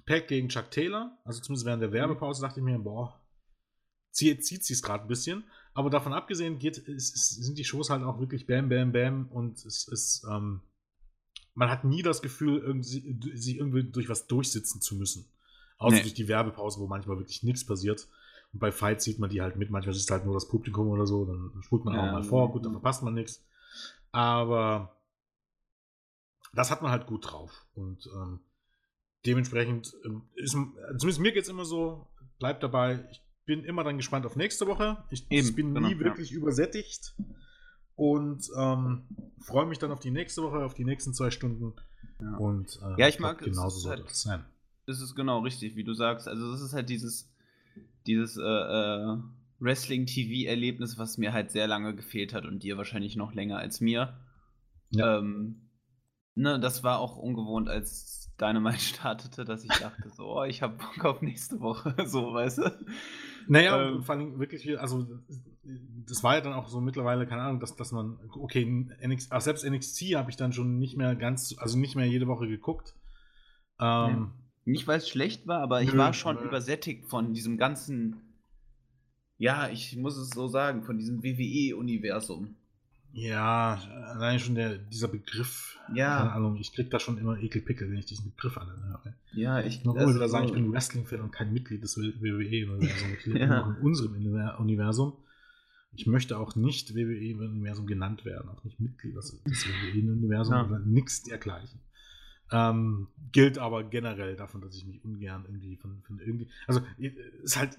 [0.05, 1.17] Pack gegen Chuck Taylor.
[1.25, 1.93] Also zumindest während der mhm.
[1.93, 3.21] Werbepause dachte ich mir, boah,
[4.11, 5.43] zieht, zieht sie es gerade ein bisschen.
[5.73, 9.27] Aber davon abgesehen geht, ist, ist, sind die Shows halt auch wirklich Bam, Bam, Bam
[9.29, 10.61] und es ist, ähm,
[11.55, 15.25] man hat nie das Gefühl, irgendwie, sich irgendwie durch was durchsitzen zu müssen.
[15.77, 16.01] Außer nee.
[16.01, 18.07] durch die Werbepause, wo manchmal wirklich nichts passiert.
[18.53, 20.87] Und bei Fights sieht man die halt mit, manchmal ist es halt nur das Publikum
[20.89, 23.43] oder so, dann spult man ja, auch mal vor, gut, dann verpasst man nichts.
[24.11, 24.95] Aber
[26.53, 27.65] das hat man halt gut drauf.
[27.73, 28.39] Und ähm,
[29.25, 32.07] dementsprechend ähm, ist, zumindest mir geht es immer so,
[32.39, 35.03] bleibt dabei, ich bin immer dann gespannt auf nächste Woche.
[35.09, 36.37] Ich, Eben, bin genau, nie wirklich ja.
[36.37, 37.15] übersättigt
[37.95, 39.03] und ähm,
[39.39, 41.73] freue mich dann auf die nächste Woche, auf die nächsten zwei Stunden.
[42.21, 44.45] Ja, und äh, ja ich mag genauso soll halt, das sein.
[44.85, 46.27] Das ist genau richtig, wie du sagst.
[46.27, 47.32] Also das ist halt dieses,
[48.07, 49.17] dieses äh, äh,
[49.59, 54.19] Wrestling-TV-Erlebnis, was mir halt sehr lange gefehlt hat und dir wahrscheinlich noch länger als mir.
[54.89, 55.19] Ja.
[55.19, 55.69] Ähm,
[56.35, 60.77] ne, das war auch ungewohnt, als Dynamite startete, dass ich dachte, so, oh, ich habe
[60.77, 62.71] Bock auf nächste Woche, so, weißt du?
[63.47, 65.07] Naja, ähm, vor allem wirklich viel, also
[65.63, 69.65] das war ja dann auch so mittlerweile, keine Ahnung, dass, dass man, okay, NXT, selbst
[69.65, 72.95] NXT habe ich dann schon nicht mehr ganz, also nicht mehr jede Woche geguckt.
[73.79, 74.33] Ähm,
[74.65, 78.21] nicht, weil es schlecht war, aber ich war schon übersättigt von diesem ganzen,
[79.37, 82.55] ja, ich muss es so sagen, von diesem WWE-Universum.
[83.15, 85.77] Ja, allein schon der, dieser Begriff.
[85.93, 86.17] Ja.
[86.17, 89.13] Keine Ahnung, ich krieg da schon immer Ekelpickel, wenn ich diesen Begriff alle höre.
[89.33, 93.13] Ja, ich kann also, wieder sagen, ich bin Wrestling-Fan und kein Mitglied des WWE-Universums.
[93.19, 93.67] Ich lebe ja.
[93.67, 94.15] in unserem
[94.57, 95.13] Universum.
[95.95, 100.79] Ich möchte auch nicht WWE-Universum genannt werden, auch nicht Mitglied des, WWE-Universums ja.
[100.79, 101.81] nichts dergleichen.
[102.53, 106.47] Ähm, gilt aber generell davon, dass ich mich ungern irgendwie von, von irgendwie.
[106.67, 107.77] Also, ist halt.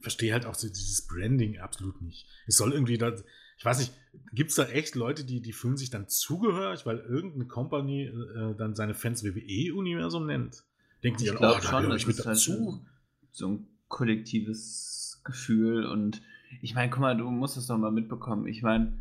[0.00, 2.26] Verstehe halt auch so dieses Branding absolut nicht.
[2.46, 3.12] Es soll irgendwie da
[3.60, 3.92] ich weiß nicht,
[4.32, 8.54] gibt es da echt Leute, die, die fühlen sich dann zugehörig, weil irgendeine Company äh,
[8.56, 10.64] dann seine Fans WWE-Universum nennt?
[11.02, 12.72] Denkt sich, oh, da schon, ich mit halt dazu.
[12.72, 12.86] Halt
[13.32, 16.22] so ein kollektives Gefühl und
[16.62, 18.46] ich meine, guck mal, du musst es doch mal mitbekommen.
[18.46, 18.96] Ich meine,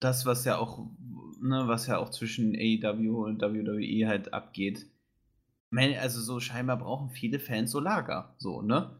[0.00, 0.86] das, was ja auch,
[1.40, 4.86] ne, was ja auch zwischen AEW und WWE halt abgeht,
[5.72, 8.98] also so scheinbar brauchen viele Fans so Lager, so, ne?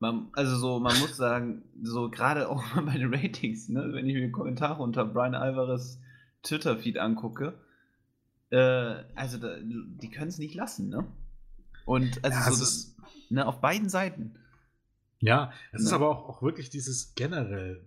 [0.00, 4.14] Man, also so, man muss sagen, so gerade auch bei den Ratings, ne, wenn ich
[4.14, 6.00] mir Kommentare unter Brian Alvarez
[6.42, 7.58] Twitter-Feed angucke,
[8.50, 11.06] äh, also da, die können es nicht lassen, ne?
[11.84, 12.96] Und also, ja, so, das,
[13.30, 14.38] ne, auf beiden Seiten.
[15.20, 15.86] Ja, es ne?
[15.88, 17.84] ist aber auch, auch wirklich dieses generell,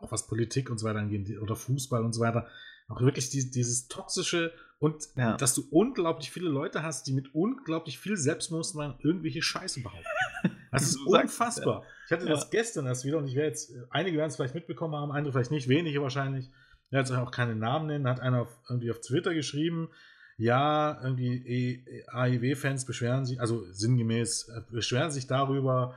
[0.00, 2.46] auch was Politik und so weiter angeht, oder Fußball und so weiter,
[2.88, 5.36] auch wirklich die, dieses toxische und ja.
[5.36, 10.56] dass du unglaublich viele Leute hast, die mit unglaublich viel Selbstbewusstsein irgendwelche Scheiße behaupten.
[10.70, 11.82] Das ist unfassbar.
[12.06, 12.30] Ich hatte ja.
[12.30, 15.32] das gestern erst wieder und ich werde jetzt, einige werden es vielleicht mitbekommen haben, andere
[15.32, 16.50] vielleicht nicht, wenige wahrscheinlich.
[16.90, 19.90] Er hat auch keine Namen nennen, hat einer auf, irgendwie auf Twitter geschrieben,
[20.38, 25.96] ja, irgendwie AEW-Fans beschweren sich, also sinngemäß, äh, beschweren sich darüber,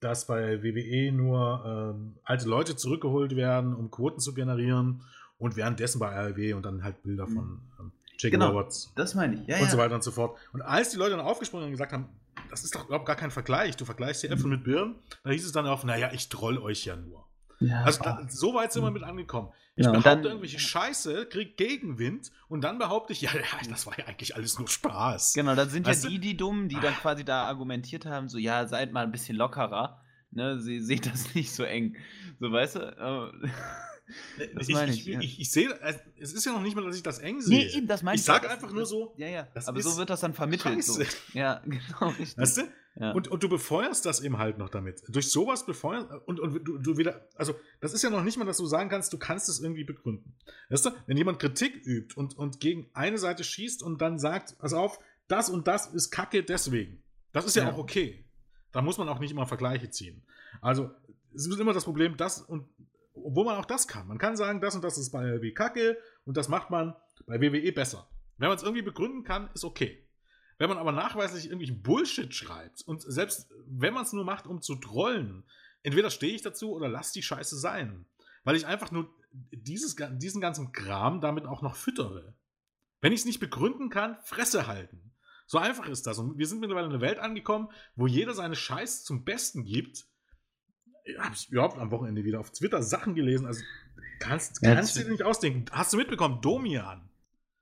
[0.00, 5.02] dass bei WWE nur ähm, alte Leute zurückgeholt werden, um Quoten zu generieren
[5.38, 7.60] und währenddessen bei AEW und dann halt Bilder von mhm.
[7.78, 8.92] ähm, Jake genau, Roberts.
[8.96, 9.56] Das meine ich, ja.
[9.56, 9.70] Und ja.
[9.70, 10.36] so weiter und so fort.
[10.52, 12.08] Und als die Leute dann aufgesprungen und gesagt haben,
[12.50, 14.52] das ist doch überhaupt gar kein Vergleich, du vergleichst die Äpfel mhm.
[14.52, 14.94] mit Birnen,
[15.24, 17.24] da hieß es dann auch, naja, ich troll euch ja nur.
[17.60, 19.52] Ja, also da, so weit sind wir mit angekommen.
[19.76, 23.30] Ich ja, behaupte dann, irgendwelche Scheiße, krieg Gegenwind und dann behaupte ich, ja,
[23.68, 25.34] das war ja eigentlich alles nur Spaß.
[25.34, 28.38] Genau, dann sind weißt ja die, die dummen, die dann quasi da argumentiert haben, so,
[28.38, 31.96] ja, seid mal ein bisschen lockerer, ne, sie seht das nicht so eng.
[32.40, 33.32] So, weißt du?
[34.54, 35.06] Das ich, meine ich.
[35.06, 35.20] Ich, ja.
[35.20, 35.68] ich, ich, sehe,
[36.18, 37.58] es ist ja noch nicht mal, dass ich das eng sehe.
[37.58, 38.22] Nee, eben, das meine ich.
[38.22, 39.14] Ich sage einfach nur so.
[39.16, 39.48] Ja, ja.
[39.66, 40.82] Aber so wird das dann vermittelt.
[40.82, 41.02] So.
[41.32, 42.08] Ja, genau.
[42.18, 42.38] Richtig.
[42.38, 42.62] Weißt du?
[42.96, 43.12] Ja.
[43.12, 45.02] Und, und du befeuerst das eben halt noch damit.
[45.08, 48.44] Durch sowas befeuerst und, und du, du wieder, also das ist ja noch nicht mal,
[48.44, 50.34] dass du sagen kannst, du kannst es irgendwie begründen.
[50.68, 54.58] Weißt du, wenn jemand Kritik übt und, und gegen eine Seite schießt und dann sagt,
[54.58, 54.98] pass auf,
[55.28, 57.02] das und das ist Kacke deswegen.
[57.32, 57.72] Das ist ja, ja.
[57.72, 58.24] auch okay.
[58.72, 60.22] Da muss man auch nicht immer Vergleiche ziehen.
[60.60, 60.90] Also,
[61.34, 62.68] es ist immer das Problem, das und
[63.14, 64.08] obwohl man auch das kann.
[64.08, 66.94] Man kann sagen, das und das ist bei WWE kacke und das macht man
[67.26, 68.08] bei WWE besser.
[68.38, 70.06] Wenn man es irgendwie begründen kann, ist okay.
[70.60, 74.60] Wenn man aber nachweislich irgendwelchen Bullshit schreibt und selbst wenn man es nur macht, um
[74.60, 75.44] zu trollen,
[75.82, 78.04] entweder stehe ich dazu oder lass die Scheiße sein.
[78.44, 82.34] Weil ich einfach nur dieses, diesen ganzen Kram damit auch noch füttere.
[83.00, 85.14] Wenn ich es nicht begründen kann, Fresse halten.
[85.46, 86.18] So einfach ist das.
[86.18, 90.04] Und wir sind mittlerweile in einer Welt angekommen, wo jeder seine Scheiße zum Besten gibt
[91.18, 93.46] habe ich überhaupt am Wochenende wieder auf Twitter Sachen gelesen.
[93.46, 93.62] Also
[94.18, 95.64] kannst, kannst du dir nicht ausdenken.
[95.72, 96.40] Hast du mitbekommen?
[96.40, 97.08] Domian.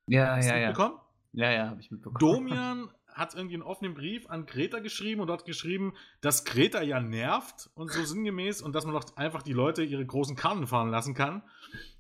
[0.07, 0.97] Ja, Hast ja, du mitbekommen?
[0.97, 2.19] Ja, ja, habe ich mitbekommen.
[2.19, 7.01] Domian hat irgendwie einen offenen Brief an Greta geschrieben und hat geschrieben, dass Greta ja
[7.01, 10.91] nervt und so sinngemäß und dass man doch einfach die Leute ihre großen Karten fahren
[10.91, 11.43] lassen kann.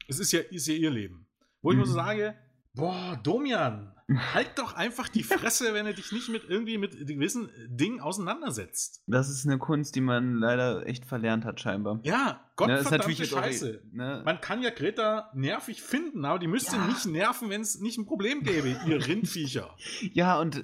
[0.06, 1.26] Es ist ja, ist ja ihr Leben.
[1.60, 1.80] Wo ich mhm.
[1.80, 2.36] nur so sage,
[2.74, 3.92] boah, Domian,
[4.34, 9.02] halt doch einfach die Fresse, wenn er dich nicht mit irgendwie mit gewissen Dingen auseinandersetzt.
[9.06, 12.00] Das ist eine Kunst, die man leider echt verlernt hat, scheinbar.
[12.04, 13.82] Ja, Gott Ne, ist natürlich jetzt auch- Scheiße.
[13.92, 14.22] ne?
[14.24, 16.86] Man kann ja Greta nervig finden, aber die müsste Ja.
[16.86, 19.74] nicht nerven, wenn es nicht ein Problem gäbe, ihr Rindviecher.
[20.14, 20.62] Ja, und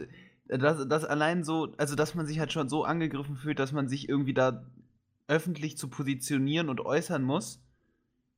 [0.48, 3.72] äh, das, das allein so, also dass man sich halt schon so angegriffen fühlt, dass
[3.72, 4.64] man sich irgendwie da
[5.26, 7.60] öffentlich zu positionieren und äußern muss.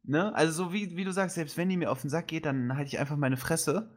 [0.06, 0.34] Ne?
[0.34, 2.76] Also so wie, wie du sagst, selbst wenn die mir auf den Sack geht, dann
[2.76, 3.90] halte ich einfach meine Fresse.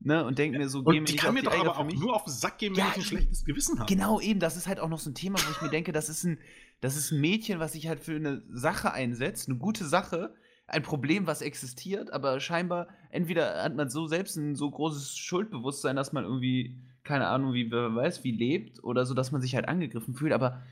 [0.00, 0.24] Ne?
[0.24, 1.78] Und denke mir so, geh Und die nicht kann auf mir die doch Eier aber
[1.78, 1.98] auch mich.
[1.98, 3.92] nur auf den Sack gehen, wenn Ja, ich ein schlechtes Gewissen habe.
[3.92, 6.08] Genau, eben, das ist halt auch noch so ein Thema, wo ich mir denke, das
[6.08, 6.38] ist ein,
[6.80, 10.34] das ist ein Mädchen, was sich halt für eine Sache einsetzt, eine gute Sache,
[10.66, 15.96] ein Problem, was existiert, aber scheinbar, entweder hat man so selbst ein so großes Schuldbewusstsein,
[15.96, 19.54] dass man irgendwie, keine Ahnung, wie wer weiß, wie lebt, oder so, dass man sich
[19.54, 20.62] halt angegriffen fühlt, aber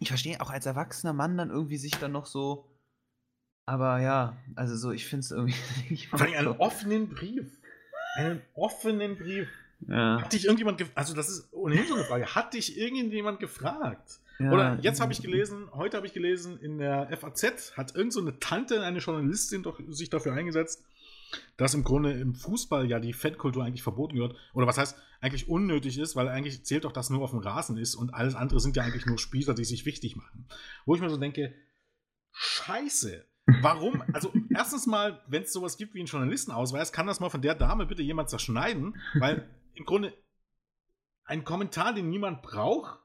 [0.00, 2.68] ich verstehe auch als erwachsener Mann dann irgendwie sich dann noch so.
[3.66, 5.54] Aber ja, also so, ich finde es irgendwie.
[5.90, 7.46] ich Vor allem einen offenen Brief.
[8.16, 9.48] Einen offenen Brief.
[9.88, 10.98] ja, Hat dich irgendjemand gefragt?
[10.98, 12.34] Also, das ist ohnehin so eine Frage.
[12.34, 14.20] Hat dich irgendjemand gefragt?
[14.38, 18.12] ja, Oder jetzt habe ich gelesen, heute habe ich gelesen, in der FAZ hat irgend
[18.12, 20.84] so eine Tante, eine Journalistin doch sich dafür eingesetzt,
[21.56, 24.36] dass im Grunde im Fußball ja die Fettkultur eigentlich verboten wird.
[24.52, 27.78] Oder was heißt, eigentlich unnötig ist, weil eigentlich zählt doch, dass nur auf dem Rasen
[27.78, 30.46] ist und alles andere sind ja eigentlich nur Spießer, die sich wichtig machen.
[30.84, 31.54] Wo ich mir so denke,
[32.32, 33.24] scheiße.
[33.46, 34.02] Warum?
[34.12, 37.54] Also, erstens mal, wenn es sowas gibt wie einen Journalistenausweis, kann das mal von der
[37.54, 40.14] Dame bitte jemand zerschneiden, weil im Grunde
[41.24, 42.98] ein Kommentar, den niemand braucht,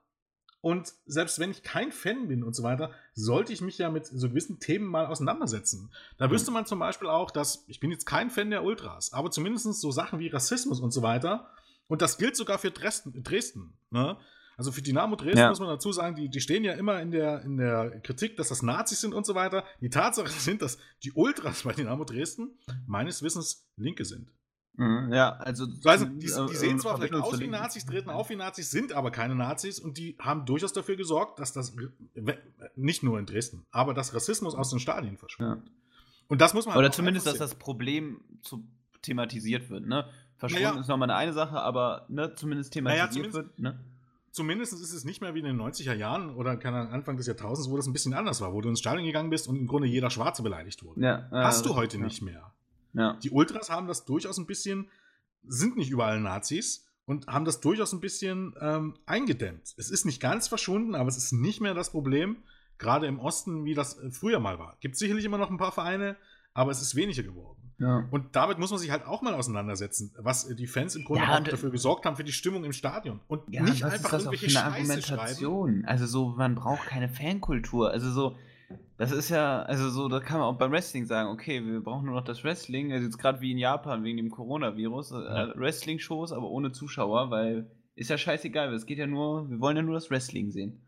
[0.61, 4.05] und selbst wenn ich kein Fan bin und so weiter, sollte ich mich ja mit
[4.05, 5.89] so gewissen Themen mal auseinandersetzen.
[6.17, 9.31] Da wüsste man zum Beispiel auch, dass, ich bin jetzt kein Fan der Ultras, aber
[9.31, 11.49] zumindest so Sachen wie Rassismus und so weiter,
[11.87, 13.23] und das gilt sogar für Dresden.
[13.23, 14.17] Dresden ne?
[14.59, 15.49] Also für Dynamo Dresden Ja.
[15.49, 18.49] muss man dazu sagen, die, die stehen ja immer in der, in der Kritik, dass
[18.49, 19.63] das Nazis sind und so weiter.
[19.79, 22.49] Die Tatsache sind, dass die Ultras bei Dynamo Dresden
[22.85, 24.33] meines Wissens Linke sind.
[24.73, 25.65] Mhm, ja, also.
[25.85, 27.47] Also, die, äh, die sehen äh, zwar vielleicht Verbindung aus wie.
[27.47, 31.39] Nazis, treten auf wie Nazis, sind aber keine Nazis und die haben durchaus dafür gesorgt,
[31.39, 31.73] dass das
[32.75, 35.71] nicht nur in Dresden, aber dass Rassismus aus den Stadien verschwindet.
[36.27, 38.67] Und das muss man halt Oder auch zumindest, dass das Problem zu
[39.01, 40.05] thematisiert wird, ne?
[40.37, 40.79] Verschwunden Naja.
[40.81, 43.79] ist nochmal eine, eine Sache, aber ne, zumindest Naja, thematisiert zumindest- wird, ne?
[44.31, 47.69] Zumindest ist es nicht mehr wie in den 90er Jahren oder Ahnung, Anfang des Jahrtausends,
[47.69, 49.87] wo das ein bisschen anders war, wo du ins Stadion gegangen bist und im Grunde
[49.87, 51.01] jeder Schwarze beleidigt wurde.
[51.01, 52.03] Ja, äh, Hast du heute ja.
[52.03, 52.53] nicht mehr.
[52.93, 53.17] Ja.
[53.23, 54.89] Die Ultras haben das durchaus ein bisschen,
[55.43, 59.73] sind nicht überall Nazis und haben das durchaus ein bisschen ähm, eingedämmt.
[59.77, 62.37] Es ist nicht ganz verschwunden, aber es ist nicht mehr das Problem,
[62.77, 64.77] gerade im Osten, wie das äh, früher mal war.
[64.79, 66.17] Gibt sicherlich immer noch ein paar Vereine,
[66.53, 67.58] aber es ist weniger geworden.
[67.79, 68.07] Ja.
[68.11, 71.23] Und damit muss man sich halt auch mal auseinandersetzen, was äh, die Fans im Grunde
[71.23, 73.19] Ja, auch und- dafür gesorgt haben für die Stimmung im Stadion.
[73.27, 74.75] Und Ja, nicht was einfach irgendwelche eine schreiben.
[74.75, 75.85] Argumentation?
[75.85, 77.91] Also so, man braucht keine Fankultur.
[77.91, 78.35] Also so,
[78.97, 82.05] das ist ja, also so, da kann man auch beim Wrestling sagen, okay, wir brauchen
[82.05, 85.53] nur noch das Wrestling, also jetzt gerade wie in Japan wegen dem Coronavirus, äh.
[85.57, 89.83] Wrestling-Shows, aber ohne Zuschauer, weil ist ja scheißegal, es geht ja nur, wir wollen ja
[89.83, 90.81] nur das Wrestling sehen.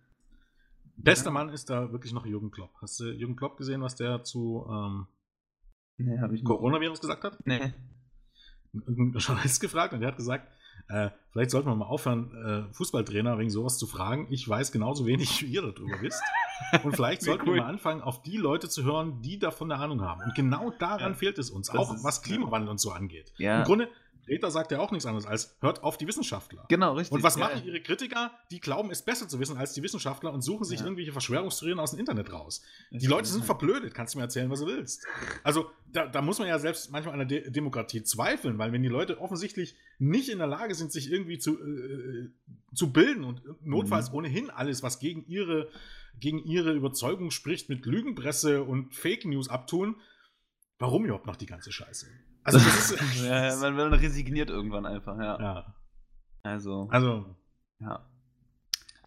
[0.98, 2.70] Bester Mann ist da wirklich noch Jürgen Klopp.
[2.82, 5.08] Hast du Jürgen Klopp gesehen, was der zu ähm,
[6.06, 6.46] Nee, hab ich nicht.
[6.46, 7.38] Coronavirus gesagt hat?
[7.46, 7.74] Nee.
[8.74, 10.48] ein Journalist gefragt und der hat gesagt,
[10.88, 14.28] äh, vielleicht sollten wir mal aufhören, äh, Fußballtrainer wegen sowas zu fragen.
[14.30, 16.22] Ich weiß genauso wenig, wie ihr darüber wisst.
[16.84, 17.56] Und vielleicht sollten cool.
[17.56, 20.22] wir mal anfangen, auf die Leute zu hören, die davon eine Ahnung haben.
[20.22, 21.18] Und genau daran Ja.
[21.18, 23.34] fehlt es uns, Das auch was Klimawandel und so angeht.
[23.38, 23.60] Ja.
[23.60, 23.90] Im Grunde,
[24.32, 26.66] Greta sagt ja auch nichts anderes als, hört auf die Wissenschaftler.
[26.70, 27.14] Genau, richtig.
[27.14, 27.42] Und was ja.
[27.50, 28.32] machen ihre Kritiker?
[28.50, 30.86] Die glauben, es besser zu wissen als die Wissenschaftler und suchen sich Ja.
[30.86, 32.62] irgendwelche Verschwörungstheorien aus dem Internet raus.
[32.92, 33.46] Die Leute sind ja.
[33.46, 35.06] verblödet, kannst du mir erzählen, was du willst.
[35.44, 38.82] Also, da, da muss man ja selbst manchmal an der De Demokratie zweifeln, weil wenn
[38.84, 42.30] die Leute offensichtlich nicht in der Lage sind, sich irgendwie zu, äh,
[42.74, 44.16] zu bilden und notfalls Mhm.
[44.16, 45.68] ohnehin alles, was gegen ihre,
[46.20, 49.98] gegen ihre Überzeugung spricht, mit Lügenpresse und Fake News abtun,
[50.80, 52.08] warum überhaupt noch die ganze Scheiße?
[52.44, 53.24] Also, das ist.
[53.24, 55.40] ja, man man resigniert irgendwann einfach, ja.
[55.40, 55.76] ja.
[56.44, 57.36] Also, Also,
[57.80, 58.06] ja.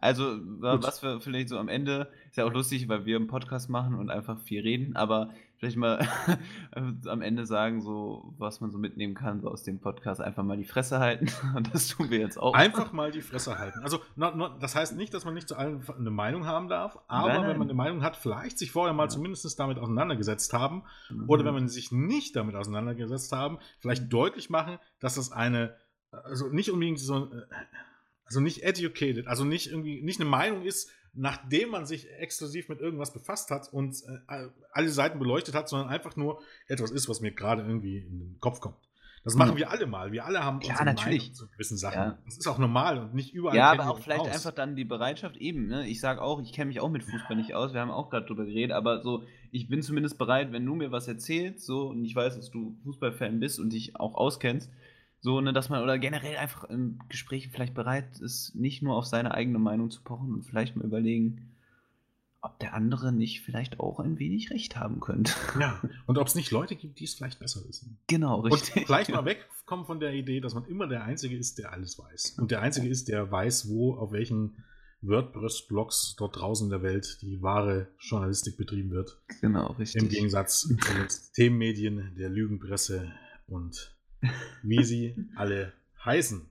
[0.01, 0.83] Also, Gut.
[0.83, 3.95] was wir vielleicht so am Ende, ist ja auch lustig, weil wir einen Podcast machen
[3.95, 6.07] und einfach viel reden, aber vielleicht mal
[7.07, 10.57] am Ende sagen, so, was man so mitnehmen kann, so aus dem Podcast, einfach mal
[10.57, 11.29] die Fresse halten.
[11.57, 12.55] Und das tun wir jetzt auch.
[12.55, 13.81] Einfach mal die Fresse halten.
[13.81, 16.99] Also, no, no, das heißt nicht, dass man nicht zu allem eine Meinung haben darf,
[17.09, 17.51] aber Nein, nein.
[17.51, 19.09] wenn man eine Meinung hat, vielleicht sich vorher mal Ja.
[19.09, 21.25] zumindest damit auseinandergesetzt haben Mhm.
[21.29, 25.77] oder wenn man sich nicht damit auseinandergesetzt haben, vielleicht deutlich machen, dass das eine,
[26.11, 27.43] also nicht unbedingt so, äh,
[28.27, 32.81] also nicht educated, also nicht irgendwie, nicht eine Meinung ist, nachdem man sich exklusiv mit
[32.81, 33.95] irgendwas befasst hat und
[34.29, 38.19] äh, alle Seiten beleuchtet hat, sondern einfach nur etwas ist, was mir gerade irgendwie in
[38.19, 38.77] den Kopf kommt.
[39.23, 39.57] Das machen Mhm.
[39.57, 40.13] wir alle mal.
[40.13, 41.23] Wir alle haben Klar, unsere natürlich.
[41.23, 41.95] Meinung zu gewissen Sachen.
[41.99, 42.19] Ja.
[42.27, 43.57] Das ist auch normal und nicht überall.
[43.57, 44.29] Ja, aber auch vielleicht aus.
[44.29, 45.89] einfach dann die Bereitschaft eben, ne?
[45.89, 48.27] Ich sage auch, ich kenne mich auch mit Fußball nicht aus, wir haben auch gerade
[48.27, 52.05] drüber geredet, aber so, ich bin zumindest bereit, wenn du mir was erzählst, so, und
[52.05, 54.71] ich weiß, dass du Fußballfan bist und dich auch auskennst,
[55.25, 59.07] So, ne, dass man oder generell einfach im Gespräch vielleicht bereit ist, nicht nur auf
[59.07, 61.49] seine eigene Meinung zu pochen und vielleicht mal überlegen,
[62.43, 65.33] ob der andere nicht vielleicht auch ein wenig recht haben könnte.
[65.59, 67.97] Ja, und ob es nicht Leute gibt, die es vielleicht besser wissen.
[68.07, 68.77] Genau, richtig.
[68.77, 71.99] Und vielleicht mal wegkommen von der Idee, dass man immer der Einzige ist, der alles
[71.99, 72.37] weiß.
[72.39, 74.63] Und der Einzige ist, der weiß, wo, auf welchen
[75.01, 79.23] WordPress-Blogs dort draußen in der Welt die wahre Journalistik betrieben wird.
[79.41, 80.03] Genau, richtig.
[80.03, 83.11] Im Gegensatz zu den Themenmedien, der Lügenpresse
[83.47, 83.94] und
[84.63, 85.73] wie sie alle
[86.05, 86.49] heißen.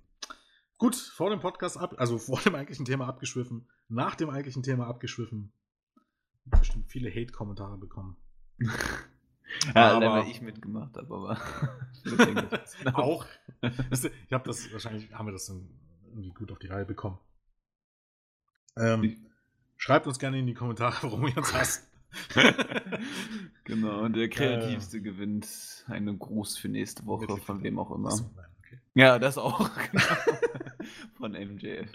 [0.77, 4.87] Gut, vor dem Podcast ab, also vor dem eigentlichen Thema abgeschwiffen, nach dem eigentlichen Thema
[4.87, 5.51] abgeschwiffen.
[6.45, 8.17] Bestimmt viele Hate-Kommentare bekommen.
[9.75, 11.37] Ja, aber, weil ich mitgemacht habe, aber
[12.97, 13.25] auch.
[13.61, 15.47] Ich habe das wahrscheinlich haben wir das
[16.07, 17.19] irgendwie gut auf die Reihe bekommen.
[18.77, 19.29] Ähm,
[19.77, 21.87] schreibt uns gerne in die Kommentare, warum ihr uns hasst.
[23.64, 28.11] genau, der Kreativste äh, gewinnt einen Gruß für nächste Woche, von wem auch immer.
[28.11, 28.80] So, nein, okay.
[28.94, 29.69] Ja, das auch.
[29.91, 31.07] Genau.
[31.18, 31.90] von MJF.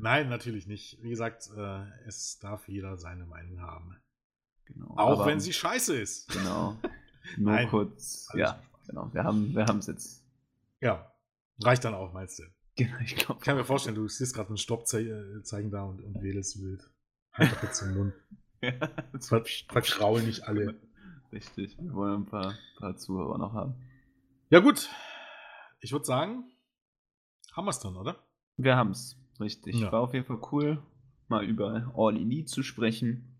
[0.00, 1.02] Nein, natürlich nicht.
[1.02, 3.96] Wie gesagt, äh, es darf jeder seine Meinung haben.
[4.64, 6.28] Genau, auch wenn sie scheiße ist.
[6.30, 6.78] Genau.
[7.36, 8.28] Nur Nein, kurz.
[8.34, 9.12] Ja, genau.
[9.12, 10.24] Wir haben wir es jetzt.
[10.80, 11.12] Ja,
[11.62, 12.44] reicht dann auch, meinst du?
[12.76, 13.40] Genau, ich glaube.
[13.40, 16.90] Ich kann mir vorstellen, du siehst gerade ein Stoppzeichen da und, und wählst wild.
[17.32, 18.14] Halt doch jetzt den Mund.
[18.80, 20.80] ja, Ver verkraul nicht alle.
[21.32, 23.74] Richtig, wir wollen ein paar, paar Zuhörer noch haben.
[24.50, 24.88] Ja, gut.
[25.80, 26.44] Ich würde sagen,
[27.52, 28.24] haben wir es dann, oder?
[28.56, 29.76] Wir haben es, richtig.
[29.76, 29.90] Ja.
[29.92, 30.82] War auf jeden Fall cool,
[31.28, 33.36] mal über All Elite zu sprechen.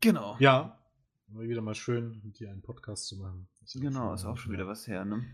[0.00, 0.36] Genau.
[0.38, 0.78] Ja,
[1.28, 3.48] war wieder mal schön, mit dir einen Podcast zu machen.
[3.64, 5.24] Ist genau, ist auch schon wieder was her, ne?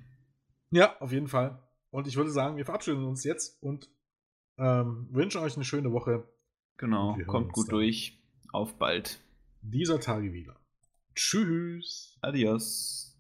[0.71, 1.63] Ja, auf jeden Fall.
[1.91, 3.91] Und ich würde sagen, wir verabschieden uns jetzt und
[4.57, 6.27] ähm, wünschen euch eine schöne Woche.
[6.79, 8.22] Genau, kommt gut durch.
[8.53, 9.19] Auf bald.
[9.63, 10.57] Dieser Tage wieder.
[11.15, 12.19] Tschüss.
[12.21, 13.12] Adios.